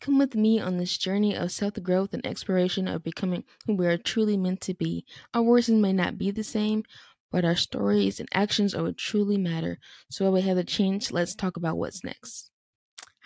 Come 0.00 0.16
with 0.16 0.34
me 0.34 0.58
on 0.58 0.78
this 0.78 0.96
journey 0.96 1.36
of 1.36 1.52
self 1.52 1.74
growth 1.82 2.14
and 2.14 2.24
exploration 2.24 2.88
of 2.88 3.02
becoming 3.02 3.44
who 3.66 3.74
we 3.74 3.86
are 3.86 3.98
truly 3.98 4.38
meant 4.38 4.62
to 4.62 4.72
be. 4.72 5.04
Our 5.34 5.42
words 5.42 5.68
may 5.68 5.92
not 5.92 6.16
be 6.16 6.30
the 6.30 6.42
same, 6.42 6.84
but 7.30 7.44
our 7.44 7.54
stories 7.54 8.18
and 8.18 8.26
actions 8.32 8.74
are 8.74 8.82
what 8.82 8.96
truly 8.96 9.36
matter. 9.36 9.78
So 10.08 10.24
while 10.24 10.32
we 10.32 10.40
have 10.40 10.56
the 10.56 10.64
change, 10.64 11.10
let's 11.10 11.34
talk 11.34 11.58
about 11.58 11.76
what's 11.76 12.02
next. 12.02 12.50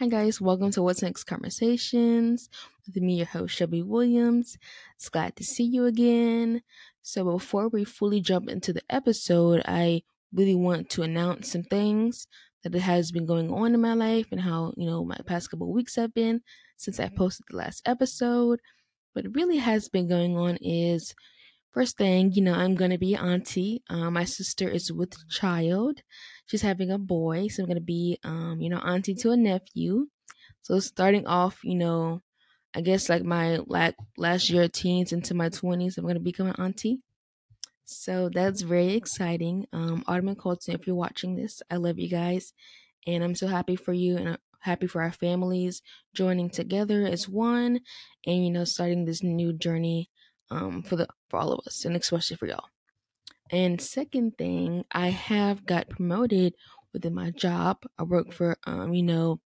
Hi 0.01 0.09
guys, 0.09 0.41
welcome 0.41 0.73
to 0.73 0.83
What's 0.83 1.01
Next 1.01 1.23
Conversations 1.23 2.51
with 2.85 2.97
me, 2.97 3.19
your 3.19 3.27
host 3.27 3.55
Shelby 3.55 3.83
Williams. 3.83 4.59
It's 4.97 5.09
glad 5.09 5.37
to 5.37 5.45
see 5.45 5.63
you 5.63 5.87
again. 5.87 6.63
So 7.03 7.25
before 7.25 7.69
we 7.69 7.85
fully 7.85 8.21
jump 8.21 8.49
into 8.49 8.73
the 8.73 8.83
episode, 8.91 9.63
I 9.65 10.03
really 10.33 10.57
want 10.57 10.91
to 10.91 11.03
announce 11.03 11.53
some 11.53 11.63
things 11.63 12.27
that 12.65 12.75
has 12.75 13.13
been 13.13 13.27
going 13.27 13.53
on 13.53 13.75
in 13.75 13.81
my 13.81 13.95
life 13.95 14.27
and 14.33 14.41
how 14.41 14.73
you 14.77 14.87
know 14.87 15.05
my 15.05 15.19
past 15.25 15.51
couple 15.51 15.73
weeks 15.73 15.95
have 15.95 16.13
been 16.13 16.41
since 16.85 17.01
I 17.01 17.09
posted 17.09 17.47
the 17.51 17.57
last 17.57 17.83
episode. 17.87 18.61
What 19.15 19.35
really 19.35 19.57
has 19.57 19.89
been 19.89 20.09
going 20.09 20.37
on 20.37 20.59
is 20.61 21.15
first 21.73 21.97
thing, 21.97 22.33
you 22.33 22.43
know, 22.43 22.55
I'm 22.55 22.75
gonna 22.75 22.99
be 22.99 23.17
auntie. 23.17 23.83
Um, 23.89 24.15
my 24.15 24.25
sister 24.25 24.69
is 24.69 24.93
with 24.93 25.17
child. 25.29 26.03
She's 26.47 26.63
having 26.63 26.91
a 26.91 26.99
boy, 26.99 27.49
so 27.49 27.63
I'm 27.63 27.69
gonna 27.69 27.81
be 27.81 28.19
um, 28.25 28.61
you 28.61 28.69
know, 28.69 28.79
auntie 28.79 29.15
to 29.17 29.31
a 29.31 29.37
nephew. 29.37 30.09
So 30.63 30.79
starting 30.81 31.27
off, 31.27 31.61
you 31.65 31.75
know, 31.75 32.23
I 32.75 32.81
guess 32.81 33.09
like 33.09 33.25
my 33.25 33.61
like 33.67 33.97
last 34.17 34.51
year 34.51 34.69
teens 34.69 35.13
into 35.13 35.35
my 35.35 35.49
twenties, 35.49 35.97
I'm 35.97 36.07
gonna 36.07 36.21
become 36.21 36.49
an 36.49 36.57
auntie. 36.59 37.01
So 37.87 38.31
that's 38.33 38.63
very 38.63 38.95
exciting. 38.95 39.67
Um, 39.73 40.05
Autumn 40.07 40.29
and 40.29 40.39
Colton, 40.39 40.75
if 40.75 40.87
you're 40.87 40.97
watching 40.97 41.37
this, 41.37 41.63
I 41.71 41.77
love 41.77 41.99
you 41.99 42.09
guys, 42.09 42.53
and 43.07 43.23
I'm 43.23 43.35
so 43.35 43.47
happy 43.47 43.77
for 43.77 43.93
you 43.93 44.17
and 44.17 44.39
happy 44.65 44.87
for 44.87 45.03
our 45.03 45.13
families 45.13 45.83
joining 46.15 46.51
together 46.51 47.07
as 47.07 47.29
one, 47.29 47.81
and 48.27 48.45
you 48.45 48.51
know, 48.51 48.65
starting 48.65 49.05
this 49.05 49.23
new 49.23 49.53
journey 49.53 50.11
um, 50.51 50.83
for 50.83 50.97
the 50.97 51.07
for 51.29 51.39
all 51.39 51.53
of 51.53 51.67
us, 51.67 51.85
and 51.85 51.97
especially 51.97 52.37
for 52.37 52.47
y'all. 52.47 52.69
And 53.51 53.81
second 53.81 54.39
thing, 54.39 54.85
I 54.91 55.09
have 55.09 55.67
got 55.67 55.91
promoted 55.91 56.55
within 56.93 57.15
my 57.15 57.31
job. 57.31 57.85
I 57.99 58.05
work 58.05 58.33
for 58.33 58.57
um, 58.67 58.95
you 58.95 59.03
know, 59.03 59.41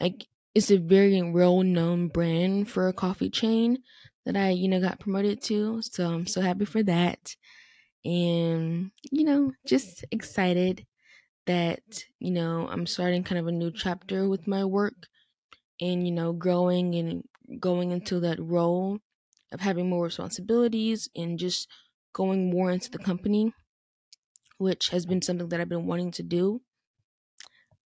like 0.00 0.26
it's 0.54 0.70
a 0.70 0.78
very 0.78 1.22
well 1.22 1.62
known 1.62 2.08
brand 2.08 2.70
for 2.70 2.88
a 2.88 2.92
coffee 2.92 3.30
chain 3.30 3.78
that 4.24 4.36
I, 4.36 4.50
you 4.50 4.68
know, 4.68 4.80
got 4.80 5.00
promoted 5.00 5.42
to. 5.44 5.82
So 5.82 6.08
I'm 6.10 6.26
so 6.26 6.40
happy 6.40 6.64
for 6.64 6.82
that. 6.84 7.34
And, 8.04 8.90
you 9.10 9.24
know, 9.24 9.52
just 9.66 10.04
excited 10.10 10.86
that, 11.46 12.04
you 12.18 12.30
know, 12.30 12.68
I'm 12.68 12.86
starting 12.86 13.24
kind 13.24 13.38
of 13.38 13.46
a 13.46 13.52
new 13.52 13.70
chapter 13.72 14.28
with 14.28 14.46
my 14.46 14.64
work 14.64 15.08
and, 15.80 16.06
you 16.06 16.12
know, 16.12 16.32
growing 16.32 16.94
and 16.96 17.24
going 17.60 17.92
into 17.92 18.20
that 18.20 18.40
role 18.40 19.00
of 19.52 19.60
having 19.60 19.90
more 19.90 20.04
responsibilities 20.04 21.08
and 21.16 21.38
just 21.38 21.68
going 22.14 22.50
more 22.50 22.70
into 22.70 22.90
the 22.90 22.98
company, 22.98 23.54
which 24.56 24.88
has 24.88 25.04
been 25.04 25.20
something 25.20 25.48
that 25.50 25.60
I've 25.60 25.68
been 25.68 25.84
wanting 25.86 26.10
to 26.12 26.22
do. 26.22 26.62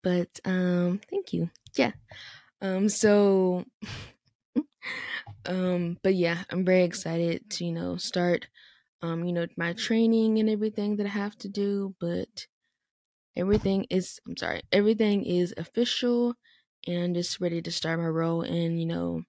But 0.02 0.40
um 0.44 1.00
thank 1.10 1.32
you. 1.32 1.50
Yeah. 1.76 1.92
Um 2.62 2.88
so 2.88 3.64
um 5.46 5.98
but 6.02 6.14
yeah, 6.14 6.44
I'm 6.50 6.64
very 6.64 6.84
excited 6.84 7.50
to, 7.50 7.64
you 7.64 7.72
know, 7.72 7.96
start 7.96 8.48
um, 9.02 9.24
you 9.26 9.32
know, 9.32 9.46
my 9.56 9.74
training 9.74 10.40
and 10.40 10.50
everything 10.50 10.96
that 10.96 11.06
I 11.06 11.10
have 11.10 11.38
to 11.38 11.48
do, 11.48 11.94
but 12.00 12.48
everything 13.36 13.86
is 13.90 14.20
I'm 14.26 14.36
sorry, 14.36 14.62
everything 14.72 15.24
is 15.24 15.54
official 15.56 16.34
and 16.86 17.04
I'm 17.04 17.14
just 17.14 17.40
ready 17.40 17.62
to 17.62 17.72
start 17.72 18.00
my 18.00 18.06
role 18.06 18.42
in, 18.42 18.78
you 18.78 18.86
know, 18.86 19.22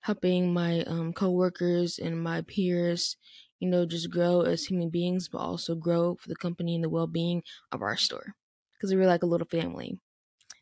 helping 0.00 0.52
my 0.52 0.82
um 0.84 1.12
coworkers 1.12 1.98
and 1.98 2.22
my 2.22 2.42
peers, 2.42 3.16
you 3.60 3.68
know, 3.68 3.86
just 3.86 4.10
grow 4.10 4.42
as 4.42 4.64
human 4.66 4.90
beings, 4.90 5.28
but 5.28 5.38
also 5.38 5.74
grow 5.74 6.16
for 6.16 6.28
the 6.28 6.36
company 6.36 6.74
and 6.74 6.84
the 6.84 6.90
well 6.90 7.06
being 7.06 7.42
of 7.72 7.82
our 7.82 7.96
store. 7.96 8.34
Because 8.74 8.94
we're 8.94 9.06
like 9.06 9.22
a 9.22 9.26
little 9.26 9.46
family. 9.48 9.98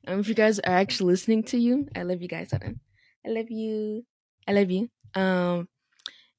Um, 0.07 0.21
if 0.21 0.29
you 0.29 0.35
guys 0.35 0.59
are 0.61 0.75
actually 0.77 1.13
listening 1.13 1.43
to 1.45 1.59
you, 1.59 1.89
I 1.97 2.03
love 2.03 2.23
you 2.23 2.29
guys. 2.29 2.53
I 2.55 2.75
love 3.31 3.51
you. 3.51 4.05
I 4.47 4.53
love 4.53 4.71
you. 4.71 4.89
Um, 5.15 5.69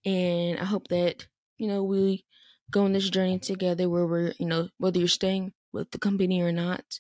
and 0.06 0.60
I 0.60 0.66
hope 0.66 0.88
that 0.90 1.28
you 1.58 1.68
know, 1.68 1.84
we 1.84 2.26
go 2.72 2.84
on 2.84 2.94
this 2.94 3.10
journey 3.10 3.40
together 3.40 3.90
where 3.90 4.06
we're, 4.06 4.34
you 4.40 4.46
know, 4.46 4.70
whether 4.78 5.00
you're 5.00 5.08
staying 5.08 5.54
with 5.76 5.92
the 5.92 6.00
company 6.00 6.42
or 6.42 6.52
not. 6.52 7.00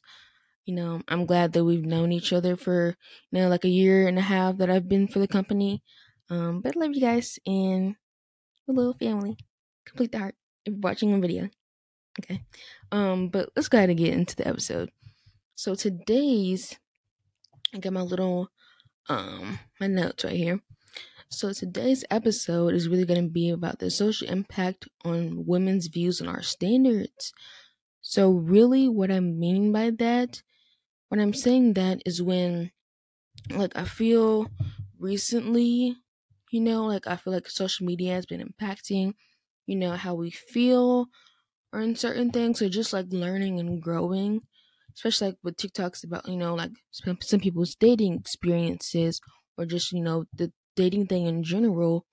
You 0.65 0.75
know, 0.75 1.01
I'm 1.07 1.25
glad 1.25 1.53
that 1.53 1.63
we've 1.63 1.85
known 1.85 2.11
each 2.11 2.33
other 2.33 2.55
for, 2.55 2.95
you 3.31 3.39
know, 3.39 3.49
like 3.49 3.65
a 3.65 3.69
year 3.69 4.07
and 4.07 4.17
a 4.17 4.21
half 4.21 4.57
that 4.57 4.69
I've 4.69 4.89
been 4.89 5.07
for 5.07 5.19
the 5.19 5.27
company. 5.27 5.83
Um, 6.29 6.61
but 6.61 6.75
I 6.75 6.79
love 6.79 6.95
you 6.95 7.01
guys 7.01 7.39
and 7.45 7.95
a 8.67 8.71
little 8.71 8.93
family. 8.93 9.37
Complete 9.85 10.11
the 10.11 10.19
heart 10.19 10.35
if 10.65 10.73
you're 10.73 10.81
watching 10.81 11.13
a 11.13 11.19
video. 11.19 11.49
Okay. 12.19 12.41
Um, 12.91 13.29
but 13.29 13.49
let's 13.55 13.67
go 13.67 13.77
ahead 13.77 13.89
and 13.89 13.97
get 13.97 14.13
into 14.13 14.35
the 14.35 14.47
episode. 14.47 14.89
So 15.55 15.75
today's 15.75 16.77
I 17.73 17.79
got 17.79 17.93
my 17.93 18.01
little 18.01 18.49
um 19.09 19.59
my 19.79 19.87
notes 19.87 20.23
right 20.23 20.35
here. 20.35 20.61
So, 21.29 21.51
today's 21.51 22.05
episode 22.11 22.73
is 22.75 22.87
really 22.87 23.03
going 23.05 23.21
to 23.21 23.29
be 23.29 23.49
about 23.49 23.79
the 23.79 23.89
social 23.89 24.29
impact 24.29 24.87
on 25.03 25.45
women's 25.45 25.87
views 25.87 26.21
and 26.21 26.29
our 26.29 26.43
standards. 26.43 27.33
So, 28.05 28.31
really, 28.31 28.87
what 28.87 29.11
I 29.11 29.19
mean 29.19 29.71
by 29.73 29.89
that, 29.91 30.43
when 31.09 31.19
I'm 31.21 31.33
saying 31.33 31.73
that 31.75 32.01
is 32.05 32.21
when, 32.21 32.71
like, 33.51 33.75
I 33.77 33.85
feel 33.85 34.47
recently, 34.99 35.97
you 36.51 36.61
know, 36.61 36.85
like, 36.85 37.07
I 37.07 37.17
feel 37.17 37.33
like 37.33 37.49
social 37.49 37.85
media 37.85 38.13
has 38.13 38.25
been 38.25 38.41
impacting, 38.47 39.15
you 39.67 39.75
know, 39.77 39.93
how 39.93 40.15
we 40.15 40.31
feel 40.31 41.07
on 41.73 41.95
certain 41.95 42.31
things, 42.31 42.61
or 42.61 42.69
just 42.69 42.93
like 42.93 43.07
learning 43.11 43.59
and 43.59 43.81
growing 43.81 44.41
especially 44.95 45.27
like 45.29 45.37
with 45.43 45.57
TikToks 45.57 46.03
about 46.05 46.27
you 46.27 46.37
know 46.37 46.55
like 46.55 46.71
some, 46.91 47.17
some 47.21 47.39
people's 47.41 47.75
dating 47.75 48.13
experiences 48.15 49.21
or 49.57 49.65
just 49.65 49.91
you 49.91 50.01
know 50.01 50.25
the 50.33 50.51
dating 50.75 51.07
thing 51.07 51.25
in 51.27 51.43
general 51.43 52.05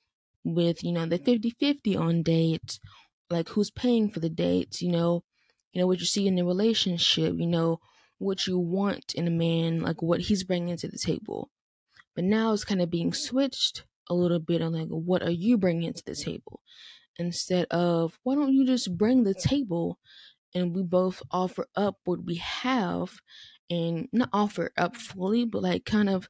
with, 0.45 0.85
you 0.85 0.93
know, 0.93 1.07
the 1.07 1.19
50-50 1.19 1.97
on 1.97 2.23
dates, 2.23 2.81
like 3.31 3.49
who's 3.51 3.71
paying 3.71 4.11
for 4.11 4.21
the 4.21 4.31
dates, 4.31 4.83
you 4.83 4.91
know, 4.93 5.23
you 5.73 5.81
know 5.81 5.87
what 5.87 6.01
you 6.01 6.07
see 6.07 6.27
in 6.27 6.37
the 6.37 6.45
relationship, 6.45 7.35
you 7.39 7.47
know, 7.47 7.81
what 8.19 8.47
you 8.47 8.59
want 8.59 9.15
in 9.15 9.27
a 9.27 9.31
man, 9.31 9.81
like 9.81 10.03
what 10.03 10.21
he's 10.21 10.45
bringing 10.45 10.77
to 10.77 10.89
the 10.89 10.99
table. 10.99 11.51
But 12.15 12.25
now 12.25 12.53
it's 12.53 12.65
kind 12.65 12.83
of 12.83 12.91
being 12.91 13.13
switched 13.13 13.85
a 14.09 14.15
little 14.15 14.39
bit 14.39 14.63
on 14.63 14.73
like 14.73 14.89
what 14.89 15.23
are 15.23 15.31
you 15.31 15.57
bringing 15.57 15.93
to 15.93 16.05
the 16.05 16.15
table 16.15 16.61
instead 17.19 17.67
of 17.71 18.19
why 18.23 18.35
don't 18.35 18.53
you 18.53 18.67
just 18.67 18.97
bring 18.97 19.23
the 19.23 19.35
table 19.35 19.99
and 20.55 20.75
we 20.75 20.83
both 20.83 21.23
offer 21.31 21.67
up 21.77 21.97
what 22.05 22.25
we 22.25 22.37
have 22.37 23.21
and 23.71 24.09
not 24.13 24.29
offer 24.33 24.73
up 24.77 24.97
fully 24.97 25.45
but 25.45 25.63
like 25.63 25.85
kind 25.85 26.11
of 26.11 26.29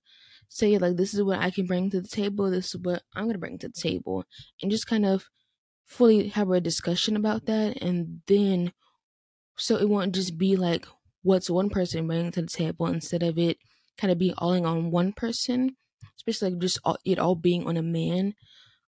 say 0.53 0.77
like 0.77 0.97
this 0.97 1.15
is 1.15 1.23
what 1.23 1.39
I 1.39 1.51
can 1.51 1.67
bring 1.67 1.91
to 1.91 2.01
the 2.01 2.09
table, 2.09 2.51
this 2.51 2.75
is 2.75 2.81
what 2.81 3.03
I'm 3.15 3.27
gonna 3.27 3.39
bring 3.39 3.59
to 3.59 3.69
the 3.69 3.75
table, 3.75 4.25
and 4.61 4.71
just 4.71 4.87
kind 4.87 5.07
of 5.07 5.29
fully 5.87 6.29
have 6.29 6.51
a 6.51 6.61
discussion 6.61 7.17
about 7.17 7.47
that, 7.47 7.83
and 7.83 8.21
then 8.27 8.73
so 9.57 9.77
it 9.77 9.89
won't 9.89 10.15
just 10.15 10.39
be 10.39 10.57
like 10.57 10.87
what's 11.23 11.51
one 11.51 11.71
person 11.71 12.07
bringing 12.07 12.33
to 12.33 12.43
the 12.43 12.49
table 12.49 12.87
instead 12.87 13.23
of 13.23 13.39
it 13.39 13.59
kind 13.99 14.11
of 14.11 14.19
being 14.19 14.35
all 14.39 14.53
in 14.55 14.67
on 14.67 14.91
one 14.91 15.13
person, 15.13 15.77
especially 16.17 16.51
like 16.51 16.61
just 16.61 16.79
all, 16.85 16.99
it 17.05 17.19
all 17.19 17.35
being 17.35 17.67
on 17.67 17.77
a 17.77 17.83
man. 17.83 18.35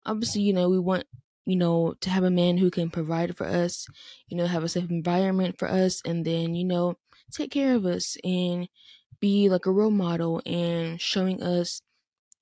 Obviously, 0.07 0.43
you 0.43 0.53
know 0.53 0.69
we 0.69 0.79
want 0.79 1.05
you 1.45 1.57
know 1.57 1.95
to 2.01 2.11
have 2.11 2.25
a 2.25 2.31
man 2.31 2.59
who 2.59 2.71
can 2.71 2.91
provide 2.91 3.37
for 3.37 3.47
us, 3.47 3.87
you 4.29 4.37
know 4.37 4.47
have 4.47 4.65
a 4.65 4.69
safe 4.69 4.91
environment 4.91 5.59
for 5.59 5.69
us, 5.69 6.01
and 6.05 6.25
then 6.25 6.55
you 6.55 6.65
know 6.65 6.97
take 7.33 7.51
care 7.51 7.75
of 7.75 7.87
us 7.87 8.17
and 8.25 8.69
be 9.21 9.49
like 9.49 9.67
a 9.67 9.73
role 9.73 9.91
model 9.91 10.43
and 10.45 11.01
showing 11.01 11.43
us, 11.43 11.81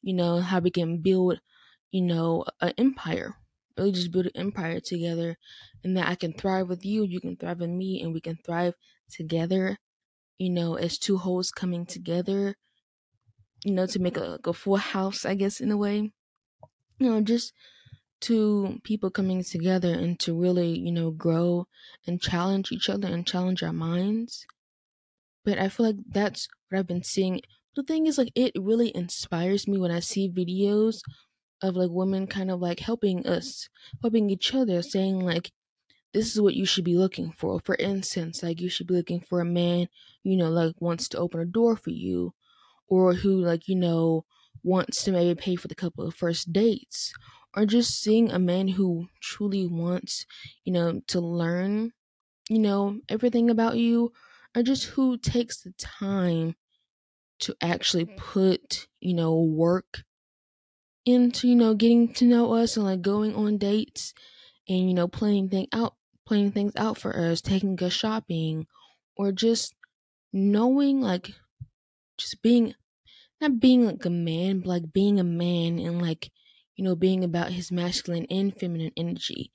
you 0.03 0.15
know, 0.15 0.41
how 0.41 0.59
we 0.59 0.71
can 0.71 0.99
build, 0.99 1.41
you 1.91 2.01
know, 2.03 2.45
an 2.61 2.73
empire. 2.79 3.37
Really 3.77 3.93
just 3.93 4.11
build 4.11 4.27
an 4.27 4.33
empire 4.35 4.81
together 4.81 5.37
and 5.85 5.97
that 5.97 6.09
I 6.09 6.15
can 6.15 6.33
thrive 6.33 6.69
with 6.69 6.85
you, 6.85 7.05
you 7.05 7.21
can 7.21 7.37
thrive 7.37 7.61
with 7.61 7.71
me, 7.71 8.03
and 8.03 8.13
we 8.13 8.21
can 8.21 8.37
thrive 8.37 8.75
together, 9.11 9.79
you 10.39 10.51
know, 10.51 10.75
as 10.77 10.99
two 10.99 11.19
wholes 11.19 11.51
coming 11.51 11.87
together, 11.87 12.57
you 13.65 13.73
know, 13.73 13.87
to 13.87 13.99
make 13.99 14.17
a, 14.17 14.21
like 14.21 14.47
a 14.47 14.53
full 14.53 14.77
house, 14.77 15.25
I 15.25 15.35
guess, 15.35 15.61
in 15.61 15.71
a 15.71 15.77
way. 15.77 16.13
You 16.99 17.11
know, 17.11 17.21
just 17.23 17.53
two 18.21 18.81
people 18.85 19.11
coming 19.11 19.43
together 19.45 19.93
and 19.93 20.19
to 20.21 20.39
really, 20.39 20.79
you 20.79 20.93
know, 20.93 21.11
grow 21.11 21.67
and 22.07 22.21
challenge 22.21 22.73
each 22.73 22.89
other 22.89 23.09
and 23.09 23.27
challenge 23.27 23.63
our 23.63 23.73
minds 23.73 24.47
but 25.45 25.59
I 25.59 25.69
feel 25.69 25.87
like 25.87 25.97
that's 26.09 26.49
what 26.69 26.79
I've 26.79 26.87
been 26.87 27.03
seeing. 27.03 27.41
The 27.77 27.83
thing 27.83 28.07
is, 28.07 28.19
like, 28.19 28.33
it 28.35 28.53
really 28.59 28.95
inspires 28.95 29.67
me 29.67 29.79
when 29.79 29.91
I 29.91 30.01
see 30.01 30.29
videos 30.31 31.01
of 31.63 31.77
like 31.77 31.91
women 31.91 32.27
kind 32.27 32.51
of 32.51 32.61
like 32.61 32.81
helping 32.81 33.27
us, 33.27 33.69
helping 34.03 34.31
each 34.31 34.55
other, 34.55 34.83
saying 34.83 35.21
like, 35.21 35.51
this 36.13 36.33
is 36.35 36.41
what 36.41 36.55
you 36.55 36.65
should 36.65 36.85
be 36.85 36.97
looking 36.97 37.33
for. 37.33 37.61
For 37.61 37.77
instance, 37.77 38.43
like 38.43 38.61
you 38.61 38.69
should 38.69 38.87
be 38.87 38.95
looking 38.95 39.21
for 39.21 39.41
a 39.41 39.45
man, 39.45 39.89
you 40.23 40.37
know, 40.37 40.51
like 40.51 40.75
wants 40.81 41.09
to 41.11 41.19
open 41.19 41.41
a 41.41 41.45
door 41.45 41.77
for 41.77 41.91
you, 41.91 42.35
or 42.89 43.15
who 43.15 43.41
like 43.41 43.69
you 43.69 43.77
know 43.77 44.25
wants 44.63 45.05
to 45.05 45.13
maybe 45.13 45.41
pay 45.41 45.57
for 45.57 45.69
the 45.69 45.75
couple 45.75 46.07
of 46.07 46.15
first 46.15 46.53
dates 46.53 47.13
or 47.55 47.67
just 47.67 48.01
seeing 48.01 48.31
a 48.31 48.39
man 48.39 48.69
who 48.69 49.09
truly 49.21 49.67
wants, 49.67 50.27
you 50.65 50.73
know, 50.73 51.01
to 51.09 51.21
learn, 51.21 51.93
you 52.49 52.59
know, 52.59 52.99
everything 53.09 53.51
about 53.51 53.77
you 53.77 54.13
or 54.57 54.63
just 54.63 54.85
who 54.87 55.17
takes 55.17 55.61
the 55.61 55.73
time 55.73 56.55
to 57.41 57.55
actually 57.61 58.05
mm-hmm. 58.05 58.17
put, 58.17 58.87
you 59.01 59.15
know, 59.15 59.41
work 59.43 60.03
into, 61.07 61.49
you 61.49 61.57
know, 61.57 61.75
getting 61.75 62.13
to 62.13 62.25
know 62.25 62.53
us 62.53 62.77
and 62.77 62.87
like 62.87 63.03
going 63.03 63.35
on 63.35 63.59
dates 63.59 64.15
and, 64.69 64.89
you 64.89 64.95
know, 64.95 65.09
planning 65.09 65.49
thing 65.49 65.67
out 65.73 65.95
planning 66.31 66.53
things 66.53 66.77
out 66.77 66.99
for 66.99 67.17
us, 67.19 67.43
taking 67.43 67.83
us 67.83 67.93
shopping, 67.95 68.69
or 69.17 69.33
just 69.33 69.75
knowing 70.33 71.01
like 71.01 71.33
just 72.19 72.43
being 72.43 72.75
not 73.41 73.61
being 73.61 73.87
like 73.87 74.05
a 74.05 74.11
man, 74.11 74.61
but 74.61 74.69
like 74.69 74.93
being 74.93 75.21
a 75.21 75.25
man 75.25 75.79
and 75.79 76.03
like, 76.03 76.31
you 76.77 76.85
know, 76.85 76.97
being 76.97 77.25
about 77.25 77.53
his 77.53 77.73
masculine 77.73 78.27
and 78.31 78.59
feminine 78.59 78.93
energy 78.97 79.53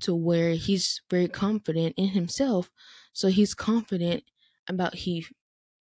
to 0.00 0.14
where 0.14 0.52
he's 0.54 1.02
very 1.10 1.28
confident 1.28 1.94
in 1.98 2.08
himself. 2.10 2.70
So 3.12 3.28
he's 3.28 3.54
confident 3.54 4.24
about 4.68 4.96
he 4.96 5.26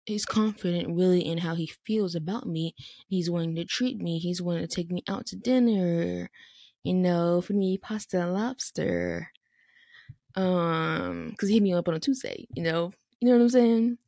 he's 0.06 0.26
confident 0.26 0.88
really 0.96 1.24
in 1.24 1.38
how 1.38 1.54
he 1.56 1.66
feels 1.86 2.14
about 2.14 2.46
me. 2.46 2.74
He's 3.08 3.30
willing 3.30 3.56
to 3.56 3.64
treat 3.66 3.98
me. 3.98 4.18
He's 4.18 4.42
willing 4.42 4.62
to 4.66 4.68
take 4.74 4.90
me 4.90 5.02
out 5.08 5.26
to 5.28 5.36
dinner. 5.36 6.30
You 6.84 6.94
know, 6.94 7.42
for 7.42 7.54
me 7.54 7.78
pasta 7.78 8.22
and 8.22 8.34
lobster. 8.34 9.30
Um, 10.34 11.30
because 11.30 11.48
he 11.48 11.56
hit 11.56 11.62
me 11.62 11.74
up 11.74 11.88
on 11.88 11.94
a 11.94 12.00
Tuesday. 12.00 12.46
You 12.54 12.62
know, 12.62 12.92
you 13.20 13.28
know 13.28 13.36
what 13.36 13.42
I'm 13.42 13.48
saying. 13.48 13.98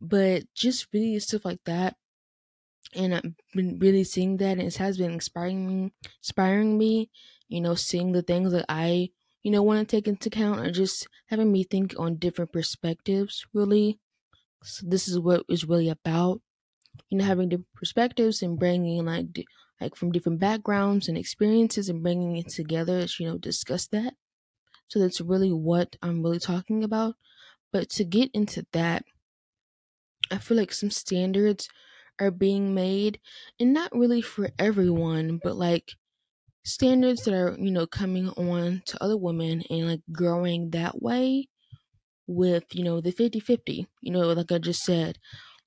But 0.00 0.44
just 0.54 0.88
really 0.92 1.18
stuff 1.20 1.44
like 1.44 1.60
that 1.64 1.96
and 2.94 3.14
I've 3.14 3.34
been 3.54 3.78
really 3.78 4.04
seeing 4.04 4.36
that, 4.38 4.58
and 4.58 4.62
it 4.62 4.76
has 4.76 4.98
been 4.98 5.12
inspiring 5.12 5.66
me, 5.66 5.92
inspiring 6.20 6.76
me. 6.78 7.10
You 7.48 7.60
know, 7.60 7.74
seeing 7.74 8.12
the 8.12 8.22
things 8.22 8.52
that 8.52 8.64
I, 8.68 9.10
you 9.42 9.50
know, 9.50 9.62
want 9.62 9.86
to 9.86 9.96
take 9.96 10.08
into 10.08 10.28
account, 10.28 10.60
or 10.60 10.70
just 10.70 11.08
having 11.26 11.52
me 11.52 11.64
think 11.64 11.94
on 11.98 12.16
different 12.16 12.52
perspectives. 12.52 13.46
Really, 13.52 13.98
so 14.62 14.86
this 14.88 15.08
is 15.08 15.18
what 15.18 15.44
it's 15.48 15.64
really 15.64 15.88
about. 15.88 16.40
You 17.08 17.18
know, 17.18 17.24
having 17.24 17.48
different 17.48 17.74
perspectives 17.74 18.42
and 18.42 18.58
bringing 18.58 19.04
like 19.04 19.44
like 19.80 19.96
from 19.96 20.12
different 20.12 20.40
backgrounds 20.40 21.08
and 21.08 21.18
experiences 21.18 21.88
and 21.88 22.02
bringing 22.02 22.36
it 22.36 22.48
together. 22.48 23.06
You 23.18 23.26
know, 23.26 23.38
discuss 23.38 23.86
that. 23.88 24.14
So 24.92 25.00
that's 25.00 25.22
really 25.22 25.50
what 25.50 25.96
I'm 26.02 26.22
really 26.22 26.38
talking 26.38 26.84
about. 26.84 27.14
But 27.72 27.88
to 27.92 28.04
get 28.04 28.30
into 28.34 28.66
that, 28.72 29.04
I 30.30 30.38
feel 30.38 30.56
like 30.56 30.72
some 30.72 30.90
standards 30.90 31.68
are 32.20 32.30
being 32.30 32.74
made 32.74 33.20
and 33.58 33.72
not 33.72 33.92
really 33.96 34.20
for 34.20 34.50
everyone 34.58 35.40
but 35.42 35.56
like 35.56 35.92
standards 36.64 37.24
that 37.24 37.34
are 37.34 37.56
you 37.58 37.70
know 37.70 37.86
coming 37.86 38.28
on 38.30 38.82
to 38.86 39.02
other 39.02 39.16
women 39.16 39.62
and 39.70 39.88
like 39.88 40.02
growing 40.12 40.70
that 40.70 41.02
way 41.02 41.48
with 42.26 42.64
you 42.74 42.84
know 42.84 43.00
the 43.00 43.12
50-50 43.12 43.86
you 44.02 44.12
know 44.12 44.20
like 44.32 44.52
i 44.52 44.58
just 44.58 44.82
said 44.82 45.18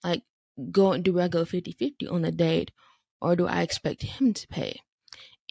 like 0.04 0.24
going 0.71 1.04
do 1.04 1.19
i 1.19 1.28
go 1.28 1.45
50-50 1.45 2.07
on 2.07 2.24
the 2.24 2.31
date 2.31 2.71
or 3.21 3.36
do 3.36 3.48
i 3.48 3.62
expect 3.63 4.04
him 4.04 4.33
to 4.33 4.48
pay 4.48 4.81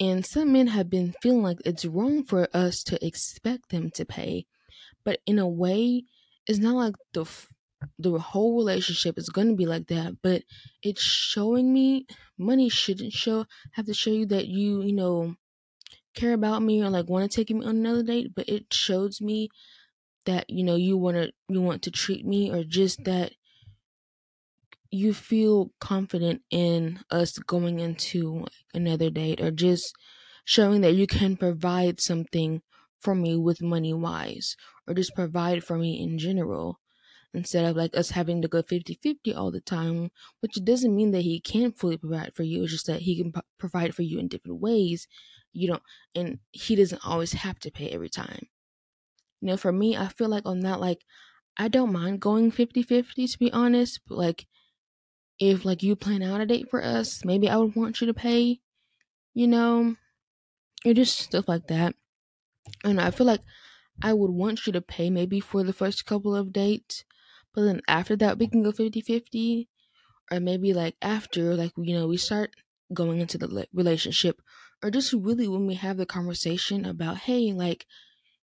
and 0.00 0.25
some 0.26 0.52
men 0.52 0.69
have 0.69 0.91
been 0.91 1.14
feeling 1.23 1.43
like 1.43 1.58
it's 1.64 1.85
wrong 1.85 2.25
for 2.25 2.49
us 2.55 2.82
to 2.85 3.05
expect 3.06 3.70
them 3.70 3.91
to 3.93 4.05
pay. 4.05 4.46
But 5.05 5.20
in 5.26 5.38
a 5.38 5.49
way 5.49 6.05
it's 6.46 6.58
not 6.61 6.76
like 6.76 6.94
the 7.12 7.26
the 7.99 8.19
whole 8.19 8.56
relationship 8.56 9.19
is 9.19 9.29
going 9.29 9.49
to 9.49 9.56
be 9.56 9.67
like 9.67 9.88
that 9.88 10.17
but 10.23 10.43
it's 10.82 11.02
showing 11.02 11.73
me 11.73 12.06
money 12.38 12.69
shouldn't 12.69 13.12
show 13.12 13.44
have 13.73 13.87
to 13.87 13.94
show 13.94 14.11
you 14.11 14.26
that 14.26 14.49
you 14.49 14.82
you 14.82 14.93
know 14.93 15.35
care 16.14 16.32
about 16.32 16.62
me 16.62 16.82
or 16.82 16.91
like 16.91 17.08
want 17.08 17.31
to 17.31 17.35
take 17.37 17.50
me 17.55 17.64
on 17.64 17.76
another 17.76 18.02
date 18.02 18.32
but 18.35 18.49
it 18.49 18.73
shows 18.73 19.20
me 19.20 19.49
that 20.26 20.49
you 20.49 20.64
know 20.64 20.76
you 20.76 20.96
want 20.96 21.17
to 21.17 21.32
you 21.49 21.61
want 21.61 21.82
to 21.82 21.91
treat 21.91 22.25
me 22.26 22.50
or 22.50 22.64
just 22.64 23.05
that 23.05 23.32
you 24.94 25.14
feel 25.14 25.73
confident 25.81 26.43
in 26.50 27.00
us 27.11 27.38
going 27.38 27.81
into 27.81 28.46
another 28.75 29.11
date 29.11 29.41
or 29.41 29.50
just 29.50 29.94
showing 30.44 30.81
that 30.82 30.94
you 30.94 31.06
can 31.06 31.37
provide 31.37 32.00
something 32.00 32.62
for 33.00 33.14
me 33.14 33.37
with 33.37 33.62
money 33.62 33.93
wise 33.94 34.56
or 34.87 34.94
just 34.94 35.14
provide 35.14 35.64
for 35.64 35.79
me 35.79 36.02
in 36.02 36.19
general 36.19 36.81
instead 37.35 37.64
of 37.64 37.76
like 37.76 37.96
us 37.96 38.11
having 38.11 38.41
to 38.43 38.49
go 38.49 38.62
50-50 38.62 39.35
all 39.35 39.50
the 39.50 39.61
time 39.61 40.11
which 40.41 40.55
doesn't 40.64 40.96
mean 40.96 41.11
that 41.12 41.23
he 41.23 41.41
can't 41.41 41.79
fully 41.79 41.99
provide 41.99 42.35
for 42.35 42.44
you. 42.44 42.62
It's 42.64 42.73
just 42.73 42.87
that 42.87 43.02
he 43.02 43.17
can 43.20 43.32
p- 43.32 43.41
provide 43.58 43.94
for 43.94 44.02
you 44.02 44.19
in 44.19 44.29
different 44.29 44.61
ways 44.61 45.08
you 45.52 45.69
don't 45.69 45.82
and 46.14 46.41
he 46.52 46.76
doesn't 46.76 47.05
always 47.06 47.32
have 47.32 47.58
to 47.61 47.70
pay 47.70 47.91
every 47.91 48.11
time. 48.11 48.49
You 49.41 49.49
know 49.49 49.56
for 49.56 49.73
me 49.73 49.96
i 49.96 50.08
feel 50.08 50.29
like 50.29 50.46
on 50.46 50.61
that 50.61 50.81
like 50.81 51.05
i 51.56 51.69
don't 51.69 51.93
mind 51.93 52.20
going 52.20 52.50
50-50 52.50 53.26
to 53.26 53.38
be 53.38 53.52
honest 53.52 54.00
but 54.08 54.19
like 54.19 54.46
if 55.40 55.64
like 55.64 55.82
you 55.82 55.96
plan 55.96 56.22
out 56.22 56.40
a 56.40 56.46
date 56.46 56.69
for 56.70 56.82
us 56.82 57.25
maybe 57.25 57.48
i 57.48 57.56
would 57.56 57.75
want 57.75 58.00
you 58.00 58.06
to 58.06 58.14
pay 58.14 58.60
you 59.34 59.48
know 59.48 59.96
or 60.84 60.94
just 60.94 61.19
stuff 61.19 61.48
like 61.48 61.66
that 61.69 61.94
and 62.84 63.00
i 63.00 63.10
feel 63.10 63.26
like 63.26 63.42
i 64.02 64.12
would 64.12 64.31
want 64.31 64.66
you 64.66 64.72
to 64.72 64.81
pay 64.81 65.10
maybe 65.10 65.40
for 65.40 65.62
the 65.62 65.72
first 65.72 66.06
couple 66.06 66.34
of 66.34 66.52
dates 66.52 67.04
but 67.54 67.62
then 67.62 67.81
after 67.86 68.16
that, 68.16 68.38
we 68.38 68.48
can 68.48 68.62
go 68.62 68.72
50 68.72 69.00
50. 69.00 69.69
Or 70.31 70.40
maybe 70.40 70.72
like 70.72 70.96
after, 71.00 71.54
like, 71.54 71.72
you 71.76 71.94
know, 71.94 72.08
we 72.08 72.16
start 72.16 72.50
going 72.92 73.20
into 73.20 73.38
the 73.38 73.66
relationship. 73.72 74.42
Or 74.82 74.90
just 74.90 75.12
really 75.12 75.48
when 75.48 75.66
we 75.66 75.75
have 75.75 75.96
the 75.96 76.06
conversation 76.06 76.84
about, 76.84 77.19
hey, 77.19 77.52
like, 77.52 77.86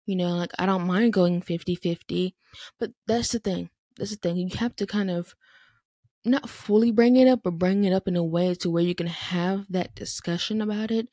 you 0.07 0.17
know, 0.17 0.35
like, 0.37 0.53
I 0.59 0.67
don't 0.67 0.87
mind 0.87 1.13
going 1.13 1.41
50 1.41 1.75
50. 1.75 2.35
But 2.79 2.93
that's 3.07 3.33
the 3.33 3.39
thing. 3.39 3.71
That's 3.97 4.11
the 4.11 4.17
thing. 4.17 4.37
You 4.37 4.49
have 4.59 4.77
to 4.77 4.87
kind 4.87 5.11
of 5.11 5.35
not 6.25 6.49
fully 6.49 6.91
bring 6.93 7.17
it 7.17 7.29
up, 7.29 7.43
but 7.43 7.59
bring 7.59 7.85
it 7.85 7.93
up 7.93 8.09
in 8.09 8.17
a 8.17 8.25
way 8.25 8.55
to 8.57 8.71
where 8.71 8.83
you 8.83 8.95
can 8.95 9.07
have 9.07 9.67
that 9.71 9.95
discussion 9.95 10.61
about 10.61 10.91
it. 10.91 11.09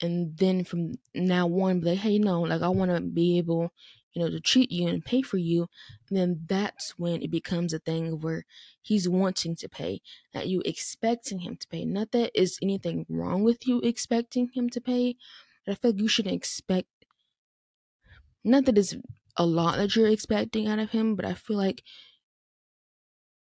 And 0.00 0.36
then 0.38 0.64
from 0.64 0.94
now 1.14 1.46
on, 1.48 1.80
be 1.80 1.86
like, 1.90 1.98
hey, 1.98 2.12
you 2.12 2.20
know, 2.20 2.40
like 2.42 2.62
I 2.62 2.68
want 2.68 2.90
to 2.90 3.00
be 3.00 3.36
able, 3.38 3.72
you 4.12 4.22
know, 4.22 4.30
to 4.30 4.40
treat 4.40 4.70
you 4.72 4.88
and 4.88 5.04
pay 5.04 5.22
for 5.22 5.36
you, 5.36 5.68
then 6.10 6.44
that's 6.46 6.98
when 6.98 7.22
it 7.22 7.30
becomes 7.30 7.72
a 7.74 7.78
thing 7.78 8.20
where 8.20 8.44
he's 8.80 9.08
wanting 9.08 9.56
to 9.56 9.68
pay, 9.68 10.00
that 10.32 10.48
you 10.48 10.62
expecting 10.64 11.40
him 11.40 11.56
to 11.56 11.68
pay. 11.68 11.84
Not 11.84 12.12
that 12.12 12.30
is 12.34 12.58
anything 12.62 13.04
wrong 13.08 13.42
with 13.42 13.66
you 13.66 13.80
expecting 13.82 14.50
him 14.54 14.70
to 14.70 14.80
pay, 14.80 15.16
but 15.64 15.72
I 15.72 15.74
feel 15.74 15.90
like 15.92 16.00
you 16.00 16.08
shouldn't 16.08 16.34
expect. 16.34 16.88
Not 18.44 18.64
that 18.66 18.78
it's 18.78 18.94
a 19.36 19.46
lot 19.46 19.76
that 19.76 19.94
you're 19.96 20.08
expecting 20.08 20.66
out 20.66 20.78
of 20.78 20.90
him, 20.90 21.14
but 21.16 21.24
I 21.24 21.34
feel 21.34 21.56
like 21.56 21.82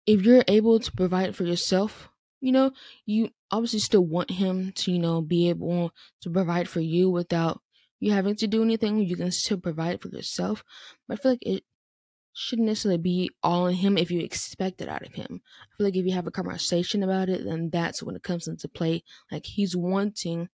if 0.07 0.23
you're 0.23 0.45
able 0.49 0.79
to 0.81 0.93
provide 0.93 1.35
for 1.35 1.45
yourself, 1.45 2.09
you 2.41 2.53
know, 2.53 2.73
you 3.07 3.31
obviously 3.51 3.79
still 3.79 4.05
want 4.05 4.31
him 4.31 4.73
to, 4.73 4.93
you 4.93 4.99
know, 4.99 5.21
be 5.21 5.49
able 5.49 5.93
to 6.21 6.31
provide 6.31 6.69
for 6.69 6.81
you 6.81 7.09
without 7.11 7.61
you 8.01 8.13
having 8.13 8.37
to 8.37 8.47
do 8.47 8.63
anything. 8.63 8.99
You 8.99 9.17
can 9.17 9.31
still 9.31 9.59
provide 9.59 10.01
for 10.01 10.09
yourself. 10.09 10.63
But 11.09 11.19
I 11.19 11.23
feel 11.23 11.33
like 11.33 11.47
it 11.47 11.65
shouldn't 12.35 12.67
necessarily 12.67 12.99
be 12.99 13.31
all 13.43 13.65
on 13.65 13.75
him 13.75 13.97
if 13.97 14.11
you 14.11 14.21
expect 14.21 14.81
it 14.83 14.89
out 14.89 15.07
of 15.07 15.15
him. 15.15 15.41
I 15.41 15.77
feel 15.77 15.87
like 15.87 15.97
if 15.97 16.05
you 16.05 16.13
have 16.13 16.27
a 16.27 16.33
conversation 16.33 17.03
about 17.03 17.29
it, 17.29 17.45
then 17.45 17.71
that's 17.71 18.03
when 18.03 18.17
it 18.17 18.23
comes 18.23 18.47
into 18.47 18.69
play. 18.69 19.05
Like 19.33 19.47
he's 19.47 19.75
wanting 19.75 20.49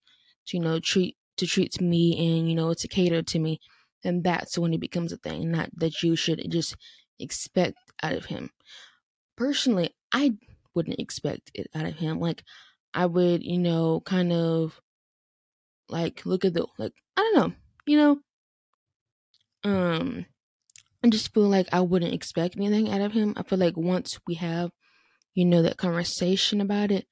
to, 0.45 0.57
you 0.57 0.61
know, 0.61 0.79
treat 0.79 1.17
to 1.37 1.47
treat 1.47 1.79
me 1.81 2.37
and, 2.37 2.49
you 2.49 2.55
know, 2.55 2.73
to 2.73 2.87
cater 2.87 3.21
to 3.21 3.39
me. 3.39 3.61
And 4.03 4.23
that's 4.23 4.57
when 4.57 4.73
it 4.73 4.81
becomes 4.81 5.11
a 5.11 5.17
thing, 5.17 5.51
not 5.51 5.69
that 5.77 6.03
you 6.03 6.15
should 6.15 6.45
just 6.51 6.75
expect 7.17 7.77
out 8.03 8.13
of 8.13 8.25
him. 8.25 8.51
Personally, 9.39 9.95
I 10.13 10.33
wouldn't 10.75 10.99
expect 10.99 11.49
it 11.53 11.67
out 11.73 11.85
of 11.85 11.95
him. 11.95 12.19
Like 12.19 12.43
I 12.93 13.05
would, 13.05 13.41
you 13.41 13.57
know, 13.57 14.01
kind 14.01 14.33
of 14.33 14.81
like 15.87 16.25
look 16.25 16.43
at 16.43 16.53
the 16.53 16.67
like 16.77 16.91
I 17.15 17.21
don't 17.21 17.35
know, 17.35 17.55
you 17.85 17.97
know. 17.97 18.19
Um 19.63 20.25
I 21.01 21.07
just 21.07 21.33
feel 21.33 21.47
like 21.47 21.69
I 21.71 21.79
wouldn't 21.79 22.13
expect 22.13 22.57
anything 22.57 22.91
out 22.91 22.99
of 22.99 23.13
him. 23.13 23.33
I 23.37 23.43
feel 23.43 23.57
like 23.57 23.77
once 23.77 24.19
we 24.27 24.35
have, 24.35 24.71
you 25.33 25.45
know, 25.45 25.61
that 25.61 25.77
conversation 25.77 26.59
about 26.59 26.91
it, 26.91 27.07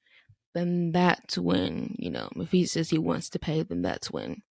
then 0.54 0.92
that's 0.92 1.38
when, 1.38 1.94
you 1.98 2.10
know, 2.10 2.28
if 2.36 2.50
he 2.50 2.66
says 2.66 2.90
he 2.90 2.98
wants 2.98 3.30
to 3.30 3.38
pay, 3.38 3.62
then 3.62 3.80
that's 3.80 4.10
when, 4.10 4.42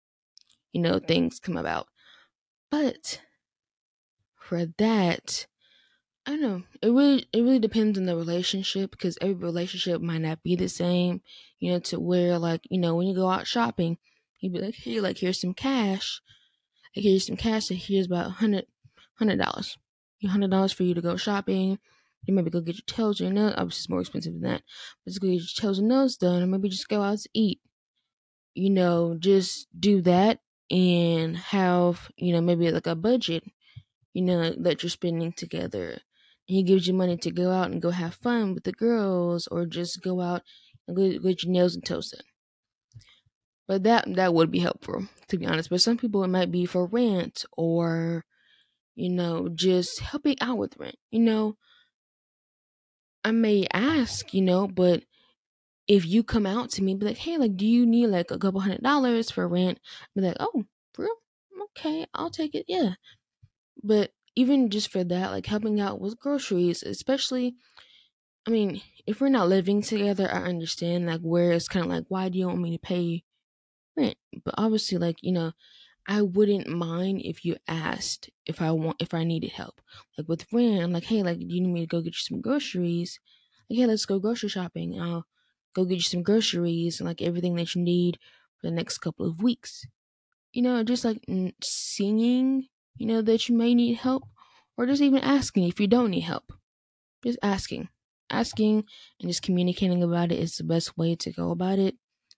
you 0.74 0.82
know, 0.82 0.98
things 0.98 1.40
come 1.40 1.58
about. 1.58 1.86
But 2.72 3.22
for 4.36 4.66
that, 4.80 5.46
I 6.28 6.32
don't 6.32 6.42
know. 6.42 6.64
It 6.84 6.90
really 6.90 7.26
it 7.34 7.42
really 7.42 7.58
depends 7.60 7.98
on 7.98 8.06
the 8.06 8.16
relationship 8.16 8.92
because 8.92 9.18
every 9.22 9.34
relationship 9.34 10.02
might 10.02 10.20
not 10.20 10.44
be 10.44 10.56
the 10.56 10.70
same. 10.70 11.22
You 11.60 11.72
know, 11.72 11.80
to 11.80 12.00
where 12.00 12.38
like, 12.38 12.62
you 12.70 12.80
know, 12.80 12.96
when 12.96 13.08
you 13.08 13.16
go 13.16 13.30
out 13.30 13.48
shopping, 13.48 13.98
He'd 14.38 14.54
be 14.54 14.60
like, 14.60 14.76
hey, 14.76 15.00
like 15.00 15.18
here's 15.18 15.42
some 15.42 15.54
cash. 15.54 16.22
Like 16.96 17.04
here's 17.04 17.26
some 17.26 17.38
cash. 17.38 17.70
And 17.70 17.80
here's 17.80 18.06
about 18.06 18.32
hundred 18.34 18.66
hundred 19.16 19.40
dollars. 19.40 19.78
Hundred 20.26 20.52
dollars 20.52 20.72
for 20.72 20.84
you 20.84 20.94
to 20.94 21.02
go 21.02 21.16
shopping. 21.16 21.80
You 22.26 22.34
maybe 22.34 22.50
go 22.50 22.62
get 22.62 22.76
your 22.76 22.84
toes 22.86 23.22
or 23.22 23.26
your 23.26 23.34
nails. 23.34 23.54
Obviously, 23.58 23.82
it's 23.82 23.90
more 23.90 24.02
expensive 24.02 24.34
than 24.34 24.42
that. 24.42 24.64
But 25.04 25.12
just 25.12 25.22
go 25.22 25.28
get 25.28 25.36
your 25.36 25.48
toes 25.58 25.80
and 25.80 25.88
nails 25.88 26.18
done, 26.18 26.44
or 26.44 26.48
maybe 26.48 26.70
just 26.70 26.90
go 26.90 27.02
out 27.02 27.20
to 27.20 27.30
eat. 27.34 27.62
You 28.54 28.70
know, 28.72 29.16
just 29.20 29.68
do 29.80 30.02
that 30.02 30.40
and 30.70 31.38
have 31.38 32.10
you 32.18 32.34
know 32.34 32.42
maybe 32.42 32.72
like 32.72 32.88
a 32.88 32.96
budget. 32.96 33.44
You 34.14 34.24
know 34.24 34.52
that 34.60 34.84
you're 34.84 34.90
spending 34.90 35.32
together. 35.32 36.00
He 36.48 36.64
gives 36.64 36.88
you 36.88 36.94
money 36.94 37.18
to 37.18 37.32
go 37.32 37.52
out 37.52 37.72
and 37.72 37.82
go 37.82 37.92
have 37.92 38.16
fun 38.16 38.54
with 38.54 38.64
the 38.64 38.72
girls, 38.72 39.48
or 39.48 39.66
just 39.66 40.02
go 40.02 40.22
out 40.22 40.44
and 40.88 40.96
go, 40.98 41.10
get 41.20 41.44
your 41.44 41.52
nails 41.52 41.76
and 41.76 41.86
toes 41.86 42.10
done. 42.10 42.26
But 43.68 43.84
that 43.84 44.16
that 44.16 44.34
would 44.34 44.50
be 44.50 44.60
helpful, 44.60 45.08
to 45.28 45.38
be 45.38 45.46
honest. 45.46 45.70
But 45.70 45.82
some 45.82 45.98
people 45.98 46.24
it 46.24 46.30
might 46.30 46.50
be 46.50 46.66
for 46.66 46.86
rent 46.86 47.46
or, 47.58 48.24
you 48.96 49.10
know, 49.10 49.50
just 49.50 50.00
helping 50.00 50.38
out 50.40 50.58
with 50.58 50.78
rent. 50.78 50.96
You 51.12 51.20
know, 51.20 51.58
I 53.26 53.32
may 53.32 53.68
ask, 53.74 54.34
you 54.34 54.42
know, 54.42 54.70
but 54.70 55.04
if 55.88 56.06
you 56.06 56.24
come 56.24 56.46
out 56.46 56.70
to 56.72 56.82
me, 56.84 56.96
be 56.96 57.06
like, 57.06 57.18
hey, 57.18 57.38
like, 57.38 57.58
do 57.58 57.66
you 57.68 57.86
need 57.86 58.08
like 58.08 58.32
a 58.32 58.38
couple 58.40 58.62
hundred 58.62 58.84
dollars 58.84 59.32
for 59.32 59.46
rent? 59.48 59.80
Be 60.16 60.22
like, 60.22 60.38
oh, 60.40 60.64
real? 60.98 61.10
Okay, 61.78 62.06
I'll 62.14 62.30
take 62.30 62.56
it. 62.56 62.66
Yeah. 62.70 62.94
But 63.84 64.12
even 64.38 64.70
just 64.70 64.92
for 64.92 65.04
that, 65.04 65.32
like 65.32 65.48
helping 65.48 65.80
out 65.82 66.00
with 66.00 66.20
groceries, 66.20 66.84
especially, 66.84 67.56
I 68.48 68.52
mean, 68.52 68.82
if 69.08 69.20
we're 69.20 69.30
not 69.30 69.50
living 69.50 69.82
together, 69.82 70.30
I 70.32 70.44
understand 70.44 71.08
like 71.08 71.22
where 71.22 71.52
it's 71.52 71.68
kind 71.68 71.86
of 71.86 71.92
like, 71.92 72.06
why 72.08 72.30
do 72.30 72.38
you 72.38 72.48
want 72.48 72.62
me 72.62 72.72
to 72.78 72.80
pay 72.80 73.24
rent. 73.98 74.18
But 74.46 74.54
obviously, 74.58 75.00
like, 75.00 75.18
you 75.22 75.32
know, 75.32 75.54
I 76.08 76.22
wouldn't 76.22 76.68
mind 76.68 77.22
if 77.26 77.44
you 77.44 77.58
asked 77.68 78.30
if 78.46 78.62
I 78.62 78.72
want 78.72 79.02
if 79.02 79.14
I 79.14 79.24
needed 79.24 79.52
help. 79.52 79.82
Like 80.18 80.30
with 80.30 80.46
rent, 80.54 80.84
I'm 80.84 80.94
like, 80.94 81.06
hey, 81.06 81.24
like, 81.24 81.40
do 81.40 81.46
you 81.46 81.62
need 81.62 81.74
me 81.74 81.82
to 81.82 81.88
go 81.88 82.02
get 82.02 82.14
you 82.14 82.20
some 82.20 82.42
groceries? 82.42 83.20
Like, 83.70 83.80
hey, 83.80 83.86
let's 83.88 84.06
go 84.06 84.20
grocery 84.20 84.50
shopping. 84.50 85.02
I'll 85.02 85.26
go 85.74 85.84
get 85.84 85.96
you 85.96 86.02
some 86.02 86.24
groceries 86.24 87.00
and 87.00 87.08
like 87.08 87.22
everything 87.22 87.56
that 87.56 87.76
you 87.76 87.82
need 87.82 88.20
for 88.62 88.68
the 88.68 88.76
next 88.76 89.00
couple 89.00 89.28
of 89.28 89.42
weeks. 89.42 89.86
You 90.54 90.62
know, 90.62 90.84
just 90.84 91.04
like 91.04 91.26
singing, 91.62 92.68
you 92.98 93.06
know, 93.06 93.22
that 93.22 93.50
you 93.50 93.56
may 93.58 93.76
need 93.76 93.96
help, 93.96 94.24
or 94.78 94.86
just 94.86 95.02
even 95.02 95.20
asking 95.22 95.68
if 95.68 95.80
you 95.80 95.88
don't 95.88 96.12
need 96.12 96.22
help. 96.22 96.54
Just 97.24 97.40
asking. 97.44 97.90
Asking 98.30 98.86
and 99.20 99.30
just 99.30 99.42
communicating 99.44 100.04
about 100.04 100.32
it 100.32 100.40
is 100.40 100.58
the 100.58 100.64
best 100.64 100.98
way 100.98 101.16
to 101.16 101.32
go 101.32 101.52
about 101.52 101.80
it 101.80 101.96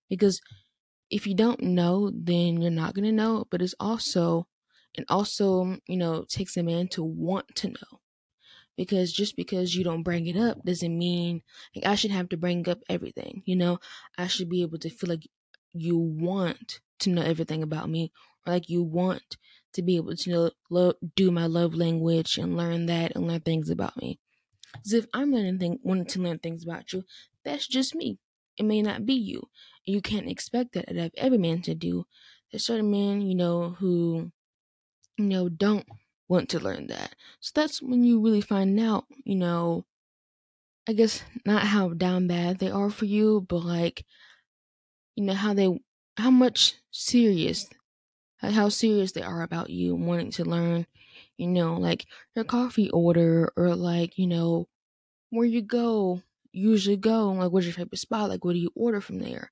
because 0.09 0.41
if 1.09 1.27
you 1.27 1.35
don't 1.35 1.61
know, 1.61 2.11
then 2.13 2.61
you're 2.61 2.71
not 2.71 2.93
gonna 2.95 3.11
know. 3.11 3.45
But 3.51 3.61
it's 3.61 3.75
also, 3.79 4.47
it 4.93 5.05
also, 5.09 5.77
you 5.87 5.97
know, 5.97 6.25
takes 6.25 6.57
a 6.57 6.63
man 6.63 6.87
to 6.89 7.03
want 7.03 7.55
to 7.57 7.69
know. 7.69 8.01
Because 8.77 9.11
just 9.11 9.35
because 9.35 9.75
you 9.75 9.83
don't 9.83 10.03
bring 10.03 10.27
it 10.27 10.37
up 10.37 10.63
doesn't 10.63 10.97
mean 10.97 11.41
like 11.75 11.85
I 11.85 11.95
should 11.95 12.11
have 12.11 12.29
to 12.29 12.37
bring 12.37 12.67
up 12.69 12.79
everything. 12.89 13.43
You 13.45 13.55
know, 13.57 13.79
I 14.17 14.27
should 14.27 14.49
be 14.49 14.61
able 14.61 14.79
to 14.79 14.89
feel 14.89 15.09
like 15.09 15.27
you 15.73 15.97
want 15.97 16.79
to 16.99 17.09
know 17.09 17.21
everything 17.21 17.63
about 17.63 17.89
me, 17.89 18.11
like 18.45 18.69
you 18.69 18.83
want 18.83 19.37
to 19.73 19.81
be 19.81 19.95
able 19.97 20.15
to 20.15 20.51
know, 20.71 20.93
do 21.15 21.31
my 21.31 21.45
love 21.45 21.75
language 21.75 22.37
and 22.37 22.57
learn 22.57 22.87
that 22.87 23.15
and 23.15 23.27
learn 23.27 23.41
things 23.41 23.69
about 23.69 23.97
me. 23.97 24.19
As 24.85 24.93
if 24.93 25.07
I'm 25.13 25.31
learning 25.31 25.59
thing, 25.59 25.79
wanting 25.83 26.05
to 26.07 26.19
learn 26.21 26.39
things 26.39 26.63
about 26.63 26.91
you, 26.93 27.05
that's 27.43 27.67
just 27.67 27.95
me. 27.95 28.19
It 28.57 28.63
may 28.65 28.81
not 28.81 29.05
be 29.05 29.13
you 29.13 29.49
you 29.85 30.01
can't 30.01 30.29
expect 30.29 30.73
that 30.73 30.89
of 30.95 31.11
every 31.17 31.37
man 31.39 31.61
to 31.63 31.73
do. 31.73 32.05
There's 32.51 32.65
certain 32.65 32.91
men, 32.91 33.21
you 33.21 33.33
know, 33.35 33.71
who, 33.71 34.31
you 35.17 35.25
know, 35.25 35.49
don't 35.49 35.87
want 36.27 36.49
to 36.49 36.59
learn 36.59 36.87
that. 36.87 37.15
So 37.41 37.51
that's 37.55 37.81
when 37.81 38.03
you 38.03 38.21
really 38.21 38.41
find 38.41 38.79
out, 38.79 39.05
you 39.25 39.35
know, 39.35 39.85
I 40.87 40.93
guess 40.93 41.23
not 41.45 41.63
how 41.67 41.93
down 41.93 42.27
bad 42.27 42.59
they 42.59 42.69
are 42.69 42.89
for 42.89 43.05
you, 43.05 43.41
but 43.47 43.59
like, 43.63 44.05
you 45.15 45.23
know, 45.23 45.33
how 45.33 45.53
they, 45.53 45.79
how 46.17 46.31
much 46.31 46.75
serious, 46.91 47.69
how 48.41 48.69
serious 48.69 49.11
they 49.11 49.21
are 49.21 49.41
about 49.41 49.69
you 49.69 49.95
wanting 49.95 50.31
to 50.31 50.45
learn, 50.45 50.87
you 51.37 51.47
know, 51.47 51.75
like 51.75 52.05
your 52.35 52.45
coffee 52.45 52.89
order 52.91 53.51
or 53.57 53.75
like, 53.75 54.17
you 54.17 54.27
know, 54.27 54.67
where 55.31 55.45
you 55.47 55.61
go, 55.61 56.21
usually 56.51 56.97
go, 56.97 57.31
like 57.33 57.51
what's 57.51 57.65
your 57.67 57.73
favorite 57.75 57.99
spot, 57.99 58.29
like 58.29 58.45
what 58.45 58.53
do 58.53 58.59
you 58.59 58.71
order 58.75 59.01
from 59.01 59.19
there? 59.19 59.51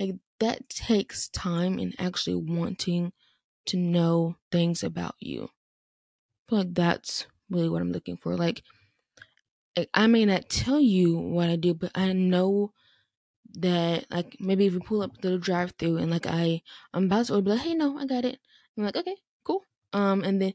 Like 0.00 0.16
that 0.40 0.68
takes 0.68 1.28
time 1.28 1.78
and 1.78 1.94
actually 1.98 2.36
wanting 2.36 3.12
to 3.66 3.76
know 3.78 4.36
things 4.52 4.82
about 4.84 5.16
you. 5.20 5.50
I 6.46 6.50
feel 6.50 6.58
like 6.60 6.74
that's 6.74 7.26
really 7.50 7.68
what 7.68 7.82
I'm 7.82 7.92
looking 7.92 8.16
for. 8.16 8.36
Like, 8.36 8.62
I 9.92 10.06
may 10.06 10.24
not 10.24 10.48
tell 10.48 10.80
you 10.80 11.16
what 11.18 11.50
I 11.50 11.56
do, 11.56 11.74
but 11.74 11.92
I 11.94 12.12
know 12.12 12.72
that 13.56 14.06
like 14.10 14.36
maybe 14.38 14.66
if 14.66 14.74
we 14.74 14.80
pull 14.80 15.02
up 15.02 15.20
the 15.20 15.38
drive 15.38 15.72
through 15.78 15.96
and 15.98 16.10
like 16.10 16.26
I 16.26 16.62
I'm 16.92 17.04
about 17.04 17.26
to 17.26 17.34
order, 17.36 17.50
like, 17.50 17.60
hey 17.60 17.74
no, 17.74 17.98
I 17.98 18.06
got 18.06 18.24
it. 18.24 18.38
I'm 18.76 18.84
like, 18.84 18.96
okay, 18.96 19.16
cool. 19.44 19.62
Um, 19.92 20.22
and 20.22 20.40
then 20.40 20.52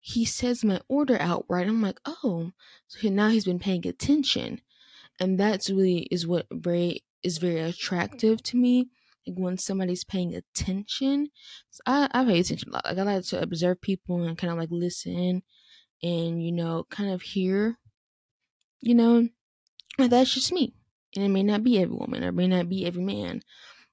he 0.00 0.24
says 0.24 0.64
my 0.64 0.80
order 0.88 1.16
out 1.20 1.44
right. 1.48 1.66
I'm 1.66 1.82
like, 1.82 2.00
oh, 2.04 2.52
so 2.88 3.08
now 3.08 3.28
he's 3.28 3.44
been 3.44 3.60
paying 3.60 3.86
attention, 3.86 4.60
and 5.20 5.38
that's 5.38 5.70
really 5.70 6.08
is 6.10 6.26
what 6.26 6.46
very 6.50 7.04
is 7.22 7.38
very 7.38 7.60
attractive 7.60 8.42
to 8.44 8.56
me. 8.56 8.90
Like 9.26 9.38
when 9.38 9.56
somebody's 9.56 10.02
paying 10.02 10.34
attention. 10.34 11.28
So 11.70 11.80
I, 11.86 12.08
I 12.12 12.24
pay 12.24 12.40
attention 12.40 12.70
a 12.70 12.72
lot. 12.72 12.84
Like 12.84 12.98
I 12.98 13.02
like 13.02 13.24
to 13.26 13.40
observe 13.40 13.80
people 13.80 14.24
and 14.24 14.36
kind 14.36 14.52
of 14.52 14.58
like 14.58 14.70
listen 14.72 15.42
and, 16.02 16.44
you 16.44 16.50
know, 16.50 16.86
kind 16.90 17.10
of 17.10 17.22
hear, 17.22 17.78
you 18.80 18.96
know, 18.96 19.28
that's 19.96 20.34
just 20.34 20.52
me. 20.52 20.74
And 21.14 21.24
it 21.24 21.28
may 21.28 21.42
not 21.42 21.62
be 21.62 21.78
every 21.78 21.94
woman 21.94 22.24
or 22.24 22.28
it 22.28 22.34
may 22.34 22.46
not 22.46 22.68
be 22.68 22.86
every 22.86 23.02
man, 23.02 23.42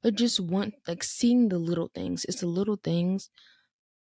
but 0.02 0.16
just 0.16 0.40
want 0.40 0.76
like 0.88 1.04
seeing 1.04 1.50
the 1.50 1.60
little 1.60 1.90
things. 1.94 2.26
It's 2.26 2.42
the 2.42 2.48
little 2.48 2.78
things 2.78 3.30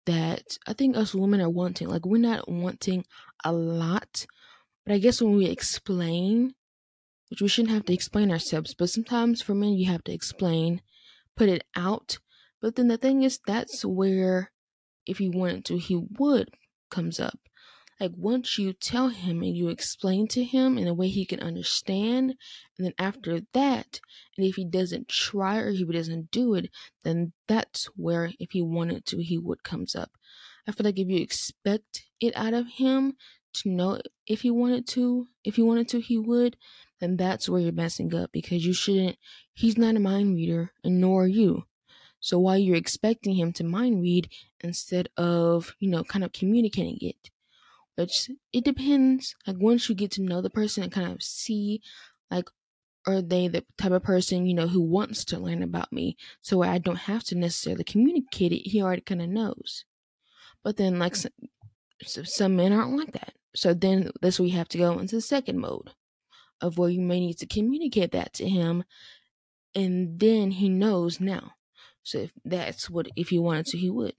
that 0.06 0.58
I 0.66 0.72
think 0.72 0.96
us 0.96 1.14
women 1.14 1.40
are 1.40 1.50
wanting. 1.50 1.88
Like 1.88 2.06
we're 2.06 2.18
not 2.18 2.48
wanting 2.48 3.04
a 3.44 3.52
lot, 3.52 4.26
but 4.84 4.94
I 4.94 4.98
guess 4.98 5.20
when 5.20 5.34
we 5.34 5.46
explain 5.46 6.54
which 7.30 7.40
we 7.40 7.48
shouldn't 7.48 7.72
have 7.72 7.84
to 7.86 7.94
explain 7.94 8.30
ourselves, 8.30 8.74
but 8.74 8.90
sometimes 8.90 9.40
for 9.40 9.54
men, 9.54 9.74
you 9.74 9.86
have 9.86 10.02
to 10.04 10.12
explain, 10.12 10.82
put 11.36 11.48
it 11.48 11.62
out. 11.76 12.18
But 12.60 12.74
then 12.74 12.88
the 12.88 12.96
thing 12.98 13.22
is, 13.22 13.38
that's 13.46 13.84
where, 13.84 14.50
if 15.06 15.18
he 15.18 15.28
wanted 15.28 15.64
to, 15.66 15.78
he 15.78 15.96
would 16.18 16.50
comes 16.90 17.20
up. 17.20 17.38
Like 18.00 18.12
once 18.16 18.58
you 18.58 18.72
tell 18.72 19.08
him 19.08 19.42
and 19.42 19.54
you 19.54 19.68
explain 19.68 20.26
to 20.28 20.42
him 20.42 20.78
in 20.78 20.88
a 20.88 20.94
way 20.94 21.08
he 21.08 21.26
can 21.26 21.40
understand, 21.40 22.34
and 22.78 22.86
then 22.86 22.94
after 22.98 23.40
that, 23.52 24.00
and 24.36 24.46
if 24.46 24.56
he 24.56 24.64
doesn't 24.64 25.08
try 25.08 25.58
or 25.58 25.70
he 25.70 25.84
doesn't 25.84 26.30
do 26.30 26.54
it, 26.54 26.70
then 27.04 27.32
that's 27.46 27.86
where, 27.96 28.32
if 28.38 28.52
he 28.52 28.62
wanted 28.62 29.04
to, 29.06 29.18
he 29.18 29.36
would 29.36 29.62
comes 29.62 29.94
up. 29.94 30.12
I 30.66 30.72
feel 30.72 30.84
like 30.84 30.98
if 30.98 31.08
you 31.08 31.20
expect 31.20 32.06
it 32.20 32.34
out 32.36 32.54
of 32.54 32.66
him 32.68 33.16
to 33.52 33.68
know 33.68 34.00
if 34.26 34.40
he 34.42 34.50
wanted 34.50 34.86
to, 34.88 35.28
if 35.44 35.56
he 35.56 35.62
wanted 35.62 35.88
to, 35.88 36.00
he 36.00 36.16
would 36.16 36.56
then 37.00 37.16
that's 37.16 37.48
where 37.48 37.60
you're 37.60 37.72
messing 37.72 38.14
up 38.14 38.30
because 38.30 38.64
you 38.64 38.72
shouldn't, 38.72 39.16
he's 39.54 39.76
not 39.76 39.96
a 39.96 40.00
mind 40.00 40.34
reader 40.36 40.72
and 40.84 41.00
nor 41.00 41.24
are 41.24 41.26
you. 41.26 41.64
So 42.20 42.38
while 42.38 42.58
you're 42.58 42.76
expecting 42.76 43.34
him 43.34 43.52
to 43.54 43.64
mind 43.64 44.02
read 44.02 44.28
instead 44.60 45.08
of, 45.16 45.74
you 45.80 45.90
know, 45.90 46.04
kind 46.04 46.22
of 46.22 46.32
communicating 46.32 46.98
it, 47.00 47.30
which 47.96 48.30
it 48.52 48.64
depends. 48.64 49.34
Like 49.46 49.56
once 49.58 49.88
you 49.88 49.94
get 49.94 50.12
to 50.12 50.22
know 50.22 50.40
the 50.40 50.50
person 50.50 50.84
and 50.84 50.92
kind 50.92 51.12
of 51.12 51.22
see, 51.22 51.80
like, 52.30 52.48
are 53.06 53.22
they 53.22 53.48
the 53.48 53.64
type 53.78 53.92
of 53.92 54.02
person, 54.02 54.46
you 54.46 54.54
know, 54.54 54.68
who 54.68 54.82
wants 54.82 55.24
to 55.26 55.38
learn 55.38 55.62
about 55.62 55.92
me? 55.92 56.16
So 56.42 56.62
I 56.62 56.78
don't 56.78 56.96
have 56.96 57.24
to 57.24 57.34
necessarily 57.34 57.84
communicate 57.84 58.52
it. 58.52 58.68
He 58.68 58.82
already 58.82 59.02
kind 59.02 59.22
of 59.22 59.28
knows. 59.28 59.84
But 60.62 60.76
then, 60.76 60.98
like, 60.98 61.16
hmm. 61.16 61.28
some, 62.04 62.24
some 62.24 62.56
men 62.56 62.72
aren't 62.72 62.96
like 62.96 63.12
that. 63.12 63.32
So 63.56 63.74
then 63.74 64.10
that's 64.20 64.38
where 64.38 64.48
you 64.48 64.56
have 64.56 64.68
to 64.68 64.78
go 64.78 64.98
into 64.98 65.16
the 65.16 65.22
second 65.22 65.58
mode 65.58 65.90
of 66.60 66.78
where 66.78 66.90
you 66.90 67.00
may 67.00 67.20
need 67.20 67.38
to 67.38 67.46
communicate 67.46 68.12
that 68.12 68.34
to 68.34 68.48
him 68.48 68.84
and 69.74 70.18
then 70.18 70.52
he 70.52 70.68
knows 70.68 71.20
now 71.20 71.52
so 72.02 72.18
if 72.18 72.32
that's 72.44 72.90
what 72.90 73.06
if 73.16 73.28
he 73.28 73.38
wanted 73.38 73.66
to 73.66 73.78
he 73.78 73.90
would 73.90 74.14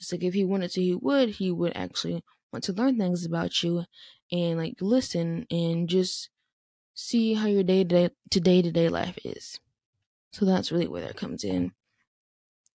it's 0.00 0.12
like 0.12 0.22
if 0.22 0.34
he 0.34 0.44
wanted 0.44 0.70
to 0.70 0.82
he 0.82 0.94
would 0.94 1.30
he 1.30 1.50
would 1.50 1.72
actually 1.76 2.22
want 2.52 2.64
to 2.64 2.72
learn 2.72 2.98
things 2.98 3.24
about 3.24 3.62
you 3.62 3.84
and 4.32 4.58
like 4.58 4.76
listen 4.80 5.46
and 5.50 5.88
just 5.88 6.30
see 6.94 7.34
how 7.34 7.46
your 7.46 7.64
day 7.64 7.84
to 7.84 8.10
day 8.40 8.62
to 8.62 8.72
day 8.72 8.88
life 8.88 9.18
is 9.24 9.60
so 10.32 10.44
that's 10.44 10.72
really 10.72 10.88
where 10.88 11.02
that 11.02 11.16
comes 11.16 11.44
in 11.44 11.72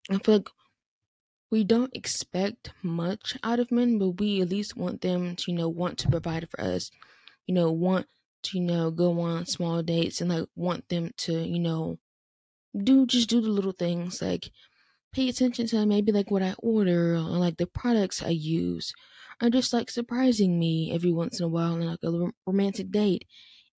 i 0.10 0.18
feel 0.18 0.36
like 0.36 0.50
we 1.50 1.64
don't 1.64 1.96
expect 1.96 2.74
much 2.82 3.38
out 3.44 3.60
of 3.60 3.72
men 3.72 3.98
but 4.00 4.12
we 4.12 4.42
at 4.42 4.50
least 4.50 4.76
want 4.76 5.02
them 5.02 5.36
to 5.36 5.52
you 5.52 5.58
know 5.58 5.70
want 5.70 5.98
to 6.00 6.10
provide 6.10 6.50
for 6.50 6.60
us 6.62 6.92
you 7.48 7.56
know 7.56 7.72
want 7.72 8.08
to, 8.44 8.60
you 8.60 8.64
know, 8.64 8.92
go 8.92 9.20
on 9.22 9.46
small 9.46 9.84
dates 9.84 10.22
and 10.22 10.30
like 10.30 10.48
want 10.56 10.88
them 10.90 11.12
to, 11.18 11.34
you 11.44 11.60
know, 11.60 12.00
do 12.78 13.06
just 13.06 13.30
do 13.30 13.42
the 13.42 13.50
little 13.50 13.72
things 13.74 14.22
like 14.22 14.52
pay 15.14 15.30
attention 15.30 15.68
to 15.68 15.86
maybe 15.86 16.12
like 16.12 16.32
what 16.32 16.44
I 16.44 16.56
order 16.60 17.16
or 17.16 17.20
like 17.22 17.58
the 17.58 17.68
products 17.68 18.24
I 18.24 18.30
use. 18.30 18.94
Or 19.44 19.52
just 19.52 19.74
like 19.74 19.92
surprising 19.92 20.60
me 20.60 20.94
every 20.94 21.14
once 21.14 21.42
in 21.42 21.46
a 21.46 21.50
while 21.50 21.76
in 21.76 21.88
like 21.88 22.04
a 22.04 22.32
romantic 22.48 22.92
date. 22.92 23.28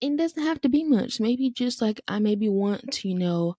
It 0.02 0.18
doesn't 0.18 0.44
have 0.44 0.62
to 0.62 0.70
be 0.70 0.84
much. 0.86 1.20
Maybe 1.20 1.50
just 1.52 1.82
like 1.82 2.02
I 2.08 2.20
maybe 2.20 2.50
want 2.50 2.92
to, 2.94 3.10
you 3.10 3.16
know, 3.18 3.56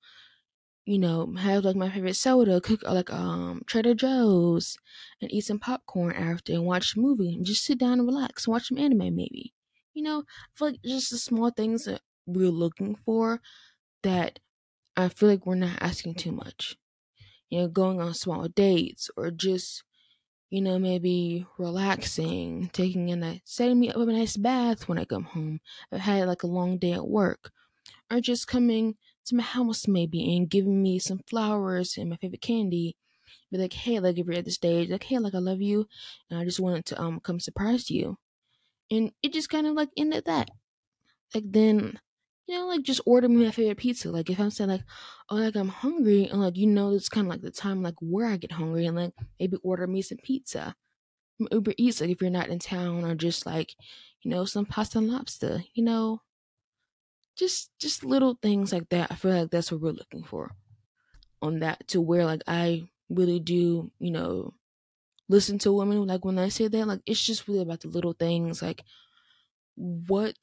you 0.84 0.98
know, 0.98 1.34
have 1.36 1.64
like 1.64 1.76
my 1.76 1.90
favorite 1.90 2.14
soda, 2.16 2.60
cook 2.60 2.82
like 2.84 3.12
um 3.12 3.62
Trader 3.66 3.94
Joe's, 3.94 4.76
and 5.20 5.32
eat 5.32 5.42
some 5.42 5.58
popcorn 5.58 6.14
after 6.14 6.52
and 6.52 6.64
watch 6.64 6.96
a 6.96 7.00
movie 7.00 7.32
and 7.34 7.44
just 7.44 7.64
sit 7.64 7.78
down 7.78 7.98
and 7.98 8.06
relax 8.06 8.46
and 8.46 8.52
watch 8.52 8.68
some 8.68 8.78
anime 8.78 8.98
maybe. 9.16 9.54
You 9.94 10.02
know, 10.02 10.20
I 10.20 10.58
feel 10.58 10.68
like 10.68 10.82
just 10.84 11.10
the 11.10 11.18
small 11.18 11.50
things 11.50 11.84
that 11.84 12.02
we're 12.26 12.50
looking 12.50 12.96
for 13.04 13.40
that 14.02 14.40
I 14.96 15.08
feel 15.08 15.28
like 15.30 15.46
we're 15.46 15.56
not 15.56 15.82
asking 15.82 16.16
too 16.16 16.32
much. 16.32 16.76
You 17.50 17.60
know, 17.60 17.68
going 17.68 18.00
on 18.00 18.14
small 18.14 18.48
dates 18.48 19.10
or 19.16 19.30
just, 19.30 19.84
you 20.50 20.60
know, 20.60 20.78
maybe 20.78 21.46
relaxing, 21.58 22.70
taking 22.72 23.10
a 23.10 23.16
nice, 23.16 23.40
setting 23.44 23.80
me 23.80 23.90
up 23.90 23.96
a 23.96 24.06
nice 24.06 24.36
bath 24.36 24.88
when 24.88 24.98
I 24.98 25.04
come 25.04 25.24
home. 25.24 25.60
I've 25.92 26.00
had 26.00 26.28
like 26.28 26.42
a 26.42 26.48
long 26.48 26.78
day 26.78 26.92
at 26.92 27.08
work. 27.08 27.50
Or 28.10 28.20
just 28.20 28.46
coming 28.46 28.96
to 29.26 29.34
my 29.34 29.42
house 29.42 29.88
maybe 29.88 30.36
and 30.36 30.48
giving 30.48 30.82
me 30.82 30.98
some 30.98 31.20
flowers 31.28 31.96
and 31.96 32.10
my 32.10 32.16
favorite 32.16 32.40
candy. 32.40 32.96
Be 33.50 33.58
like, 33.58 33.72
hey, 33.72 34.00
like 34.00 34.18
if 34.18 34.26
you're 34.26 34.36
at 34.36 34.44
the 34.44 34.50
stage, 34.50 34.88
like, 34.90 35.04
hey, 35.04 35.18
like 35.18 35.34
I 35.34 35.38
love 35.38 35.60
you, 35.60 35.86
and 36.30 36.38
I 36.38 36.44
just 36.44 36.60
wanted 36.60 36.84
to 36.86 37.00
um 37.00 37.20
come 37.20 37.38
surprise 37.40 37.90
you, 37.90 38.18
and 38.90 39.12
it 39.22 39.32
just 39.32 39.50
kind 39.50 39.66
of 39.66 39.74
like 39.74 39.90
ended 39.96 40.24
that. 40.26 40.50
Like 41.34 41.44
then, 41.46 42.00
you 42.46 42.54
know, 42.56 42.66
like 42.66 42.82
just 42.82 43.00
order 43.06 43.28
me 43.28 43.44
my 43.44 43.50
favorite 43.50 43.78
pizza. 43.78 44.10
Like 44.10 44.30
if 44.30 44.38
I'm 44.38 44.50
saying 44.50 44.70
like, 44.70 44.84
oh, 45.30 45.36
like 45.36 45.56
I'm 45.56 45.68
hungry, 45.68 46.26
and 46.26 46.40
like 46.40 46.56
you 46.56 46.66
know, 46.66 46.92
it's 46.94 47.08
kind 47.08 47.26
of 47.26 47.30
like 47.30 47.42
the 47.42 47.50
time 47.50 47.82
like 47.82 47.96
where 48.00 48.26
I 48.28 48.36
get 48.36 48.52
hungry, 48.52 48.86
and 48.86 48.96
like 48.96 49.12
maybe 49.40 49.56
order 49.62 49.86
me 49.86 50.02
some 50.02 50.18
pizza. 50.18 50.74
Uber 51.52 51.74
Eats, 51.76 52.00
like 52.00 52.10
if 52.10 52.20
you're 52.22 52.30
not 52.30 52.48
in 52.48 52.58
town, 52.58 53.04
or 53.04 53.14
just 53.14 53.46
like, 53.46 53.74
you 54.22 54.30
know, 54.30 54.44
some 54.44 54.66
pasta 54.66 54.98
and 54.98 55.08
lobster, 55.08 55.64
you 55.74 55.84
know, 55.84 56.22
just 57.36 57.70
just 57.78 58.04
little 58.04 58.38
things 58.40 58.72
like 58.72 58.88
that. 58.90 59.10
I 59.10 59.14
feel 59.16 59.32
like 59.32 59.50
that's 59.50 59.70
what 59.70 59.80
we're 59.80 59.90
looking 59.92 60.24
for 60.24 60.52
on 61.42 61.60
that 61.60 61.86
to 61.88 62.00
where 62.00 62.24
like 62.24 62.42
I 62.46 62.88
really 63.10 63.40
do, 63.40 63.90
you 63.98 64.10
know, 64.10 64.54
listen 65.28 65.58
to 65.60 65.72
women 65.72 66.06
like 66.06 66.24
when 66.24 66.38
I 66.38 66.48
say 66.48 66.68
that, 66.68 66.88
like 66.88 67.02
it's 67.06 67.24
just 67.24 67.48
really 67.48 67.62
about 67.62 67.80
the 67.80 67.88
little 67.88 68.14
things, 68.14 68.62
like 68.62 68.82
what, 69.76 70.36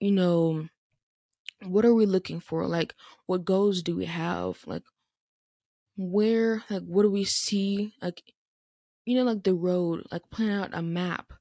you 0.00 0.12
know, 0.12 0.68
what 1.66 1.84
are 1.84 1.94
we 1.94 2.06
looking 2.06 2.40
for? 2.40 2.66
Like 2.66 2.94
what 3.26 3.44
goals 3.44 3.82
do 3.82 3.96
we 3.96 4.06
have? 4.06 4.58
Like 4.66 4.82
where 5.96 6.62
like 6.70 6.82
what 6.82 7.02
do 7.02 7.10
we 7.10 7.24
see? 7.24 7.94
Like 8.02 8.22
you 9.04 9.16
know, 9.16 9.24
like 9.24 9.44
the 9.44 9.54
road, 9.54 10.06
like 10.10 10.30
plan 10.30 10.50
out 10.50 10.70
a 10.72 10.82
map 10.82 11.32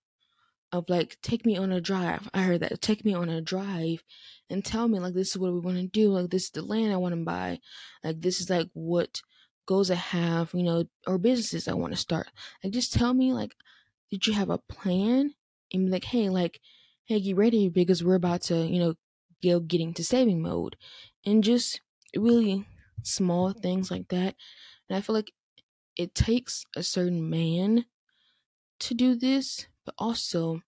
of 0.71 0.89
like 0.89 1.17
take 1.21 1.45
me 1.45 1.57
on 1.57 1.71
a 1.71 1.81
drive. 1.81 2.29
I 2.33 2.41
heard 2.43 2.61
that 2.61 2.81
take 2.81 3.05
me 3.05 3.13
on 3.13 3.29
a 3.29 3.41
drive 3.41 4.03
and 4.49 4.65
tell 4.65 4.87
me 4.87 4.99
like 4.99 5.13
this 5.13 5.31
is 5.31 5.37
what 5.37 5.53
we 5.53 5.59
want 5.59 5.77
to 5.77 5.87
do. 5.87 6.09
Like 6.09 6.29
this 6.29 6.45
is 6.45 6.51
the 6.51 6.61
land 6.61 6.91
I 6.91 6.97
want 6.97 7.13
to 7.13 7.23
buy. 7.23 7.59
Like 8.03 8.21
this 8.21 8.41
is 8.41 8.49
like 8.49 8.69
what 8.73 9.21
goals 9.65 9.91
I 9.91 9.95
have, 9.95 10.51
you 10.53 10.63
know, 10.63 10.85
or 11.07 11.17
businesses 11.17 11.67
I 11.67 11.73
want 11.73 11.93
to 11.93 11.97
start. 11.97 12.27
Like 12.63 12.73
just 12.73 12.93
tell 12.93 13.13
me 13.13 13.33
like 13.33 13.53
did 14.13 14.27
you 14.27 14.33
have 14.33 14.51
a 14.51 14.59
plan? 14.59 15.33
And 15.71 15.85
be 15.87 15.91
like, 15.91 16.03
hey, 16.03 16.29
like, 16.29 16.59
hey, 17.05 17.19
get 17.19 17.35
ready 17.35 17.67
because 17.67 18.03
we're 18.03 18.13
about 18.13 18.43
to, 18.43 18.55
you 18.55 18.77
know, 18.77 18.93
go 19.43 19.59
getting 19.59 19.93
to 19.95 20.03
saving 20.05 20.41
mode. 20.41 20.77
And 21.25 21.43
just 21.43 21.81
really 22.15 22.67
small 23.03 23.51
things 23.53 23.91
like 23.91 24.09
that. 24.09 24.35
And 24.89 24.97
I 24.97 25.01
feel 25.01 25.15
like 25.15 25.33
it 25.97 26.15
takes 26.15 26.65
a 26.75 26.83
certain 26.83 27.29
man 27.29 27.85
to 28.79 28.93
do 28.93 29.15
this 29.15 29.67
but 29.85 29.95
also, 29.97 30.61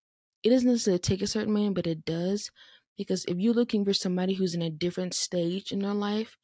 it 0.43 0.49
doesn't 0.49 0.69
necessarily 0.69 0.99
take 0.99 1.21
a 1.21 1.27
certain 1.27 1.53
man, 1.53 1.73
but 1.73 1.87
it 1.87 2.03
does. 2.03 2.51
Because 2.97 3.23
if 3.25 3.37
you're 3.37 3.53
looking 3.53 3.85
for 3.85 3.93
somebody 3.93 4.33
who's 4.33 4.53
in 4.53 4.61
a 4.61 4.69
different 4.69 5.13
stage 5.13 5.71
in 5.71 5.79
their 5.79 5.93
life, 5.93 6.37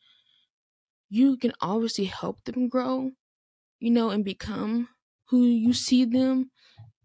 you 1.09 1.37
can 1.37 1.51
obviously 1.61 2.05
help 2.05 2.43
them 2.45 2.67
grow, 2.69 3.11
you 3.79 3.91
know, 3.91 4.09
and 4.11 4.25
become 4.25 4.89
who 5.29 5.43
you 5.45 5.73
see 5.73 6.05
them, 6.05 6.51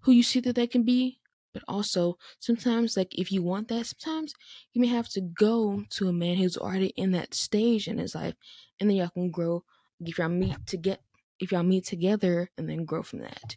who 0.01 0.13
you 0.13 0.23
see 0.23 0.41
that 0.41 0.55
they 0.57 0.67
can 0.67 0.85
be. 0.85 1.21
But 1.57 1.65
also, 1.69 2.19
sometimes, 2.39 2.99
like 2.99 3.19
if 3.19 3.33
you 3.33 3.43
want 3.43 3.69
that, 3.69 3.87
sometimes 3.87 4.35
you 4.75 4.81
may 4.83 4.89
have 4.89 5.09
to 5.09 5.23
go 5.23 5.85
to 5.93 6.09
a 6.09 6.13
man 6.13 6.37
who's 6.37 6.59
already 6.59 6.93
in 6.97 7.13
that 7.13 7.33
stage 7.33 7.89
in 7.89 7.97
his 7.97 8.15
life, 8.15 8.35
and 8.79 8.91
then 8.91 8.99
y'all 8.99 9.09
can 9.09 9.31
grow. 9.31 9.65
If 9.99 10.19
y'all 10.19 10.29
meet 10.29 10.67
to 10.67 10.77
get, 10.77 11.01
if 11.41 11.53
y'all 11.53 11.63
meet 11.63 11.87
together, 11.87 12.51
and 12.59 12.69
then 12.69 12.85
grow 12.85 13.03
from 13.03 13.21
that 13.21 13.57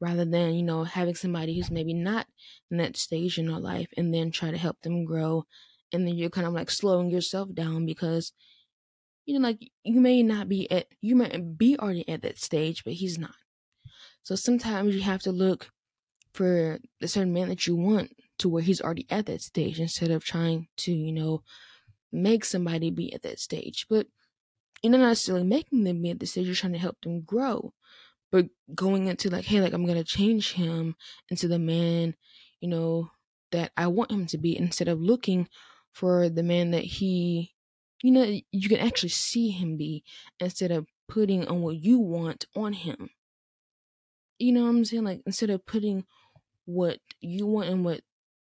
rather 0.00 0.24
than, 0.24 0.54
you 0.54 0.62
know, 0.62 0.84
having 0.84 1.14
somebody 1.14 1.54
who's 1.54 1.70
maybe 1.70 1.92
not 1.92 2.26
in 2.70 2.78
that 2.78 2.96
stage 2.96 3.36
in 3.36 3.48
their 3.48 3.58
life 3.58 3.88
and 3.94 4.14
then 4.14 4.30
try 4.30 4.50
to 4.50 4.56
help 4.56 4.80
them 4.80 5.04
grow. 5.04 5.44
And 5.92 6.06
then 6.06 6.14
you're 6.14 6.30
kind 6.30 6.46
of 6.46 6.54
like 6.54 6.70
slowing 6.70 7.10
yourself 7.10 7.54
down 7.54 7.84
because, 7.84 8.32
you 9.26 9.38
know, 9.38 9.46
like 9.46 9.70
you 9.82 10.00
may 10.00 10.22
not 10.22 10.48
be 10.48 10.70
at, 10.70 10.86
you 11.02 11.14
might 11.14 11.58
be 11.58 11.78
already 11.78 12.08
at 12.08 12.22
that 12.22 12.38
stage, 12.38 12.84
but 12.84 12.94
he's 12.94 13.18
not. 13.18 13.34
So 14.22 14.34
sometimes 14.34 14.94
you 14.94 15.02
have 15.02 15.20
to 15.24 15.30
look 15.32 15.70
for 16.34 16.78
the 17.00 17.08
certain 17.08 17.32
man 17.32 17.48
that 17.48 17.66
you 17.66 17.76
want 17.76 18.10
to 18.38 18.48
where 18.48 18.62
he's 18.62 18.80
already 18.80 19.06
at 19.08 19.26
that 19.26 19.40
stage 19.40 19.80
instead 19.80 20.10
of 20.10 20.24
trying 20.24 20.68
to, 20.76 20.92
you 20.92 21.12
know, 21.12 21.42
make 22.12 22.44
somebody 22.44 22.90
be 22.90 23.12
at 23.14 23.22
that 23.22 23.38
stage. 23.38 23.86
But 23.88 24.06
you're 24.82 24.90
not 24.90 25.00
necessarily 25.00 25.44
making 25.44 25.84
them 25.84 26.02
be 26.02 26.10
at 26.10 26.20
the 26.20 26.26
stage, 26.26 26.46
you're 26.46 26.54
trying 26.54 26.74
to 26.74 26.78
help 26.78 27.00
them 27.02 27.22
grow. 27.22 27.72
But 28.30 28.46
going 28.74 29.06
into 29.06 29.30
like 29.30 29.44
hey 29.44 29.60
like 29.60 29.72
i'm 29.72 29.86
gonna 29.86 30.02
change 30.02 30.54
him 30.54 30.96
into 31.30 31.46
the 31.46 31.58
man 31.58 32.16
you 32.60 32.68
know 32.68 33.12
that 33.52 33.70
i 33.76 33.86
want 33.86 34.10
him 34.10 34.26
to 34.26 34.38
be 34.38 34.58
instead 34.58 34.88
of 34.88 35.00
looking 35.00 35.48
for 35.92 36.28
the 36.28 36.42
man 36.42 36.72
that 36.72 36.82
he 36.82 37.54
you 38.02 38.10
know 38.10 38.24
you 38.50 38.68
can 38.68 38.80
actually 38.80 39.10
see 39.10 39.50
him 39.50 39.76
be 39.76 40.02
instead 40.40 40.72
of 40.72 40.84
putting 41.08 41.46
on 41.46 41.60
what 41.60 41.76
you 41.76 41.98
want 41.98 42.46
on 42.56 42.72
him. 42.72 43.10
You 44.38 44.52
know 44.52 44.62
what 44.62 44.70
i'm 44.70 44.84
saying? 44.84 45.04
Like 45.04 45.22
instead 45.26 45.50
of 45.50 45.64
putting 45.66 46.04
what 46.64 46.98
you 47.20 47.46
want 47.46 47.68
and 47.68 47.84
what 47.84 48.00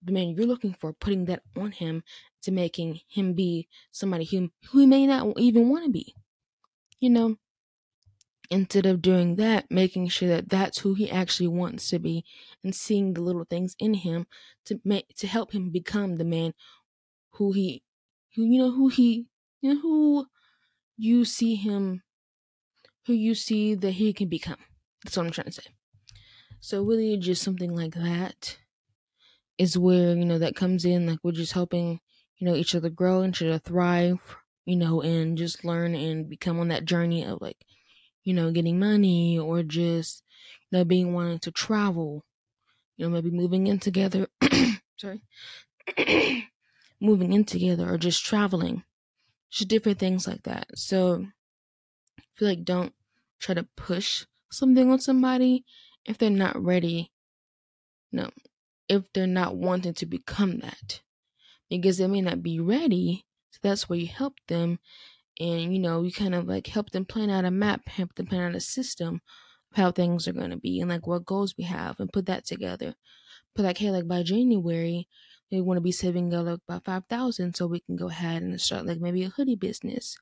the 0.03 0.11
man 0.11 0.29
you're 0.29 0.45
looking 0.45 0.73
for 0.73 0.93
putting 0.93 1.25
that 1.25 1.41
on 1.57 1.71
him 1.71 2.03
to 2.41 2.51
making 2.51 2.99
him 3.07 3.33
be 3.33 3.67
somebody 3.91 4.25
who 4.25 4.49
who 4.69 4.79
he 4.79 4.85
may 4.85 5.07
not 5.07 5.39
even 5.39 5.69
want 5.69 5.85
to 5.85 5.91
be 5.91 6.15
you 6.99 7.09
know? 7.09 7.37
Instead 8.49 8.85
of 8.85 9.01
doing 9.01 9.35
that 9.35 9.69
making 9.69 10.07
sure 10.07 10.29
that 10.29 10.47
that's 10.47 10.79
who 10.79 10.93
he 10.93 11.11
actually 11.11 11.49
wants 11.49 11.89
to 11.89 11.99
be 11.99 12.23
and 12.63 12.73
seeing 12.73 13.13
the 13.13 13.19
little 13.19 13.43
things 13.43 13.75
in 13.77 13.93
him 13.93 14.25
to 14.63 14.79
make 14.85 15.13
to 15.17 15.27
help 15.27 15.51
him 15.51 15.69
become 15.69 16.15
the 16.15 16.23
man 16.23 16.53
who 17.31 17.51
he 17.51 17.83
who 18.35 18.43
you 18.43 18.57
know 18.57 18.71
who 18.71 18.87
he 18.87 19.25
you 19.59 19.73
know 19.73 19.81
who 19.81 20.27
you 20.95 21.25
see 21.25 21.55
him 21.55 22.03
who 23.05 23.11
you 23.11 23.35
see 23.35 23.75
that 23.75 23.91
he 23.91 24.13
can 24.13 24.29
become. 24.29 24.59
That's 25.03 25.17
what 25.17 25.25
i'm 25.25 25.31
trying 25.33 25.47
to 25.47 25.51
say 25.51 25.76
so 26.59 26.83
really 26.83 27.17
just 27.17 27.43
something 27.43 27.75
like 27.75 27.93
that 27.95 28.57
is 29.57 29.77
where 29.77 30.15
you 30.15 30.25
know 30.25 30.39
that 30.39 30.55
comes 30.55 30.85
in 30.85 31.07
like 31.07 31.19
we're 31.23 31.31
just 31.31 31.53
helping 31.53 31.99
you 32.37 32.45
know 32.45 32.55
each 32.55 32.75
other 32.75 32.89
grow 32.89 33.21
and 33.21 33.35
each 33.35 33.41
other 33.41 33.59
thrive 33.59 34.35
you 34.65 34.75
know 34.75 35.01
and 35.01 35.37
just 35.37 35.65
learn 35.65 35.95
and 35.95 36.29
become 36.29 36.59
on 36.59 36.67
that 36.67 36.85
journey 36.85 37.23
of 37.23 37.41
like 37.41 37.65
you 38.27 38.33
know, 38.33 38.51
getting 38.51 38.77
money 38.77 39.39
or 39.39 39.63
just, 39.63 40.21
you 40.69 40.77
know, 40.77 40.83
being 40.83 41.13
wanting 41.13 41.39
to 41.39 41.49
travel, 41.49 42.25
you 42.97 43.05
know, 43.05 43.09
maybe 43.09 43.31
moving 43.31 43.67
in 43.67 43.79
together. 43.79 44.27
sorry. 44.97 45.21
moving 46.99 47.31
in 47.31 47.45
together 47.45 47.89
or 47.89 47.97
just 47.97 48.25
traveling. 48.25 48.83
Just 49.49 49.69
different 49.69 49.97
things 49.97 50.27
like 50.27 50.43
that. 50.43 50.67
So 50.77 51.27
I 52.19 52.23
feel 52.35 52.49
like 52.49 52.65
don't 52.65 52.93
try 53.39 53.55
to 53.55 53.63
push 53.77 54.25
something 54.51 54.91
on 54.91 54.99
somebody 54.99 55.63
if 56.07 56.17
they're 56.17 56.29
not 56.31 56.61
ready. 56.61 57.11
No. 58.11 58.29
If 58.89 59.11
they're 59.13 59.27
not 59.27 59.55
wanting 59.57 59.93
to 59.95 60.05
become 60.05 60.59
that. 60.59 61.01
Because 61.69 61.97
they 61.97 62.07
may 62.07 62.21
not 62.21 62.43
be 62.43 62.59
ready. 62.59 63.25
So 63.51 63.59
that's 63.63 63.89
where 63.89 63.99
you 63.99 64.07
help 64.07 64.35
them 64.47 64.79
and 65.39 65.73
you 65.73 65.79
know 65.79 66.03
you 66.03 66.11
kind 66.11 66.35
of 66.35 66.47
like 66.47 66.67
help 66.67 66.91
them 66.91 67.05
plan 67.05 67.29
out 67.29 67.45
a 67.45 67.51
map 67.51 67.87
help 67.89 68.13
them 68.15 68.27
plan 68.27 68.41
out 68.41 68.55
a 68.55 68.59
system 68.59 69.21
of 69.71 69.77
how 69.77 69.91
things 69.91 70.27
are 70.27 70.33
going 70.33 70.49
to 70.49 70.57
be 70.57 70.79
and 70.79 70.89
like 70.89 71.07
what 71.07 71.25
goals 71.25 71.55
we 71.57 71.63
have 71.63 71.99
and 71.99 72.11
put 72.13 72.25
that 72.25 72.45
together 72.45 72.95
But 73.55 73.65
like 73.65 73.77
hey 73.79 73.91
like 73.91 74.07
by 74.07 74.23
january 74.23 75.07
we 75.51 75.61
want 75.61 75.77
to 75.77 75.81
be 75.81 75.91
saving 75.91 76.29
like 76.31 76.59
about 76.67 76.85
5000 76.85 77.55
so 77.55 77.67
we 77.67 77.81
can 77.81 77.95
go 77.95 78.09
ahead 78.09 78.41
and 78.43 78.59
start 78.61 78.85
like 78.85 78.99
maybe 78.99 79.23
a 79.23 79.29
hoodie 79.29 79.55
business 79.55 80.17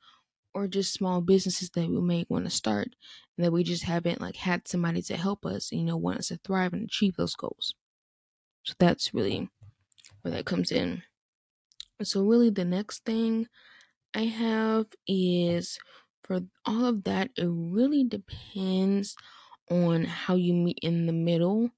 or 0.56 0.68
just 0.70 0.94
small 0.94 1.22
businesses 1.22 1.72
that 1.72 1.90
we 1.90 2.02
may 2.02 2.26
want 2.30 2.46
to 2.46 2.52
start 2.52 2.96
and 3.38 3.46
that 3.46 3.54
we 3.54 3.64
just 3.64 3.84
haven't 3.86 4.22
like 4.22 4.38
had 4.38 4.68
somebody 4.68 5.04
to 5.04 5.18
help 5.18 5.46
us 5.46 5.72
you 5.74 5.84
know 5.86 5.98
want 5.98 6.20
us 6.20 6.30
to 6.30 6.38
thrive 6.40 6.74
and 6.74 6.86
achieve 6.86 7.18
those 7.18 7.36
goals 7.36 7.76
so 8.64 8.74
that's 8.80 9.14
really 9.14 9.50
where 10.24 10.34
that 10.34 10.46
comes 10.46 10.72
in 10.72 11.04
so 12.04 12.24
really 12.24 12.50
the 12.50 12.66
next 12.66 13.06
thing 13.06 13.48
I 14.16 14.26
have 14.26 14.88
is 15.08 15.80
for 16.24 16.42
all 16.66 16.86
of 16.86 17.06
that, 17.06 17.32
it 17.38 17.48
really 17.48 18.04
depends 18.04 19.16
on 19.72 20.06
how 20.06 20.36
you 20.36 20.54
meet 20.54 20.80
in 20.82 21.08
the 21.08 21.14
middle. 21.14 21.72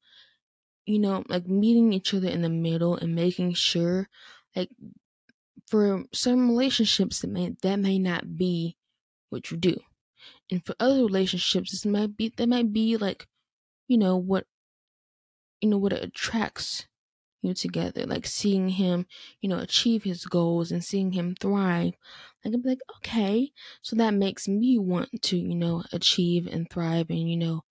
you 0.86 1.00
know, 1.00 1.24
like 1.30 1.48
meeting 1.48 1.94
each 1.94 2.14
other 2.14 2.30
in 2.30 2.42
the 2.44 2.50
middle 2.50 2.96
and 2.96 3.16
making 3.16 3.54
sure, 3.54 4.10
like, 4.56 4.70
for 5.68 6.06
some 6.14 6.50
relationships 6.50 7.20
that 7.22 7.30
may 7.30 7.56
that 7.62 7.78
may 7.80 8.00
not 8.00 8.38
be 8.38 8.78
what 9.30 9.52
you 9.52 9.58
do, 9.58 9.80
and 10.52 10.66
for 10.66 10.76
other 10.80 11.04
relationships, 11.04 11.72
this 11.72 11.86
might 11.86 12.18
be 12.18 12.34
that 12.38 12.48
might 12.50 12.74
be 12.74 12.98
like, 12.98 13.28
you 13.88 13.98
know, 13.98 14.18
what, 14.18 14.46
you 15.62 15.70
know, 15.70 15.78
what 15.78 15.94
attracts 15.94 16.88
you 17.42 17.54
together, 17.54 18.06
like 18.06 18.26
seeing 18.26 18.70
him, 18.70 19.06
you 19.42 19.50
know, 19.50 19.60
achieve 19.60 20.04
his 20.04 20.26
goals 20.26 20.72
and 20.72 20.84
seeing 20.84 21.12
him 21.14 21.36
thrive. 21.40 21.94
Like 22.44 22.54
I'm 22.54 22.64
like, 22.64 22.80
okay, 22.98 23.52
so 23.82 23.96
that 23.98 24.14
makes 24.14 24.48
me 24.48 24.78
want 24.80 25.10
to, 25.24 25.38
you 25.38 25.56
know, 25.56 25.84
achieve 25.94 26.48
and 26.48 26.70
thrive 26.70 27.10
and 27.10 27.30
you 27.30 27.38
know 27.38 27.64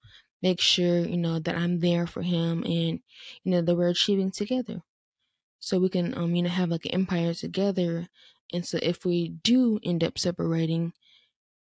make 0.42 0.60
sure, 0.60 1.00
you 1.00 1.16
know, 1.16 1.38
that 1.40 1.56
I'm 1.56 1.80
there 1.80 2.06
for 2.06 2.22
him 2.22 2.62
and, 2.64 3.00
you 3.44 3.52
know, 3.52 3.62
that 3.62 3.74
we're 3.74 3.88
achieving 3.88 4.30
together. 4.30 4.82
So 5.58 5.78
we 5.78 5.88
can, 5.88 6.16
um, 6.16 6.34
you 6.34 6.42
know, 6.42 6.50
have 6.50 6.70
like 6.70 6.84
an 6.86 6.92
empire 6.92 7.34
together. 7.34 8.08
And 8.52 8.66
so 8.66 8.78
if 8.82 9.04
we 9.04 9.28
do 9.30 9.80
end 9.82 10.04
up 10.04 10.18
separating, 10.18 10.92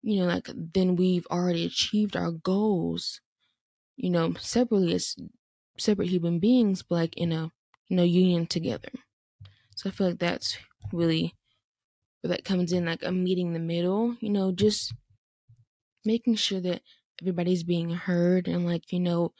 you 0.02 0.20
know, 0.20 0.26
like 0.28 0.50
then 0.56 0.96
we've 0.96 1.28
already 1.28 1.66
achieved 1.66 2.16
our 2.18 2.32
goals, 2.32 3.22
you 3.98 4.10
know, 4.10 4.34
separately 4.36 4.94
as 4.96 5.16
separate 5.78 6.10
human 6.10 6.40
beings, 6.40 6.84
but 6.84 6.96
like 6.96 7.18
in 7.18 7.32
a, 7.32 7.52
you 7.90 7.98
know, 7.98 8.04
union 8.04 8.48
together. 8.48 8.92
So 9.76 9.90
I 9.90 9.94
feel 9.94 10.08
like 10.10 10.20
that's 10.20 10.58
really 10.94 11.36
where 12.22 12.30
that 12.30 12.46
comes 12.46 12.74
in, 12.74 12.86
like 12.86 13.04
a 13.04 13.12
meeting 13.12 13.54
the 13.54 13.60
middle, 13.60 14.18
you 14.22 14.30
know, 14.32 14.52
just 14.52 14.94
making 16.06 16.36
sure 16.36 16.60
that 16.62 16.82
everybody's 17.22 17.64
being 17.64 17.92
heard 17.92 18.48
and 18.48 18.66
like 18.66 18.92
you 18.92 19.00
know 19.00 19.34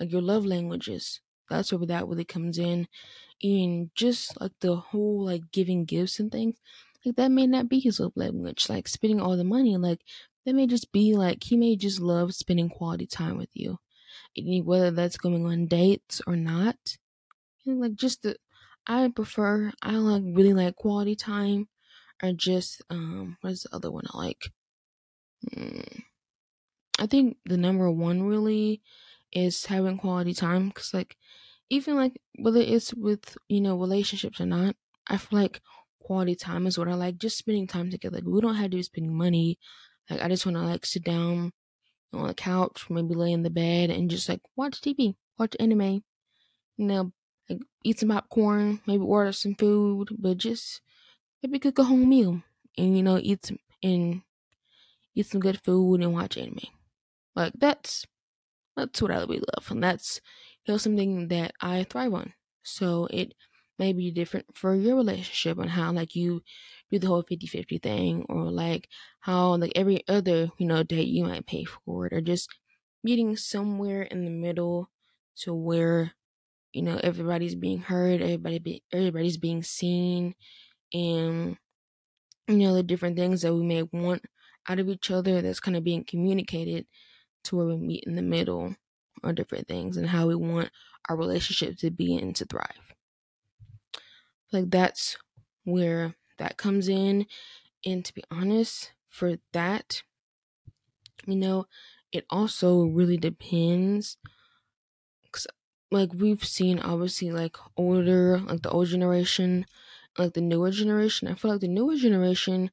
like 0.00 0.10
your 0.12 0.22
love 0.22 0.44
languages 0.44 1.20
that's 1.50 1.72
where 1.72 1.86
that 1.86 2.06
really 2.06 2.24
comes 2.24 2.58
in 2.58 2.88
and 3.42 3.90
just 3.94 4.40
like 4.40 4.52
the 4.60 4.76
whole 4.76 5.24
like 5.24 5.50
giving 5.52 5.84
gifts 5.84 6.18
and 6.20 6.30
things 6.32 6.60
like 7.04 7.16
that 7.16 7.30
may 7.30 7.46
not 7.46 7.68
be 7.68 7.80
his 7.80 8.00
love 8.00 8.12
language 8.16 8.68
like 8.68 8.88
spending 8.88 9.20
all 9.20 9.36
the 9.36 9.44
money 9.44 9.76
like 9.76 10.02
that 10.44 10.54
may 10.54 10.66
just 10.66 10.92
be 10.92 11.14
like 11.14 11.44
he 11.44 11.56
may 11.56 11.76
just 11.76 12.00
love 12.00 12.34
spending 12.34 12.68
quality 12.68 13.06
time 13.06 13.38
with 13.38 13.50
you. 13.54 13.78
And 14.36 14.66
whether 14.66 14.90
that's 14.90 15.16
going 15.18 15.46
on 15.46 15.66
dates 15.66 16.20
or 16.26 16.36
not 16.36 16.96
know, 17.66 17.74
like 17.74 17.94
just 17.94 18.22
the 18.22 18.36
i 18.86 19.08
prefer 19.08 19.72
i 19.82 19.92
like 19.96 20.22
really 20.26 20.54
like 20.54 20.76
quality 20.76 21.14
time 21.16 21.68
or 22.22 22.32
just 22.32 22.82
um 22.90 23.36
what's 23.40 23.64
the 23.64 23.74
other 23.74 23.90
one 23.90 24.04
i 24.14 24.18
like? 24.18 24.52
Mm, 25.50 26.02
I 26.98 27.06
think 27.06 27.38
the 27.44 27.56
number 27.56 27.90
one 27.90 28.22
really 28.22 28.82
is 29.32 29.66
having 29.66 29.98
quality 29.98 30.34
time 30.34 30.68
because, 30.68 30.94
like, 30.94 31.16
even 31.72 31.96
like 31.96 32.20
whether 32.38 32.60
it's 32.60 32.92
with 32.92 33.38
you 33.48 33.60
know 33.62 33.78
relationships 33.78 34.40
or 34.40 34.46
not, 34.46 34.76
I 35.06 35.16
feel 35.16 35.38
like 35.38 35.60
quality 36.02 36.34
time 36.34 36.66
is 36.66 36.76
what 36.76 36.88
I 36.88 36.94
like. 36.94 37.16
Just 37.16 37.38
spending 37.38 37.66
time 37.66 37.90
together. 37.90 38.16
Like, 38.16 38.26
we 38.26 38.40
don't 38.42 38.56
have 38.56 38.70
to 38.70 38.76
be 38.76 38.82
spending 38.82 39.16
money. 39.16 39.58
Like, 40.10 40.20
I 40.20 40.28
just 40.28 40.44
want 40.44 40.58
to 40.58 40.64
like 40.64 40.84
sit 40.84 41.02
down 41.02 41.52
on 42.12 42.26
the 42.26 42.34
couch, 42.34 42.90
maybe 42.90 43.14
lay 43.14 43.32
in 43.32 43.42
the 43.42 43.48
bed, 43.50 43.88
and 43.88 44.10
just 44.10 44.28
like 44.28 44.40
watch 44.54 44.82
TV, 44.82 45.14
watch 45.38 45.56
anime. 45.58 46.02
You 46.76 46.86
know, 46.86 47.12
like 47.48 47.60
eat 47.84 48.00
some 48.00 48.10
popcorn, 48.10 48.82
maybe 48.86 49.02
order 49.02 49.32
some 49.32 49.54
food, 49.54 50.10
but 50.18 50.36
just 50.36 50.82
maybe 51.42 51.58
cook 51.58 51.78
a 51.78 51.84
home 51.84 52.06
meal 52.06 52.42
and 52.76 52.96
you 52.96 53.02
know 53.02 53.18
eat 53.18 53.46
some 53.46 53.58
and 53.82 54.20
eat 55.14 55.26
some 55.26 55.40
good 55.40 55.62
food 55.64 56.02
and 56.02 56.12
watch 56.12 56.36
anime. 56.36 56.58
Like 57.34 57.54
that's 57.56 58.06
that's 58.76 59.00
what 59.00 59.10
I 59.10 59.20
really 59.20 59.40
love, 59.54 59.70
and 59.70 59.82
that's 59.82 60.20
know 60.68 60.76
something 60.76 61.28
that 61.28 61.52
I 61.60 61.84
thrive 61.84 62.14
on. 62.14 62.34
So 62.62 63.06
it 63.10 63.34
may 63.78 63.92
be 63.92 64.10
different 64.10 64.56
for 64.56 64.74
your 64.74 64.96
relationship 64.96 65.58
and 65.58 65.70
how 65.70 65.92
like 65.92 66.14
you 66.14 66.42
do 66.90 66.98
the 66.98 67.06
whole 67.06 67.22
50-50 67.22 67.78
thing 67.78 68.24
or 68.28 68.50
like 68.50 68.88
how 69.20 69.56
like 69.56 69.72
every 69.74 70.06
other 70.08 70.50
you 70.58 70.66
know 70.66 70.82
date 70.82 71.08
you 71.08 71.24
might 71.24 71.46
pay 71.46 71.64
for 71.64 72.06
it 72.06 72.12
or 72.12 72.20
just 72.20 72.48
meeting 73.02 73.36
somewhere 73.36 74.02
in 74.02 74.24
the 74.24 74.30
middle 74.30 74.90
to 75.36 75.54
where 75.54 76.12
you 76.72 76.82
know 76.82 77.00
everybody's 77.02 77.54
being 77.56 77.80
heard 77.80 78.22
everybody 78.22 78.58
be, 78.58 78.84
everybody's 78.92 79.38
being 79.38 79.62
seen 79.62 80.34
and 80.94 81.58
you 82.48 82.56
know 82.58 82.74
the 82.74 82.82
different 82.82 83.16
things 83.16 83.42
that 83.42 83.54
we 83.54 83.62
may 83.62 83.82
want 83.82 84.24
out 84.68 84.78
of 84.78 84.88
each 84.88 85.10
other 85.10 85.42
that's 85.42 85.60
kind 85.60 85.76
of 85.76 85.84
being 85.84 86.04
communicated 86.04 86.86
to 87.44 87.56
where 87.56 87.66
we 87.66 87.76
meet 87.76 88.04
in 88.06 88.16
the 88.16 88.22
middle 88.22 88.76
on 89.22 89.34
different 89.34 89.68
things 89.68 89.96
and 89.96 90.08
how 90.08 90.26
we 90.28 90.34
want 90.34 90.70
our 91.08 91.16
relationship 91.16 91.76
to 91.78 91.90
be 91.90 92.16
and 92.16 92.34
to 92.36 92.44
thrive. 92.44 92.94
Like 94.52 94.70
that's 94.70 95.16
where 95.64 96.14
that 96.38 96.56
comes 96.56 96.88
in. 96.88 97.26
And 97.84 98.04
to 98.04 98.14
be 98.14 98.24
honest, 98.30 98.92
for 99.08 99.38
that, 99.52 100.02
you 101.26 101.36
know, 101.36 101.66
it 102.12 102.24
also 102.30 102.84
really 102.84 103.16
depends. 103.16 104.16
Cause 105.32 105.46
like 105.90 106.12
we've 106.14 106.44
seen 106.44 106.78
obviously 106.78 107.30
like 107.32 107.56
older, 107.76 108.38
like 108.40 108.62
the 108.62 108.70
old 108.70 108.88
generation, 108.88 109.66
like 110.18 110.34
the 110.34 110.40
newer 110.40 110.70
generation. 110.70 111.28
I 111.28 111.34
feel 111.34 111.50
like 111.52 111.60
the 111.60 111.68
newer 111.68 111.96
generation 111.96 112.70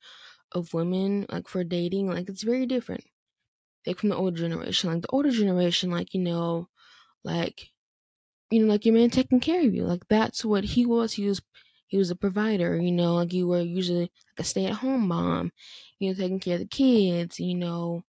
of 0.53 0.73
women, 0.73 1.25
like 1.29 1.47
for 1.47 1.63
dating, 1.63 2.07
like 2.09 2.29
it's 2.29 2.43
very 2.43 2.65
different 2.65 3.05
like 3.87 3.97
from 3.99 4.09
the 4.09 4.15
older 4.17 4.37
generation. 4.37 4.91
Like 4.91 5.01
the 5.03 5.09
older 5.11 5.31
generation, 5.31 5.91
like, 5.91 6.13
you 6.13 6.21
know, 6.21 6.69
like 7.23 7.71
you 8.51 8.61
know, 8.61 8.67
like 8.71 8.85
your 8.85 8.95
man 8.95 9.09
taking 9.09 9.39
care 9.39 9.65
of 9.65 9.73
you. 9.73 9.83
Like 9.85 10.07
that's 10.07 10.43
what 10.45 10.63
he 10.63 10.85
was. 10.85 11.13
He 11.13 11.25
was 11.27 11.41
he 11.87 11.97
was 11.97 12.11
a 12.11 12.15
provider, 12.15 12.77
you 12.77 12.91
know, 12.91 13.15
like 13.15 13.33
you 13.33 13.47
were 13.47 13.61
usually 13.61 14.01
like 14.01 14.11
a 14.39 14.43
stay 14.43 14.65
at 14.65 14.73
home 14.75 15.07
mom, 15.07 15.51
you 15.99 16.09
know, 16.09 16.15
taking 16.15 16.39
care 16.39 16.55
of 16.55 16.61
the 16.61 16.67
kids, 16.67 17.39
you 17.39 17.55
know, 17.55 18.03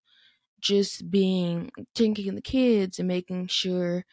just 0.61 1.11
being 1.11 1.71
taking 1.95 2.15
care 2.15 2.31
of 2.31 2.37
the 2.37 2.43
kids 2.43 2.99
and 2.99 3.09
making 3.09 3.47
sure, 3.49 4.05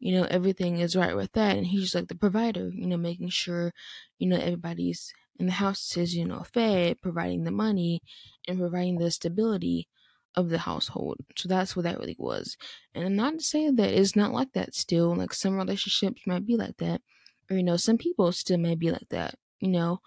you 0.00 0.12
know, 0.14 0.26
everything 0.30 0.78
is 0.78 0.96
right 0.96 1.16
with 1.16 1.32
that. 1.32 1.56
And 1.56 1.66
he's 1.66 1.94
like 1.94 2.08
the 2.08 2.16
provider, 2.16 2.70
you 2.70 2.86
know, 2.86 2.96
making 2.96 3.30
sure, 3.30 3.72
you 4.18 4.28
know, 4.28 4.36
everybody's 4.38 5.12
in 5.38 5.46
the 5.46 5.52
house 5.52 5.96
is, 5.96 6.14
you 6.14 6.26
know, 6.26 6.42
fed, 6.44 7.00
providing 7.02 7.44
the 7.44 7.50
money 7.52 8.02
and 8.48 8.58
providing 8.58 8.98
the 8.98 9.10
stability 9.10 9.88
of 10.34 10.48
the 10.48 10.58
household. 10.58 11.18
So 11.36 11.48
that's 11.48 11.76
what 11.76 11.84
that 11.84 11.98
really 11.98 12.16
was. 12.18 12.56
And 12.94 13.16
not 13.16 13.34
to 13.38 13.44
say 13.44 13.70
that 13.70 13.90
it's 13.92 14.16
not 14.16 14.32
like 14.32 14.52
that 14.52 14.74
still. 14.74 15.14
Like 15.14 15.34
some 15.34 15.56
relationships 15.56 16.22
might 16.26 16.46
be 16.46 16.56
like 16.56 16.78
that. 16.78 17.02
Or, 17.50 17.56
you 17.56 17.62
know, 17.62 17.76
some 17.76 17.98
people 17.98 18.32
still 18.32 18.58
may 18.58 18.74
be 18.74 18.90
like 18.90 19.08
that, 19.10 19.34
you 19.60 19.68
know. 19.68 20.00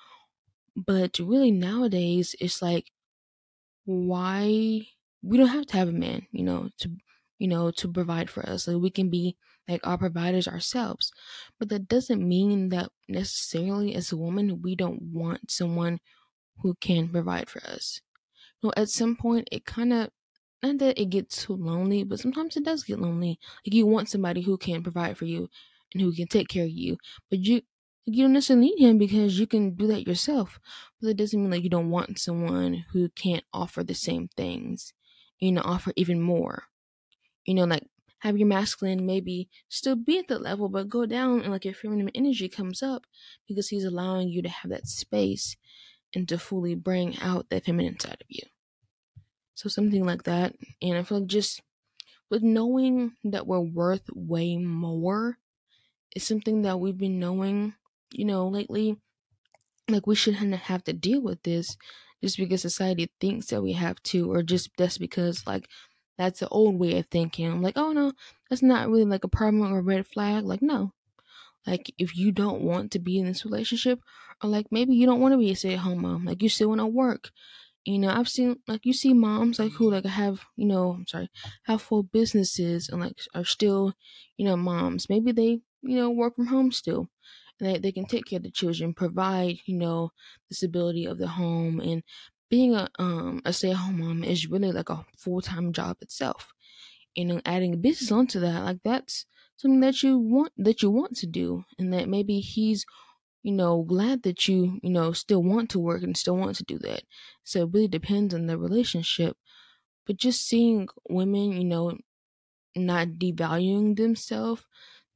But 0.75 1.19
really 1.19 1.51
nowadays 1.51 2.35
it's 2.39 2.61
like 2.61 2.91
why 3.85 4.87
we 5.21 5.37
don't 5.37 5.47
have 5.47 5.65
to 5.67 5.77
have 5.77 5.89
a 5.89 5.93
man, 5.93 6.27
you 6.31 6.43
know, 6.43 6.69
to 6.79 6.91
you 7.37 7.47
know, 7.49 7.69
to 7.69 7.91
provide 7.91 8.29
for 8.29 8.47
us. 8.47 8.67
Like 8.67 8.77
we 8.77 8.89
can 8.89 9.09
be 9.09 9.35
like 9.67 9.85
our 9.85 9.97
providers 9.97 10.47
ourselves. 10.47 11.11
But 11.59 11.69
that 11.69 11.87
doesn't 11.87 12.25
mean 12.25 12.69
that 12.69 12.89
necessarily 13.09 13.93
as 13.95 14.11
a 14.11 14.17
woman 14.17 14.61
we 14.61 14.75
don't 14.75 15.01
want 15.01 15.51
someone 15.51 15.99
who 16.59 16.75
can 16.75 17.09
provide 17.09 17.49
for 17.49 17.61
us 17.63 18.01
know, 18.65 18.73
at 18.77 18.89
some 18.89 19.15
point 19.15 19.47
it 19.51 19.65
kind 19.65 19.93
of 19.93 20.09
not 20.63 20.79
that 20.79 20.99
it 20.99 21.05
gets 21.11 21.43
too 21.45 21.55
lonely, 21.55 22.03
but 22.03 22.19
sometimes 22.19 22.57
it 22.57 22.65
does 22.65 22.83
get 22.83 22.99
lonely. 22.99 23.39
Like 23.65 23.73
you 23.73 23.85
want 23.85 24.09
somebody 24.09 24.41
who 24.41 24.57
can 24.57 24.83
provide 24.83 25.17
for 25.17 25.25
you 25.25 25.49
and 25.93 26.01
who 26.01 26.13
can 26.13 26.27
take 26.27 26.47
care 26.47 26.65
of 26.65 26.71
you, 26.71 26.97
but 27.29 27.39
you 27.39 27.61
you 28.07 28.23
don't 28.23 28.33
necessarily 28.33 28.67
need 28.69 28.79
him 28.79 28.97
because 28.99 29.39
you 29.39 29.47
can 29.47 29.75
do 29.75 29.87
that 29.87 30.07
yourself. 30.07 30.59
But 31.01 31.09
it 31.09 31.17
doesn't 31.17 31.39
mean 31.41 31.51
like 31.51 31.63
you 31.63 31.69
don't 31.69 31.89
want 31.89 32.19
someone 32.19 32.85
who 32.91 33.09
can't 33.09 33.43
offer 33.53 33.83
the 33.83 33.95
same 33.95 34.27
things, 34.29 34.93
you 35.39 35.51
know, 35.51 35.61
offer 35.63 35.91
even 35.95 36.21
more. 36.21 36.65
You 37.45 37.53
know, 37.55 37.65
like 37.65 37.87
have 38.19 38.37
your 38.37 38.47
masculine 38.47 39.05
maybe 39.05 39.49
still 39.69 39.95
be 39.95 40.19
at 40.19 40.27
that 40.29 40.41
level, 40.41 40.69
but 40.69 40.89
go 40.89 41.05
down 41.05 41.41
and 41.41 41.51
like 41.51 41.65
your 41.65 41.73
feminine 41.73 42.09
energy 42.15 42.49
comes 42.49 42.81
up 42.83 43.05
because 43.47 43.69
he's 43.69 43.85
allowing 43.85 44.29
you 44.29 44.41
to 44.41 44.49
have 44.49 44.71
that 44.71 44.87
space 44.87 45.57
and 46.15 46.27
to 46.29 46.37
fully 46.39 46.75
bring 46.75 47.19
out 47.19 47.49
that 47.49 47.65
feminine 47.65 47.99
side 47.99 48.21
of 48.21 48.27
you. 48.29 48.43
So 49.55 49.69
something 49.69 50.05
like 50.05 50.23
that. 50.23 50.55
And 50.81 50.97
I 50.97 51.03
feel 51.03 51.19
like 51.19 51.27
just 51.27 51.61
with 52.29 52.43
knowing 52.43 53.13
that 53.23 53.47
we're 53.47 53.59
worth 53.61 54.09
way 54.13 54.57
more 54.57 55.37
is 56.15 56.25
something 56.25 56.63
that 56.63 56.79
we've 56.79 56.97
been 56.97 57.19
knowing, 57.19 57.75
you 58.13 58.25
know, 58.25 58.47
lately. 58.47 58.97
Like 59.87 60.07
we 60.07 60.15
shouldn't 60.15 60.53
have 60.53 60.83
to 60.85 60.93
deal 60.93 61.21
with 61.21 61.43
this 61.43 61.77
just 62.23 62.37
because 62.37 62.61
society 62.61 63.11
thinks 63.21 63.47
that 63.47 63.61
we 63.61 63.73
have 63.73 64.01
to, 64.03 64.31
or 64.31 64.41
just 64.43 64.71
that's 64.77 64.97
because 64.97 65.45
like 65.45 65.67
that's 66.17 66.39
the 66.39 66.49
old 66.49 66.79
way 66.79 66.97
of 66.97 67.07
thinking. 67.07 67.47
I'm 67.47 67.61
like, 67.61 67.77
oh 67.77 67.91
no, 67.91 68.13
that's 68.49 68.63
not 68.63 68.89
really 68.89 69.05
like 69.05 69.23
a 69.23 69.27
problem 69.29 69.71
or 69.71 69.79
a 69.79 69.83
red 69.83 70.07
flag. 70.07 70.45
Like, 70.45 70.61
no. 70.61 70.93
Like 71.67 71.93
if 71.97 72.15
you 72.15 72.31
don't 72.31 72.61
want 72.61 72.91
to 72.91 72.99
be 72.99 73.19
in 73.19 73.25
this 73.25 73.45
relationship, 73.45 73.99
or 74.43 74.49
like 74.49 74.67
maybe 74.71 74.95
you 74.95 75.05
don't 75.05 75.19
want 75.21 75.33
to 75.33 75.37
be 75.37 75.51
a 75.51 75.55
stay 75.55 75.73
at 75.73 75.79
home 75.79 76.01
mom, 76.01 76.25
like 76.25 76.41
you 76.43 76.49
still 76.49 76.69
want 76.69 76.79
to 76.81 76.87
work, 76.87 77.31
you 77.85 77.99
know 77.99 78.09
i've 78.09 78.29
seen 78.29 78.61
like 78.67 78.85
you 78.85 78.93
see 78.93 79.13
moms 79.13 79.59
like 79.59 79.73
who 79.73 79.89
like 79.91 80.05
have 80.05 80.45
you 80.55 80.65
know 80.65 80.91
i'm 80.93 81.07
sorry 81.07 81.29
have 81.63 81.81
full 81.81 82.03
businesses 82.03 82.89
and 82.89 83.01
like 83.01 83.19
are 83.33 83.45
still 83.45 83.93
you 84.37 84.45
know 84.45 84.57
moms 84.57 85.09
maybe 85.09 85.31
they 85.31 85.61
you 85.87 85.95
know, 85.97 86.09
work 86.09 86.35
from 86.35 86.47
home 86.47 86.71
still. 86.71 87.09
And 87.59 87.69
they, 87.69 87.77
they 87.77 87.91
can 87.91 88.05
take 88.05 88.25
care 88.25 88.37
of 88.37 88.43
the 88.43 88.49
children, 88.49 88.95
provide, 88.95 89.57
you 89.67 89.77
know, 89.77 90.09
the 90.49 90.55
stability 90.55 91.05
of 91.05 91.19
the 91.19 91.27
home. 91.27 91.79
And 91.79 92.03
being 92.49 92.73
a 92.73 92.89
um 92.97 93.41
a 93.45 93.53
stay 93.53 93.69
at 93.69 93.77
home 93.77 93.99
mom 93.99 94.23
is 94.23 94.47
really 94.47 94.71
like 94.71 94.89
a 94.89 95.05
full 95.15 95.41
time 95.41 95.73
job 95.73 95.97
itself. 96.01 96.53
You 97.15 97.25
know, 97.25 97.41
adding 97.45 97.73
a 97.73 97.77
business 97.77 98.11
onto 98.11 98.39
that, 98.41 98.63
like 98.63 98.79
that's 98.83 99.25
something 99.57 99.79
that 99.81 100.03
you 100.03 100.17
want 100.17 100.51
that 100.57 100.81
you 100.81 100.89
want 100.89 101.15
to 101.17 101.27
do 101.27 101.63
and 101.79 101.93
that 101.93 102.09
maybe 102.09 102.39
he's 102.41 102.85
you 103.45 103.53
know 103.53 103.83
glad 103.83 104.23
that 104.23 104.39
you 104.49 104.79
you 104.83 104.91
know 104.91 105.13
still 105.13 105.43
want 105.43 105.69
to 105.71 105.79
work 105.79 106.03
and 106.03 106.17
still 106.17 106.37
want 106.37 106.55
to 106.57 106.65
do 106.65 106.79
that. 106.79 107.03
So 107.43 107.63
it 107.63 107.71
really 107.73 107.87
depends 107.89 108.33
on 108.33 108.47
the 108.47 108.57
relationship. 108.57 109.37
But 110.07 110.17
just 110.17 110.47
seeing 110.47 110.89
women 111.09 111.53
you 111.53 111.65
know 111.65 111.97
not 112.75 113.07
devaluing 113.23 113.97
themselves 113.97 114.65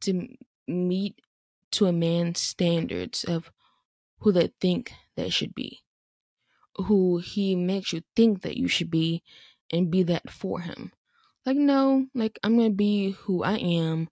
to 0.02 0.28
meet 0.68 1.20
to 1.72 1.88
a 1.88 1.94
man's 1.94 2.42
standards 2.42 3.24
of 3.26 3.52
who 4.20 4.32
they 4.34 4.50
think 4.62 4.94
they 5.18 5.30
should 5.30 5.56
be 5.56 5.80
who 6.88 7.18
he 7.20 7.56
makes 7.56 7.94
you 7.94 8.02
think 8.16 8.42
that 8.42 8.58
you 8.58 8.68
should 8.68 8.90
be 8.90 9.24
and 9.72 9.92
be 9.92 10.04
that 10.04 10.30
for 10.30 10.62
him. 10.62 10.92
Like 11.46 11.58
no 11.58 12.08
like 12.14 12.40
i'm 12.44 12.58
gonna 12.58 12.70
be 12.72 13.12
who 13.12 13.44
i 13.44 13.58
am. 13.58 14.10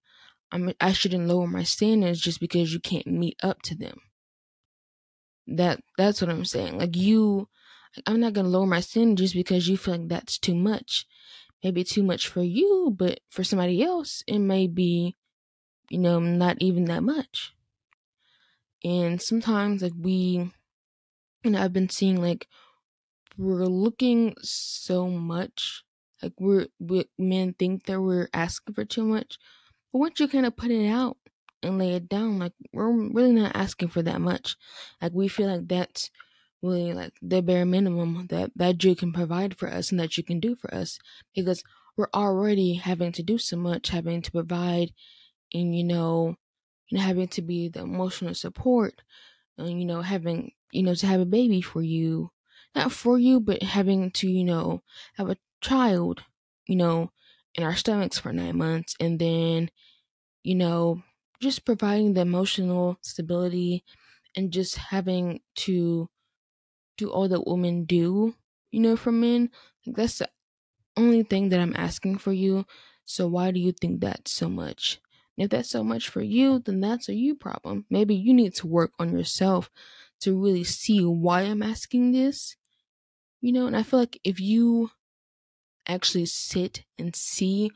I'm, 0.51 0.73
I 0.81 0.93
shouldn't 0.93 1.27
lower 1.27 1.47
my 1.47 1.63
standards 1.63 2.21
just 2.21 2.41
because 2.41 2.73
you 2.73 2.79
can't 2.81 3.07
meet 3.07 3.37
up 3.43 3.61
to 3.63 3.75
them. 3.75 4.01
That 5.47 5.79
that's 5.97 6.21
what 6.21 6.29
I'm 6.29 6.45
saying. 6.45 6.77
Like 6.77 6.95
you, 6.95 7.47
I'm 8.05 8.19
not 8.19 8.33
gonna 8.33 8.49
lower 8.49 8.65
my 8.65 8.81
standards 8.81 9.21
just 9.21 9.33
because 9.33 9.67
you 9.67 9.77
feel 9.77 9.97
like 9.97 10.09
that's 10.09 10.37
too 10.37 10.55
much. 10.55 11.05
Maybe 11.63 11.83
too 11.83 12.03
much 12.03 12.27
for 12.27 12.43
you, 12.43 12.93
but 12.95 13.19
for 13.29 13.43
somebody 13.43 13.81
else, 13.81 14.23
it 14.27 14.39
may 14.39 14.67
be, 14.67 15.15
you 15.89 15.97
know, 15.97 16.19
not 16.19 16.57
even 16.59 16.85
that 16.85 17.03
much. 17.03 17.53
And 18.83 19.21
sometimes, 19.21 19.81
like 19.81 19.93
we, 19.99 20.51
and 21.43 21.57
I've 21.57 21.73
been 21.73 21.89
seeing 21.89 22.21
like 22.21 22.47
we're 23.37 23.65
looking 23.65 24.35
so 24.41 25.07
much, 25.09 25.83
like 26.21 26.33
we're 26.39 26.67
we, 26.79 27.05
men 27.17 27.53
think 27.53 27.85
that 27.85 28.01
we're 28.01 28.29
asking 28.33 28.75
for 28.75 28.85
too 28.85 29.05
much, 29.05 29.37
but 29.91 29.99
once 29.99 30.19
you 30.19 30.27
kind 30.27 30.45
of 30.45 30.55
put 30.57 30.71
it 30.71 30.87
out 30.87 31.17
and 31.63 31.77
lay 31.77 31.93
it 31.93 32.09
down, 32.09 32.39
like 32.39 32.53
we're 32.73 32.91
really 32.91 33.33
not 33.33 33.55
asking 33.55 33.89
for 33.89 34.01
that 34.03 34.21
much. 34.21 34.55
Like 35.01 35.13
we 35.13 35.27
feel 35.27 35.47
like 35.47 35.67
that's 35.67 36.11
really 36.61 36.93
like 36.93 37.13
the 37.21 37.41
bare 37.41 37.65
minimum 37.65 38.27
that 38.29 38.51
that 38.55 38.83
you 38.83 38.95
can 38.95 39.13
provide 39.13 39.57
for 39.57 39.69
us 39.69 39.91
and 39.91 39.99
that 39.99 40.17
you 40.17 40.23
can 40.23 40.39
do 40.39 40.55
for 40.55 40.73
us 40.73 40.99
because 41.35 41.63
we're 41.95 42.09
already 42.13 42.75
having 42.75 43.11
to 43.13 43.23
do 43.23 43.37
so 43.37 43.57
much, 43.57 43.89
having 43.89 44.21
to 44.21 44.31
provide, 44.31 44.93
and 45.53 45.75
you 45.75 45.83
know, 45.83 46.35
you 46.89 46.97
know, 46.97 47.03
having 47.03 47.27
to 47.29 47.41
be 47.41 47.69
the 47.69 47.81
emotional 47.81 48.33
support, 48.35 49.01
and 49.57 49.79
you 49.79 49.85
know, 49.85 50.01
having 50.01 50.51
you 50.71 50.83
know 50.83 50.95
to 50.95 51.07
have 51.07 51.21
a 51.21 51.25
baby 51.25 51.61
for 51.61 51.81
you, 51.81 52.31
not 52.75 52.91
for 52.91 53.19
you, 53.19 53.39
but 53.39 53.63
having 53.63 54.11
to 54.11 54.29
you 54.29 54.43
know 54.43 54.83
have 55.15 55.29
a 55.29 55.37
child, 55.61 56.23
you 56.67 56.75
know, 56.75 57.11
in 57.55 57.63
our 57.63 57.75
stomachs 57.75 58.19
for 58.19 58.33
nine 58.33 58.57
months, 58.57 58.95
and 58.99 59.19
then 59.19 59.69
you 60.43 60.55
know, 60.55 61.03
just 61.41 61.65
providing 61.65 62.13
the 62.13 62.21
emotional 62.21 62.97
stability 63.01 63.83
and 64.35 64.51
just 64.53 64.77
having 64.77 65.41
to 65.55 66.09
do 66.97 67.09
all 67.11 67.27
that 67.27 67.47
women 67.47 67.85
do, 67.85 68.35
you 68.71 68.79
know, 68.79 68.95
for 68.95 69.11
men. 69.11 69.51
Like 69.85 69.95
that's 69.95 70.19
the 70.19 70.29
only 70.97 71.23
thing 71.23 71.49
that 71.49 71.59
I'm 71.59 71.75
asking 71.75 72.19
for 72.19 72.33
you. 72.33 72.65
So 73.05 73.27
why 73.27 73.51
do 73.51 73.59
you 73.59 73.71
think 73.71 74.01
that's 74.01 74.31
so 74.31 74.49
much? 74.49 74.99
And 75.37 75.45
if 75.45 75.51
that's 75.51 75.69
so 75.69 75.83
much 75.83 76.09
for 76.09 76.21
you, 76.21 76.59
then 76.59 76.81
that's 76.81 77.09
a 77.09 77.15
you 77.15 77.35
problem. 77.35 77.85
Maybe 77.89 78.15
you 78.15 78.33
need 78.33 78.55
to 78.55 78.67
work 78.67 78.91
on 78.99 79.11
yourself 79.17 79.71
to 80.21 80.39
really 80.41 80.63
see 80.65 81.03
why 81.05 81.41
I'm 81.43 81.63
asking 81.63 82.11
this. 82.13 82.57
You 83.41 83.53
know, 83.53 83.67
and 83.67 83.77
I 83.77 83.83
feel 83.83 83.99
like 83.99 84.19
if 84.23 84.39
you 84.39 84.91
actually 85.87 86.25
sit 86.25 86.85
and 86.97 87.15
see, 87.15 87.71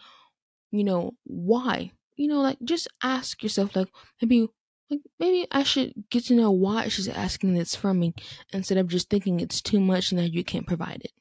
you 0.71 0.83
know, 0.83 1.13
why 1.25 1.93
you 2.15 2.27
know, 2.27 2.41
like 2.41 2.57
just 2.63 2.87
ask 3.03 3.41
yourself, 3.43 3.75
like 3.75 3.89
maybe, 4.21 4.47
like 4.89 5.01
maybe 5.19 5.47
I 5.51 5.63
should 5.63 5.93
get 6.09 6.25
to 6.25 6.35
know 6.35 6.51
why 6.51 6.87
she's 6.89 7.07
asking 7.07 7.53
this 7.53 7.75
from 7.75 7.99
me 7.99 8.13
instead 8.53 8.77
of 8.77 8.87
just 8.87 9.09
thinking 9.09 9.39
it's 9.39 9.61
too 9.61 9.79
much 9.79 10.11
and 10.11 10.19
that 10.19 10.33
you 10.33 10.43
can't 10.43 10.67
provide 10.67 11.01
it. 11.03 11.13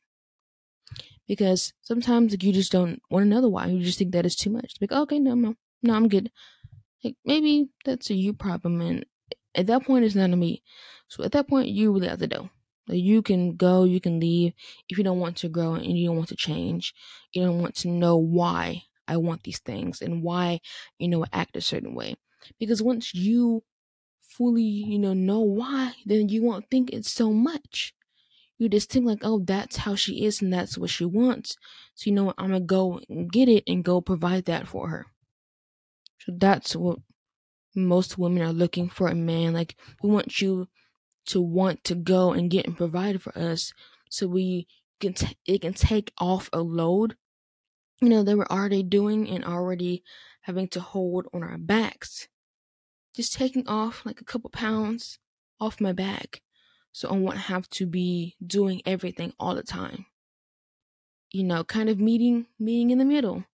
Because 1.27 1.73
sometimes 1.83 2.33
like, 2.33 2.43
you 2.43 2.53
just 2.53 2.73
don't 2.73 3.01
want 3.11 3.25
to 3.25 3.29
know 3.29 3.41
the 3.41 3.49
why. 3.49 3.67
You 3.67 3.83
just 3.83 3.99
think 3.99 4.13
that 4.13 4.27
it's 4.27 4.35
too 4.37 4.51
much. 4.51 4.75
Like, 4.81 4.93
okay, 4.93 5.19
no, 5.19 5.35
no, 5.35 5.55
no, 5.83 5.95
I'm 5.95 6.09
good. 6.09 6.31
Like 7.05 7.17
maybe 7.25 7.71
that's 7.85 8.11
a 8.11 8.15
you 8.15 8.33
problem, 8.35 8.81
and 8.81 9.07
at 9.55 9.67
that 9.69 9.85
point, 9.85 10.05
it's 10.05 10.15
not 10.15 10.31
a 10.31 10.37
me. 10.37 10.63
So 11.09 11.25
at 11.25 11.33
that 11.33 11.49
point, 11.49 11.69
you 11.69 11.93
really 11.93 12.09
have 12.09 12.19
to 12.21 12.27
know. 12.27 12.51
Like 12.89 12.99
you 13.01 13.23
can 13.23 13.57
go, 13.57 13.85
you 13.85 14.01
can 14.01 14.21
leave 14.21 14.53
if 14.89 14.99
you 14.99 15.05
don't 15.05 15.21
want 15.21 15.37
to 15.39 15.49
grow 15.49 15.75
and 15.75 15.99
you 15.99 16.09
don't 16.09 16.17
want 16.17 16.29
to 16.31 16.37
change. 16.37 16.95
You 17.33 17.45
don't 17.45 17.61
want 17.61 17.77
to 17.77 17.89
know 17.89 18.17
why 18.17 18.83
I 19.11 19.19
want 19.19 19.45
these 19.45 19.61
things 19.61 20.03
and 20.03 20.23
why, 20.23 20.61
you 20.99 21.09
know, 21.09 21.27
act 21.33 21.57
a 21.57 21.61
certain 21.61 21.95
way. 21.95 22.17
Because 22.59 22.83
once 22.83 23.15
you 23.15 23.65
fully, 24.21 24.63
you 24.63 24.99
know, 24.99 25.15
know 25.15 25.41
why, 25.41 25.95
then 26.07 26.29
you 26.29 26.43
won't 26.43 26.71
think 26.71 26.91
it's 26.93 27.11
so 27.11 27.33
much. 27.33 27.95
You 28.59 28.69
just 28.69 28.91
think 28.91 29.07
like, 29.07 29.21
oh, 29.23 29.41
that's 29.41 29.79
how 29.79 29.97
she 29.97 30.25
is 30.25 30.43
and 30.43 30.53
that's 30.53 30.79
what 30.79 30.91
she 30.91 31.05
wants. 31.05 31.57
So 31.95 32.11
you 32.11 32.15
know 32.15 32.25
what, 32.25 32.37
I'm 32.39 32.49
gonna 32.51 32.61
go 32.61 33.01
get 33.33 33.49
it 33.49 33.65
and 33.67 33.85
go 33.85 34.01
provide 34.01 34.47
that 34.47 34.69
for 34.69 34.89
her. 34.89 35.07
So 36.19 36.33
that's 36.37 36.77
what 36.77 36.99
most 37.77 38.19
women 38.19 38.43
are 38.43 38.53
looking 38.53 38.89
for 38.91 39.09
a 39.09 39.17
man. 39.17 39.55
Like 39.55 39.77
we 40.03 40.11
want 40.11 40.41
you 40.41 40.69
to 41.27 41.43
want 41.43 41.85
to 41.85 41.97
go 41.97 42.33
and 42.33 42.51
get 42.51 42.67
and 42.67 42.77
provide 42.77 43.23
for 43.23 43.37
us 43.39 43.73
so 44.11 44.29
we 44.29 44.69
can 45.01 45.15
t- 45.15 45.39
it 45.47 45.63
can 45.63 45.75
take 45.75 46.13
off 46.19 46.51
a 46.53 46.61
load 46.63 47.17
you 48.01 48.09
know, 48.09 48.23
they 48.23 48.35
were 48.35 48.51
already 48.51 48.83
doing 48.83 49.29
and 49.29 49.45
already 49.45 50.03
having 50.43 50.69
to 50.69 50.81
hold 50.81 51.27
on 51.33 51.43
our 51.43 51.59
backs. 51.59 52.29
Just 53.15 53.35
taking 53.35 53.67
off 53.69 54.07
like 54.07 54.21
a 54.21 54.25
couple 54.25 54.51
pounds 54.51 55.19
off 55.61 55.81
my 55.81 55.93
back 55.93 56.43
so 56.93 57.09
I 57.09 57.13
won't 57.13 57.37
have 57.37 57.69
to 57.71 57.87
be 57.87 58.37
doing 58.45 58.83
everything 58.87 59.33
all 59.39 59.55
the 59.55 59.63
time. 59.63 60.07
You 61.31 61.45
know, 61.45 61.63
kind 61.63 61.89
of 61.89 62.01
meeting 62.01 62.47
meeting 62.59 62.91
in 62.91 62.99
the 62.99 63.05
middle 63.05 63.45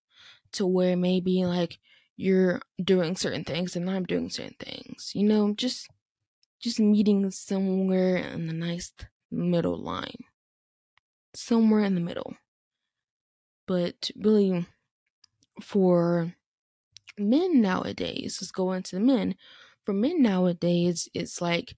to 0.53 0.65
where 0.65 0.95
maybe 0.95 1.45
like 1.45 1.79
you're 2.15 2.61
doing 2.81 3.15
certain 3.15 3.43
things 3.43 3.75
and 3.75 3.89
I'm 3.89 4.05
doing 4.05 4.29
certain 4.29 4.55
things. 4.59 5.11
You 5.13 5.23
know, 5.23 5.53
just 5.53 5.89
just 6.59 6.79
meeting 6.79 7.29
somewhere 7.31 8.17
in 8.17 8.47
the 8.47 8.53
nice 8.53 8.91
middle 9.29 9.77
line. 9.77 10.23
Somewhere 11.35 11.83
in 11.83 11.93
the 11.93 12.01
middle 12.01 12.35
but 13.67 14.11
really 14.17 14.65
for 15.61 16.33
men 17.17 17.61
nowadays 17.61 18.39
let's 18.41 18.51
go 18.51 18.73
into 18.73 18.95
the 18.97 19.01
men. 19.01 19.35
For 19.85 19.93
men 19.93 20.21
nowadays 20.21 21.09
it's 21.13 21.41
like 21.41 21.75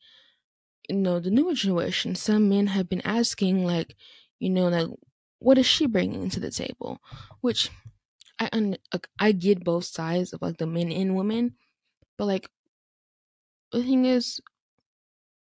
you 0.89 0.95
know 0.97 1.19
the 1.19 1.31
newer 1.31 1.53
generation 1.53 2.15
some 2.15 2.49
men 2.49 2.67
have 2.67 2.89
been 2.89 3.01
asking 3.01 3.65
like 3.65 3.95
you 4.39 4.49
know 4.49 4.67
like 4.69 4.89
what 5.39 5.57
is 5.57 5.65
she 5.65 5.87
bringing 5.87 6.29
to 6.29 6.39
the 6.39 6.51
table? 6.51 6.99
Which 7.41 7.69
i 8.39 8.49
i 9.19 9.31
get 9.33 9.63
both 9.63 9.85
sides 9.85 10.33
of 10.33 10.41
like 10.41 10.57
the 10.57 10.67
men 10.67 10.91
and 10.91 11.15
women 11.15 11.55
but 12.17 12.25
like 12.25 12.49
the 13.71 13.83
thing 13.83 14.05
is 14.05 14.41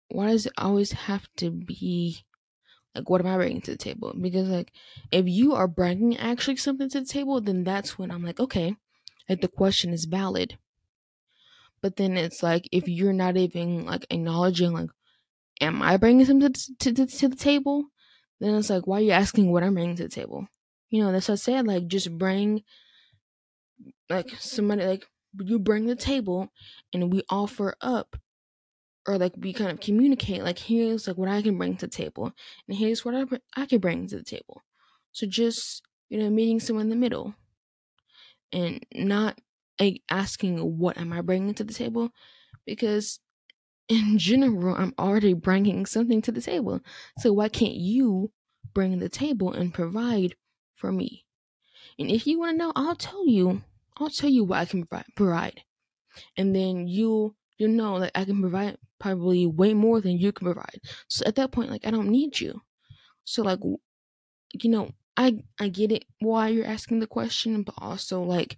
why 0.09 0.27
does 0.31 0.45
it 0.45 0.53
always 0.57 0.91
have 0.91 1.27
to 1.37 1.51
be 1.51 2.23
like, 2.95 3.09
what 3.09 3.21
am 3.21 3.27
I 3.27 3.35
bringing 3.35 3.61
to 3.61 3.71
the 3.71 3.77
table? 3.77 4.13
Because, 4.19 4.49
like, 4.49 4.71
if 5.11 5.27
you 5.27 5.53
are 5.53 5.67
bringing 5.67 6.17
actually 6.17 6.57
something 6.57 6.89
to 6.89 7.01
the 7.01 7.05
table, 7.05 7.39
then 7.39 7.63
that's 7.63 7.97
when 7.97 8.11
I'm 8.11 8.23
like, 8.23 8.39
okay, 8.39 8.75
like 9.27 9.41
the 9.41 9.47
question 9.47 9.93
is 9.93 10.05
valid. 10.05 10.57
But 11.81 11.95
then 11.95 12.17
it's 12.17 12.43
like, 12.43 12.67
if 12.71 12.87
you're 12.87 13.13
not 13.13 13.37
even 13.37 13.85
like 13.85 14.05
acknowledging, 14.09 14.73
like, 14.73 14.89
am 15.61 15.81
I 15.81 15.97
bringing 15.97 16.25
something 16.25 16.51
to, 16.51 16.93
to, 16.93 17.05
to, 17.05 17.27
the 17.27 17.35
table? 17.35 17.85
Then 18.39 18.55
it's 18.55 18.69
like, 18.69 18.87
why 18.87 18.97
are 18.97 19.01
you 19.01 19.11
asking 19.11 19.51
what 19.51 19.63
I'm 19.63 19.75
bringing 19.75 19.95
to 19.97 20.03
the 20.03 20.09
table? 20.09 20.47
You 20.89 21.03
know, 21.03 21.11
that's 21.11 21.29
what 21.29 21.33
I 21.33 21.37
said. 21.37 21.67
Like, 21.67 21.87
just 21.87 22.17
bring, 22.17 22.63
like, 24.09 24.31
somebody, 24.39 24.85
like, 24.85 25.07
you 25.37 25.59
bring 25.59 25.85
the 25.85 25.95
table 25.95 26.49
and 26.91 27.13
we 27.13 27.21
offer 27.29 27.75
up 27.81 28.17
or 29.09 29.17
like 29.17 29.33
we 29.37 29.51
kind 29.51 29.71
of 29.71 29.79
communicate 29.79 30.43
like 30.43 30.59
here's 30.59 31.07
like 31.07 31.17
what 31.17 31.27
i 31.27 31.41
can 31.41 31.57
bring 31.57 31.75
to 31.75 31.87
the 31.87 31.91
table 31.91 32.31
and 32.67 32.77
here's 32.77 33.03
what 33.03 33.15
i, 33.15 33.23
I 33.59 33.65
can 33.65 33.79
bring 33.79 34.07
to 34.07 34.17
the 34.17 34.23
table. 34.23 34.61
So 35.11 35.25
just 35.25 35.81
you 36.09 36.19
know 36.19 36.29
meeting 36.29 36.59
someone 36.59 36.85
in 36.85 36.89
the 36.89 36.95
middle 36.95 37.33
and 38.53 38.85
not 38.93 39.39
like, 39.79 40.03
asking 40.11 40.59
what 40.77 40.99
am 40.99 41.11
i 41.11 41.21
bringing 41.21 41.55
to 41.55 41.63
the 41.63 41.73
table 41.73 42.11
because 42.65 43.19
in 43.89 44.19
general 44.19 44.75
i'm 44.75 44.93
already 44.99 45.33
bringing 45.33 45.87
something 45.87 46.21
to 46.21 46.31
the 46.31 46.41
table. 46.41 46.79
So 47.17 47.33
why 47.33 47.49
can't 47.49 47.73
you 47.73 48.31
bring 48.75 48.99
the 48.99 49.09
table 49.09 49.51
and 49.51 49.73
provide 49.73 50.35
for 50.75 50.91
me? 50.91 51.25
And 51.97 52.11
if 52.11 52.27
you 52.27 52.37
want 52.37 52.53
to 52.53 52.57
know 52.57 52.73
i'll 52.75 52.95
tell 52.95 53.27
you 53.27 53.63
i'll 53.97 54.11
tell 54.11 54.29
you 54.29 54.43
what 54.43 54.59
i 54.59 54.65
can 54.65 54.87
provide 55.15 55.63
and 56.37 56.55
then 56.55 56.87
you 56.87 57.35
you 57.59 57.67
know 57.69 57.99
that 57.99 58.13
I 58.15 58.25
can 58.25 58.41
provide 58.41 58.77
probably 58.99 59.45
way 59.47 59.73
more 59.75 60.01
than 60.01 60.17
you 60.17 60.31
can 60.33 60.45
provide. 60.45 60.81
So 61.09 61.25
at 61.27 61.35
that 61.35 61.51
point, 61.51 61.71
like 61.71 61.85
I 61.87 61.91
don't 61.91 62.09
need 62.09 62.39
you. 62.41 62.61
So 63.25 63.43
like 63.43 63.61
you 64.53 64.69
know, 64.69 64.91
I 65.17 65.43
I 65.59 65.69
get 65.69 65.91
it 65.91 66.05
why 66.19 66.49
you're 66.49 66.65
asking 66.65 66.99
the 66.99 67.07
question, 67.07 67.63
but 67.63 67.75
also 67.77 68.23
like 68.23 68.57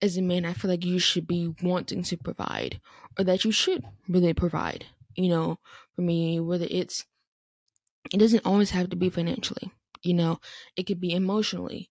as 0.00 0.16
a 0.16 0.22
man, 0.22 0.44
I 0.44 0.52
feel 0.52 0.70
like 0.70 0.84
you 0.84 0.98
should 0.98 1.26
be 1.26 1.54
wanting 1.62 2.02
to 2.04 2.16
provide 2.16 2.80
or 3.18 3.24
that 3.24 3.44
you 3.44 3.52
should 3.52 3.84
really 4.08 4.34
provide. 4.34 4.86
You 5.14 5.28
know, 5.28 5.58
for 5.94 6.02
me, 6.02 6.40
whether 6.40 6.66
it's 6.70 7.04
it 8.12 8.18
doesn't 8.18 8.44
always 8.46 8.70
have 8.70 8.90
to 8.90 8.96
be 8.96 9.10
financially. 9.10 9.70
You 10.02 10.14
know, 10.14 10.40
it 10.76 10.84
could 10.84 11.00
be 11.00 11.12
emotionally, 11.12 11.90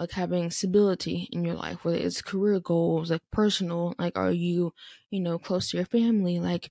like 0.00 0.12
having 0.12 0.50
stability 0.50 1.28
in 1.30 1.44
your 1.44 1.54
life, 1.56 1.84
whether 1.84 1.98
it's 1.98 2.22
career 2.22 2.58
goals, 2.58 3.10
like 3.10 3.22
personal, 3.30 3.94
like 3.98 4.18
are 4.18 4.32
you, 4.32 4.72
you 5.10 5.20
know, 5.20 5.38
close 5.38 5.70
to 5.70 5.76
your 5.76 5.86
family, 5.86 6.40
like 6.40 6.70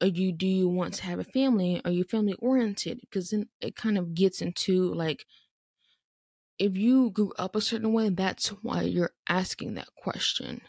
are 0.00 0.06
you 0.06 0.32
do 0.32 0.46
you 0.46 0.68
want 0.68 0.94
to 0.94 1.04
have 1.04 1.18
a 1.18 1.24
family? 1.24 1.82
Are 1.84 1.90
you 1.90 2.04
family 2.04 2.34
oriented? 2.34 3.00
Because 3.00 3.30
then 3.30 3.48
it 3.60 3.74
kind 3.74 3.98
of 3.98 4.14
gets 4.14 4.40
into 4.40 4.94
like 4.94 5.26
if 6.58 6.76
you 6.76 7.10
grew 7.10 7.32
up 7.38 7.56
a 7.56 7.60
certain 7.60 7.92
way, 7.92 8.08
that's 8.08 8.48
why 8.48 8.82
you're 8.82 9.12
asking 9.28 9.74
that 9.74 9.88
question. 9.96 10.60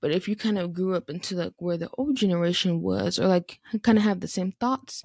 But 0.00 0.10
if 0.10 0.28
you 0.28 0.36
kind 0.36 0.58
of 0.58 0.72
grew 0.72 0.94
up 0.94 1.08
into 1.08 1.36
like 1.36 1.54
where 1.58 1.76
the 1.76 1.90
old 1.96 2.16
generation 2.16 2.82
was, 2.82 3.18
or 3.18 3.26
like 3.26 3.60
kind 3.82 3.98
of 3.98 4.04
have 4.04 4.20
the 4.20 4.28
same 4.28 4.52
thoughts 4.52 5.02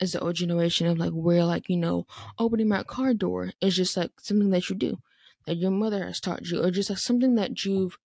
as 0.00 0.12
the 0.12 0.20
old 0.20 0.34
generation 0.34 0.86
of 0.86 0.98
like 0.98 1.12
where 1.12 1.44
like 1.44 1.68
you 1.68 1.76
know 1.76 2.06
opening 2.38 2.68
my 2.68 2.82
car 2.82 3.14
door 3.14 3.52
is 3.60 3.76
just 3.76 3.96
like 3.96 4.12
something 4.20 4.50
that 4.50 4.68
you 4.68 4.76
do, 4.76 4.98
that 5.46 5.56
your 5.56 5.70
mother 5.70 6.04
has 6.04 6.20
taught 6.20 6.46
you, 6.46 6.62
or 6.62 6.70
just 6.70 6.90
like 6.90 6.98
something 6.98 7.34
that 7.36 7.64
you've 7.64 7.98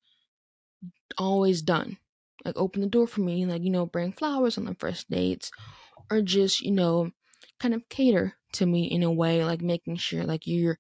always 1.18 1.62
done, 1.62 1.98
like 2.46 2.58
open 2.58 2.82
the 2.82 2.88
door 2.88 3.08
for 3.08 3.22
me, 3.22 3.46
like 3.46 3.64
you 3.64 3.70
know 3.72 3.86
bring 3.86 4.12
flowers 4.14 4.58
on 4.58 4.66
the 4.66 4.76
first 4.76 5.10
dates, 5.10 5.52
or 6.12 6.22
just 6.22 6.62
you 6.62 6.72
know 6.72 7.12
kind 7.60 7.74
of 7.74 7.88
cater 7.90 8.36
to 8.54 8.66
me 8.66 8.86
in 8.86 9.04
a 9.04 9.12
way, 9.12 9.44
like 9.44 9.62
making 9.62 9.98
sure 9.98 10.24
like 10.24 10.48
you're 10.48 10.78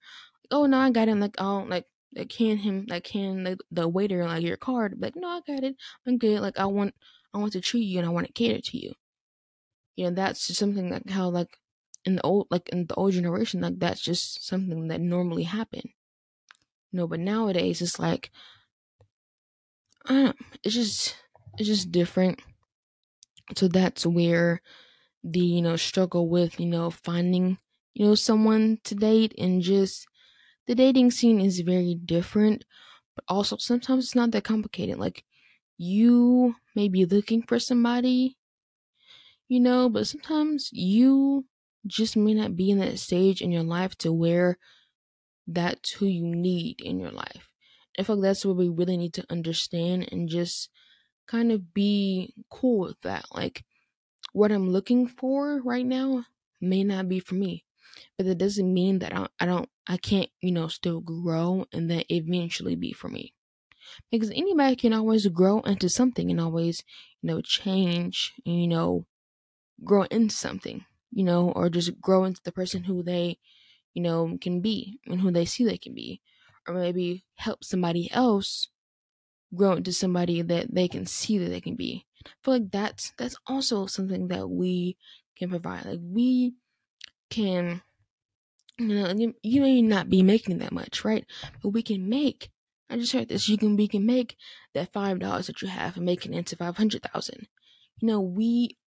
oh 0.51 0.65
no, 0.65 0.79
I 0.79 0.89
got 0.91 1.07
him. 1.07 1.19
Like 1.19 1.35
oh 1.39 1.65
like 1.67 1.85
like 2.15 2.29
can 2.29 2.57
him 2.57 2.85
like 2.89 3.09
like, 3.13 3.59
the 3.71 3.87
waiter 3.87 4.25
like 4.25 4.43
your 4.43 4.57
card. 4.57 4.95
Like 4.99 5.15
no, 5.15 5.27
I 5.27 5.41
got 5.45 5.63
it. 5.63 5.75
I'm 6.07 6.17
good. 6.17 6.39
Like 6.41 6.59
I 6.59 6.65
want 6.65 6.95
I 7.33 7.37
want 7.39 7.53
to 7.53 7.61
treat 7.61 7.83
you 7.83 7.99
and 7.99 8.07
I 8.07 8.11
want 8.11 8.27
to 8.27 8.33
cater 8.33 8.61
to 8.61 8.77
you. 8.77 8.93
You 9.95 10.05
know 10.05 10.11
that's 10.11 10.47
just 10.47 10.59
something 10.59 10.89
like 10.89 11.09
how 11.09 11.29
like 11.29 11.57
in 12.05 12.15
the 12.15 12.21
old 12.21 12.47
like 12.49 12.69
in 12.69 12.85
the 12.87 12.95
old 12.95 13.13
generation 13.13 13.61
like 13.61 13.79
that's 13.79 14.01
just 14.01 14.45
something 14.47 14.87
that 14.87 15.01
normally 15.01 15.43
happened. 15.43 15.89
Know, 16.91 17.07
but 17.07 17.19
nowadays 17.19 17.81
it's 17.81 17.99
like 17.99 18.31
I 20.05 20.13
don't 20.13 20.23
know, 20.25 20.33
it's 20.63 20.73
just 20.75 21.15
it's 21.57 21.67
just 21.67 21.91
different. 21.91 22.41
So 23.55 23.67
that's 23.67 24.05
where 24.05 24.61
the 25.23 25.39
you 25.41 25.61
know 25.63 25.75
struggle 25.77 26.29
with 26.29 26.59
you 26.59 26.67
know 26.67 26.91
finding 26.91 27.57
you 27.95 28.05
know 28.05 28.15
someone 28.15 28.79
to 28.85 28.95
date 28.95 29.33
and 29.37 29.61
just 29.61 30.07
the 30.67 30.75
dating 30.75 31.11
scene 31.11 31.41
is 31.41 31.59
very 31.61 31.95
different, 31.95 32.65
but 33.15 33.25
also 33.29 33.57
sometimes 33.57 34.05
it's 34.05 34.15
not 34.15 34.31
that 34.31 34.45
complicated. 34.45 34.97
Like 34.99 35.25
you 35.77 36.55
may 36.75 36.89
be 36.89 37.05
looking 37.05 37.43
for 37.43 37.59
somebody, 37.59 38.37
you 39.47 39.59
know, 39.59 39.89
but 39.89 40.07
sometimes 40.07 40.69
you 40.71 41.45
just 41.85 42.17
may 42.17 42.33
not 42.33 42.55
be 42.55 42.69
in 42.69 42.79
that 42.79 42.99
stage 42.99 43.41
in 43.41 43.51
your 43.51 43.63
life 43.63 43.95
to 43.99 44.11
where 44.11 44.57
that's 45.47 45.93
who 45.93 46.05
you 46.07 46.25
need 46.25 46.81
in 46.81 46.99
your 46.99 47.11
life. 47.11 47.49
I 47.99 48.03
feel 48.03 48.17
like 48.17 48.23
that's 48.23 48.45
where 48.45 48.55
we 48.55 48.69
really 48.69 48.97
need 48.97 49.13
to 49.15 49.25
understand 49.29 50.09
and 50.11 50.29
just 50.29 50.69
kind 51.27 51.51
of 51.51 51.73
be 51.73 52.33
cool 52.51 52.79
with 52.81 53.01
that. 53.01 53.25
Like 53.33 53.65
what 54.33 54.51
I'm 54.51 54.69
looking 54.69 55.07
for 55.07 55.61
right 55.61 55.85
now 55.85 56.25
may 56.61 56.83
not 56.83 57.07
be 57.09 57.19
for 57.19 57.35
me 57.35 57.65
but 58.17 58.25
that 58.25 58.37
doesn't 58.37 58.73
mean 58.73 58.99
that 58.99 59.15
I 59.15 59.27
I 59.39 59.45
don't 59.45 59.69
I 59.87 59.97
can't 59.97 60.29
you 60.41 60.51
know 60.51 60.67
still 60.67 61.01
grow 61.01 61.65
and 61.73 61.89
then 61.89 62.03
eventually 62.09 62.75
be 62.75 62.93
for 62.93 63.09
me 63.09 63.33
because 64.11 64.31
anybody 64.31 64.75
can 64.75 64.93
always 64.93 65.27
grow 65.27 65.61
into 65.61 65.89
something 65.89 66.31
and 66.31 66.39
always 66.41 66.83
you 67.21 67.27
know 67.27 67.41
change 67.41 68.33
you 68.45 68.67
know 68.67 69.05
grow 69.83 70.03
into 70.03 70.35
something 70.35 70.85
you 71.11 71.23
know 71.23 71.51
or 71.51 71.69
just 71.69 71.99
grow 72.01 72.25
into 72.25 72.41
the 72.43 72.51
person 72.51 72.83
who 72.83 73.03
they 73.03 73.37
you 73.97 74.03
know 74.03 74.37
can 74.39 74.61
be 74.61 74.99
and 75.07 75.21
who 75.21 75.31
they 75.31 75.45
see 75.45 75.65
they 75.65 75.79
can 75.79 75.95
be. 75.95 76.21
Or 76.67 76.75
maybe 76.75 77.25
help 77.35 77.63
somebody 77.63 78.11
else 78.11 78.69
grow 79.55 79.73
into 79.73 79.91
somebody 79.91 80.41
that 80.43 80.73
they 80.73 80.87
can 80.87 81.05
see 81.07 81.37
that 81.39 81.49
they 81.49 81.61
can 81.61 81.75
be. 81.75 82.05
I 82.25 82.29
feel 82.43 82.53
like 82.55 82.71
that's 82.71 83.13
that's 83.17 83.37
also 83.47 83.87
something 83.87 84.27
that 84.27 84.49
we 84.49 84.97
can 85.35 85.49
provide. 85.49 85.85
Like 85.85 85.99
we 86.03 86.53
can 87.31 87.81
you 88.77 88.87
know 88.87 89.13
you, 89.15 89.33
you 89.41 89.61
may 89.61 89.81
not 89.81 90.09
be 90.09 90.21
making 90.23 90.59
that 90.59 90.71
much 90.71 91.03
right? 91.03 91.25
But 91.63 91.69
we 91.69 91.81
can 91.83 92.07
make 92.09 92.51
i 92.89 92.95
just 92.95 93.11
heard 93.11 93.27
this 93.27 93.49
you 93.49 93.57
can 93.57 93.75
we 93.75 93.87
can 93.87 94.05
make 94.05 94.37
that 94.73 94.93
five 94.93 95.19
dollars 95.19 95.47
that 95.47 95.61
you 95.61 95.67
have 95.67 95.97
and 95.97 96.05
make 96.05 96.25
it 96.25 96.31
into 96.31 96.55
five 96.55 96.77
hundred 96.77 97.03
thousand. 97.03 97.47
You 97.99 98.07
know 98.07 98.21
we 98.21 98.77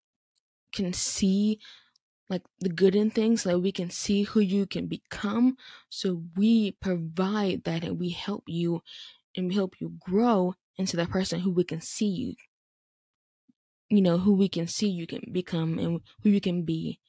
can 0.73 0.93
see 0.93 1.61
like 2.31 2.43
the 2.61 2.71
good 2.71 2.97
in 2.97 3.11
things 3.11 3.45
like 3.45 3.59
we 3.59 3.73
can 3.73 3.91
see 3.91 4.23
who 4.23 4.41
you 4.41 4.67
can 4.67 4.87
become 4.87 5.57
so 5.91 6.23
we 6.37 6.73
provide 6.73 7.65
that 7.65 7.85
and 7.85 8.01
we 8.01 8.11
help 8.11 8.45
you 8.47 8.83
and 9.37 9.49
we 9.49 9.55
help 9.55 9.81
you 9.81 9.95
grow 10.01 10.55
into 10.79 10.97
the 10.97 11.07
person 11.07 11.41
who 11.41 11.51
we 11.51 11.65
can 11.65 11.81
see 11.83 12.09
you 12.09 12.35
you 13.91 14.01
know 14.01 14.19
who 14.19 14.35
we 14.35 14.49
can 14.49 14.67
see 14.67 14.89
you 14.89 15.07
can 15.07 15.23
become 15.33 15.79
and 15.79 16.01
who 16.23 16.31
you 16.31 16.41
can 16.41 16.63
be 16.65 17.01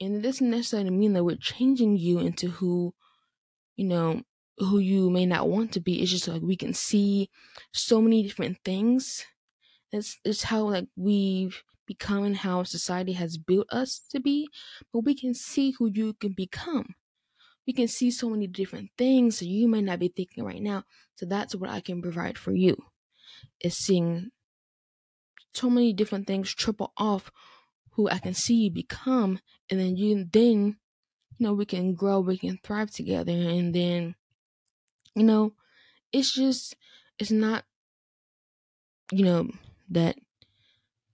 and 0.00 0.16
it 0.16 0.22
doesn't 0.22 0.50
necessarily 0.50 0.90
mean 0.90 1.14
that 1.14 1.24
we're 1.24 1.36
changing 1.36 1.96
you 1.96 2.18
into 2.18 2.48
who, 2.48 2.94
you 3.76 3.86
know, 3.86 4.22
who 4.58 4.78
you 4.78 5.10
may 5.10 5.26
not 5.26 5.48
want 5.48 5.72
to 5.72 5.80
be. 5.80 6.02
It's 6.02 6.10
just 6.10 6.28
like 6.28 6.42
we 6.42 6.56
can 6.56 6.74
see 6.74 7.30
so 7.72 8.00
many 8.00 8.22
different 8.22 8.58
things. 8.64 9.24
That's 9.92 10.18
it's 10.24 10.44
how 10.44 10.64
like 10.64 10.88
we've 10.96 11.62
become 11.86 12.24
and 12.24 12.38
how 12.38 12.62
society 12.64 13.12
has 13.12 13.38
built 13.38 13.66
us 13.70 14.00
to 14.10 14.20
be. 14.20 14.48
But 14.92 15.00
we 15.00 15.14
can 15.14 15.34
see 15.34 15.72
who 15.72 15.90
you 15.92 16.14
can 16.14 16.32
become. 16.32 16.94
We 17.66 17.72
can 17.72 17.88
see 17.88 18.10
so 18.10 18.30
many 18.30 18.46
different 18.46 18.90
things 18.96 19.40
that 19.40 19.46
you 19.46 19.68
may 19.68 19.82
not 19.82 19.98
be 19.98 20.08
thinking 20.08 20.44
right 20.44 20.62
now. 20.62 20.84
So 21.16 21.26
that's 21.26 21.54
what 21.54 21.70
I 21.70 21.80
can 21.80 22.00
provide 22.00 22.38
for 22.38 22.52
you. 22.52 22.76
Is 23.60 23.76
seeing 23.76 24.30
so 25.54 25.70
many 25.70 25.92
different 25.92 26.26
things 26.26 26.54
triple 26.54 26.92
off 26.96 27.30
who 27.92 28.08
I 28.08 28.18
can 28.18 28.34
see 28.34 28.64
you 28.64 28.70
become, 28.70 29.40
and 29.70 29.80
then 29.80 29.96
you 29.96 30.26
then 30.30 30.78
you 31.38 31.46
know 31.46 31.54
we 31.54 31.64
can 31.64 31.94
grow, 31.94 32.20
we 32.20 32.38
can 32.38 32.58
thrive 32.62 32.90
together, 32.90 33.32
and 33.32 33.74
then 33.74 34.14
you 35.14 35.24
know 35.24 35.54
it's 36.12 36.32
just 36.34 36.76
it's 37.18 37.30
not 37.30 37.64
you 39.10 39.24
know 39.24 39.50
that 39.90 40.16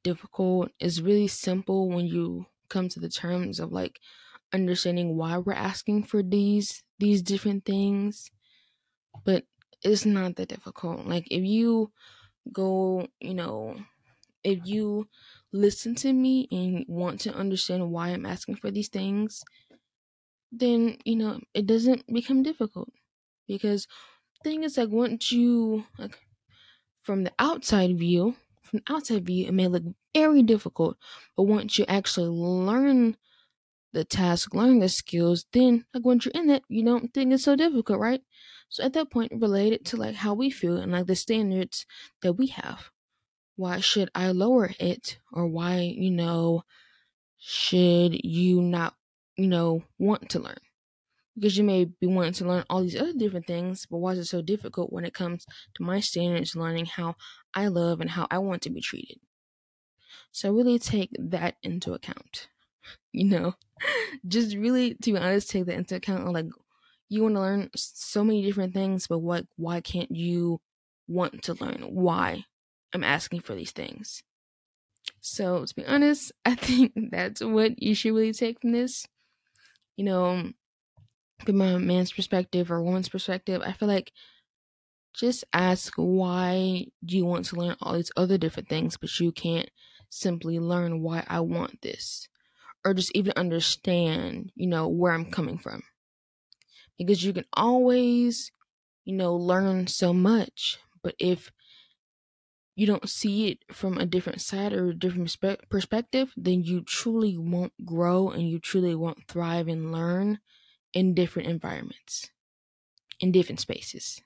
difficult. 0.03 0.71
It's 0.81 1.01
really 1.01 1.29
simple 1.29 1.89
when 1.89 2.07
you 2.07 2.47
come 2.69 2.89
to 2.91 3.01
the 3.01 3.09
terms 3.09 3.61
of 3.61 3.73
like 3.73 4.01
understanding 4.53 5.17
why 5.17 5.39
we're 5.39 5.53
asking 5.55 6.05
for 6.05 6.23
these 6.23 6.85
these 6.99 7.23
different 7.23 7.65
things 7.65 8.31
but 9.25 9.45
it's 9.83 10.05
not 10.07 10.37
that 10.37 10.49
difficult 10.49 11.07
like 11.07 11.27
if 11.31 11.43
you 11.45 11.93
go 12.53 13.07
you 13.21 13.35
know 13.35 13.77
if 14.45 14.61
you 14.67 15.09
listen 15.53 15.95
to 15.95 16.13
me 16.13 16.49
and 16.53 16.85
want 16.89 17.21
to 17.21 17.35
understand 17.35 17.91
why 17.93 18.09
I'm 18.11 18.27
asking 18.27 18.57
for 18.57 18.71
these 18.71 18.89
things, 18.89 19.43
then, 20.51 20.99
you 21.05 21.17
know, 21.17 21.41
it 21.55 21.67
doesn't 21.67 22.07
become 22.13 22.43
difficult. 22.43 22.91
Because 23.49 23.87
thing 24.45 24.65
is 24.65 24.79
like 24.79 24.91
once 24.91 25.33
you 25.33 25.87
like 25.99 26.19
from 27.03 27.25
the 27.25 27.33
outside 27.39 27.99
view, 27.99 28.37
from 28.73 28.83
outside 28.91 29.27
view, 29.27 29.47
it 29.49 29.55
may 29.55 29.69
look 29.69 29.85
very 30.17 30.43
difficult. 30.43 30.99
But 31.37 31.45
once 31.45 31.79
you 31.79 31.87
actually 31.89 32.29
learn 32.29 33.19
the 33.93 34.05
task, 34.05 34.55
learn 34.55 34.81
the 34.81 34.89
skills, 34.89 35.47
then 35.53 35.87
like 35.95 36.05
once 36.05 36.25
you're 36.27 36.33
in 36.35 36.51
it, 36.51 36.65
you 36.69 36.85
don't 36.85 37.15
think 37.15 37.33
it's 37.33 37.45
so 37.45 37.57
difficult, 37.57 38.01
right? 38.01 38.23
So 38.71 38.85
at 38.85 38.95
that 38.95 39.11
point, 39.11 39.33
relate 39.37 39.73
it 39.75 39.85
to 39.87 39.97
like 39.99 40.17
how 40.17 40.35
we 40.35 40.51
feel 40.51 40.79
and 40.79 40.93
like 40.93 41.07
the 41.07 41.17
standards 41.17 41.87
that 42.23 42.35
we 42.35 42.49
have 42.49 42.91
why 43.57 43.81
should 43.81 44.11
I 44.15 44.31
lower 44.33 44.71
it? 44.81 45.19
Or 45.33 45.47
why, 45.47 45.81
you 45.81 46.11
know, 46.11 46.65
should 47.39 48.25
you 48.25 48.63
not, 48.63 48.95
you 49.37 49.49
know, 49.49 49.85
want 49.99 50.31
to 50.31 50.41
learn? 50.41 50.59
Because 51.35 51.57
you 51.57 51.65
may 51.65 51.87
be 51.87 52.07
wanting 52.07 52.35
to 52.35 52.47
learn 52.49 52.65
all 52.71 52.83
these 52.83 52.97
other 53.01 53.15
different 53.15 53.47
things, 53.47 53.87
but 53.91 53.99
why 53.99 54.13
is 54.13 54.19
it 54.21 54.27
so 54.27 54.43
difficult 54.43 54.93
when 54.93 55.05
it 55.05 55.15
comes 55.15 55.47
to 55.75 55.83
my 55.83 56.01
standards, 56.01 56.57
learning 56.57 56.87
how 56.87 57.17
I 57.55 57.69
love 57.69 58.01
and 58.01 58.11
how 58.11 58.27
I 58.31 58.39
want 58.39 58.63
to 58.63 58.71
be 58.71 58.81
treated? 58.81 59.21
So 60.33 60.53
really 60.53 60.79
take 60.79 61.11
that 61.19 61.57
into 61.63 61.93
account. 61.95 62.49
You 63.13 63.25
know, 63.25 63.55
just 64.29 64.57
really, 64.57 64.95
to 64.95 65.13
be 65.13 65.19
honest, 65.19 65.51
take 65.51 65.67
that 65.67 65.77
into 65.77 65.97
account. 65.97 66.33
Like, 66.33 66.47
you 67.09 67.23
want 67.23 67.37
to 67.37 67.41
learn 67.41 67.71
so 67.77 68.25
many 68.25 68.43
different 68.43 68.75
things, 68.75 69.07
but 69.07 69.21
what? 69.21 69.47
Why 69.57 69.81
can't 69.81 70.11
you 70.11 70.61
want 71.09 71.43
to 71.45 71.55
learn 71.55 71.83
why 71.95 72.45
I'm 72.95 73.05
asking 73.05 73.41
for 73.41 73.55
these 73.55 73.73
things. 73.73 74.23
So, 75.21 75.65
to 75.65 75.75
be 75.75 75.87
honest, 75.87 76.33
I 76.45 76.55
think 76.55 76.93
that's 77.11 77.43
what 77.43 77.83
you 77.83 77.95
should 77.95 78.15
really 78.15 78.33
take 78.33 78.61
from 78.61 78.73
this. 78.73 79.07
You 79.97 80.05
know, 80.05 80.53
from 81.45 81.61
a 81.61 81.79
man's 81.79 82.13
perspective 82.13 82.71
or 82.71 82.83
woman's 82.83 83.09
perspective, 83.09 83.63
I 83.63 83.73
feel 83.73 83.89
like 83.89 84.13
just 85.15 85.45
ask 85.53 85.95
why 85.97 86.87
do 87.05 87.17
you 87.17 87.27
want 87.27 87.45
to 87.47 87.57
learn 87.57 87.77
all 87.81 87.95
these 87.95 88.13
other 88.17 88.39
different 88.39 88.69
things, 88.69 88.97
but 88.97 89.19
you 89.21 89.33
can't 89.33 89.71
simply 90.09 90.59
learn 90.59 91.03
why 91.03 91.25
I 91.29 91.41
want 91.41 91.83
this 91.83 92.29
or 92.85 92.95
just 92.95 93.15
even 93.15 93.33
understand, 93.37 94.51
you 94.55 94.67
know, 94.67 94.89
where 94.89 95.13
I'm 95.13 95.31
coming 95.31 95.59
from. 95.59 95.83
Because 96.99 97.25
you 97.25 97.33
can 97.33 97.45
always, 97.53 98.53
you 99.05 99.15
know, 99.15 99.35
learn 99.35 99.87
so 99.87 100.13
much, 100.13 100.79
but 101.03 101.15
if 101.19 101.51
you 102.75 102.87
don't 102.87 103.09
see 103.09 103.49
it 103.49 103.59
from 103.71 103.99
a 103.99 104.07
different 104.07 104.41
side 104.41 104.73
or 104.73 104.89
a 104.89 104.95
different 104.95 105.37
perspective, 105.69 106.33
then 106.37 106.63
you 106.65 106.83
truly 106.83 107.37
won't 107.37 107.73
grow 107.85 108.31
and 108.31 108.49
you 108.49 108.59
truly 108.59 108.95
won't 108.95 109.29
thrive 109.29 109.69
and 109.69 109.93
learn 109.93 110.39
in 110.95 111.15
different 111.15 111.49
environments, 111.49 112.31
in 113.21 113.31
different 113.31 113.61
spaces. 113.61 114.23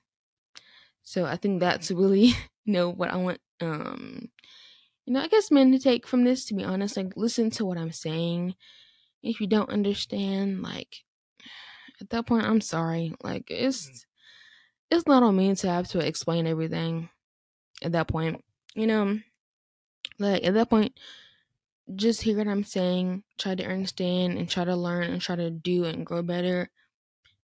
So 1.07 1.23
I 1.23 1.37
think 1.37 1.61
that's 1.61 1.89
really, 1.89 2.33
you 2.65 2.73
know, 2.73 2.89
what 2.89 3.09
I 3.09 3.15
want, 3.15 3.39
um, 3.61 4.27
you 5.05 5.13
know, 5.13 5.21
I 5.21 5.29
guess 5.29 5.49
men 5.49 5.71
to 5.71 5.79
take 5.79 6.05
from 6.05 6.25
this, 6.25 6.43
to 6.45 6.53
be 6.53 6.65
honest, 6.65 6.97
like 6.97 7.13
listen 7.15 7.49
to 7.51 7.65
what 7.65 7.77
I'm 7.77 7.93
saying. 7.93 8.55
If 9.23 9.39
you 9.39 9.47
don't 9.47 9.69
understand, 9.69 10.63
like, 10.63 10.97
at 12.01 12.09
that 12.09 12.25
point, 12.25 12.45
I'm 12.45 12.59
sorry. 12.59 13.13
Like, 13.23 13.45
it's, 13.49 14.05
it's 14.91 15.07
not 15.07 15.23
on 15.23 15.37
me 15.37 15.55
to 15.55 15.69
have 15.69 15.87
to 15.89 15.99
explain 15.99 16.45
everything 16.45 17.07
at 17.81 17.93
that 17.93 18.09
point. 18.09 18.43
You 18.75 18.87
know, 18.87 19.17
like 20.19 20.43
at 20.43 20.55
that 20.55 20.69
point, 20.69 20.99
just 21.95 22.21
hear 22.21 22.37
what 22.37 22.49
I'm 22.49 22.65
saying, 22.65 23.23
try 23.37 23.55
to 23.55 23.63
understand 23.63 24.37
and 24.37 24.49
try 24.49 24.65
to 24.65 24.75
learn 24.75 25.05
and 25.05 25.21
try 25.21 25.37
to 25.37 25.51
do 25.51 25.85
and 25.85 26.05
grow 26.05 26.21
better 26.21 26.69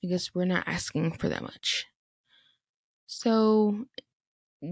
because 0.00 0.34
we're 0.34 0.46
not 0.46 0.66
asking 0.66 1.12
for 1.12 1.28
that 1.28 1.42
much. 1.42 1.84
So, 3.12 3.86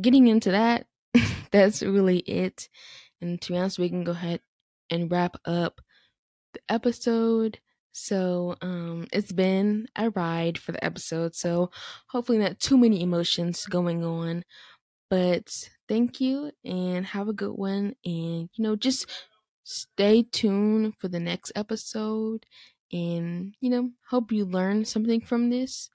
getting 0.02 0.28
into 0.28 0.52
that, 0.52 0.86
that's 1.52 1.82
really 1.82 2.18
it. 2.20 2.68
And 3.20 3.40
to 3.42 3.52
be 3.52 3.58
honest, 3.58 3.78
we 3.78 3.88
can 3.88 4.04
go 4.04 4.12
ahead 4.12 4.40
and 4.90 5.10
wrap 5.10 5.36
up 5.46 5.80
the 6.54 6.60
episode. 6.70 7.60
So, 7.92 8.56
um, 8.62 9.08
it's 9.12 9.32
been 9.32 9.88
a 9.96 10.10
ride 10.10 10.58
for 10.58 10.72
the 10.72 10.84
episode. 10.84 11.34
So, 11.36 11.70
hopefully, 12.10 12.38
not 12.38 12.60
too 12.60 12.78
many 12.78 13.02
emotions 13.02 13.66
going 13.66 14.04
on. 14.04 14.44
But 15.10 15.70
thank 15.88 16.20
you 16.20 16.52
and 16.64 17.06
have 17.06 17.28
a 17.28 17.32
good 17.32 17.52
one. 17.56 17.94
And, 18.04 18.50
you 18.54 18.64
know, 18.64 18.76
just 18.76 19.06
stay 19.64 20.22
tuned 20.22 20.94
for 20.98 21.08
the 21.08 21.20
next 21.20 21.52
episode. 21.56 22.46
And, 22.92 23.54
you 23.60 23.70
know, 23.70 23.90
hope 24.10 24.32
you 24.32 24.44
learn 24.44 24.84
something 24.84 25.20
from 25.20 25.50
this. 25.50 25.90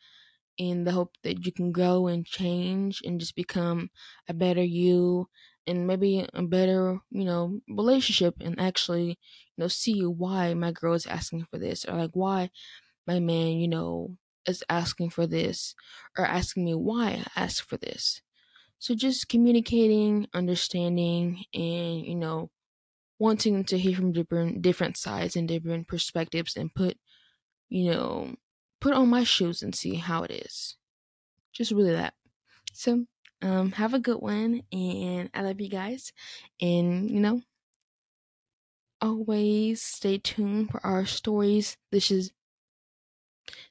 In 0.58 0.84
the 0.84 0.92
hope 0.92 1.16
that 1.24 1.46
you 1.46 1.52
can 1.52 1.72
grow 1.72 2.08
and 2.08 2.26
change 2.26 3.02
and 3.04 3.20
just 3.20 3.36
become 3.36 3.90
a 4.28 4.34
better 4.34 4.64
you 4.64 5.30
and 5.66 5.88
maybe 5.88 6.28
a 6.34 6.44
better, 6.44 7.00
you 7.10 7.26
know, 7.26 7.62
relationship 7.68 8.36
and 8.42 8.60
actually, 8.60 9.10
you 9.10 9.58
know, 9.58 9.68
see 9.68 10.06
why 10.06 10.54
my 10.54 10.72
girl 10.72 10.94
is 10.94 11.08
asking 11.08 11.46
for 11.46 11.58
this 11.58 11.86
or 11.86 11.96
like 11.98 12.12
why 12.14 12.52
my 13.08 13.20
man, 13.20 13.60
you 13.60 13.68
know, 13.68 14.18
is 14.48 14.64
asking 14.70 15.10
for 15.12 15.28
this 15.28 15.76
or 16.18 16.26
asking 16.26 16.66
me 16.66 16.76
why 16.76 17.26
I 17.36 17.44
ask 17.44 17.66
for 17.68 17.78
this. 17.78 18.22
So 18.80 18.96
just 18.96 19.30
communicating, 19.30 20.28
understanding, 20.34 21.46
and 21.54 22.06
you 22.06 22.16
know, 22.16 22.52
wanting 23.20 23.64
to 23.66 23.78
hear 23.78 23.96
from 23.96 24.12
different 24.14 24.62
different 24.62 24.98
sides 24.98 25.36
and 25.36 25.48
different 25.48 25.88
perspectives, 25.88 26.56
and 26.58 26.74
put, 26.74 26.98
you 27.70 27.92
know, 27.92 28.36
put 28.84 28.94
on 28.96 29.10
my 29.10 29.26
shoes 29.26 29.64
and 29.64 29.76
see 29.76 29.96
how 29.96 30.24
it 30.24 30.32
is. 30.32 30.78
Just 31.54 31.72
really 31.72 31.94
that. 31.94 32.16
So, 32.74 33.06
um, 33.42 33.74
have 33.74 33.94
a 33.94 34.00
good 34.00 34.20
one, 34.22 34.64
and 34.72 35.30
I 35.34 35.44
love 35.44 35.62
you 35.62 35.70
guys, 35.70 36.14
and 36.62 37.12
you 37.12 37.20
know, 37.22 37.42
always 39.02 39.82
stay 39.84 40.18
tuned 40.18 40.70
for 40.72 40.84
our 40.86 41.06
stories. 41.06 41.78
This 41.92 42.10
is 42.12 42.32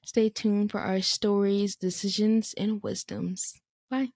stay 0.05 0.29
tuned 0.29 0.71
for 0.71 0.81
our 0.81 1.01
stories, 1.01 1.77
decisions, 1.77 2.55
and 2.55 2.83
wisdoms. 2.83 3.61
Bye. 3.91 4.13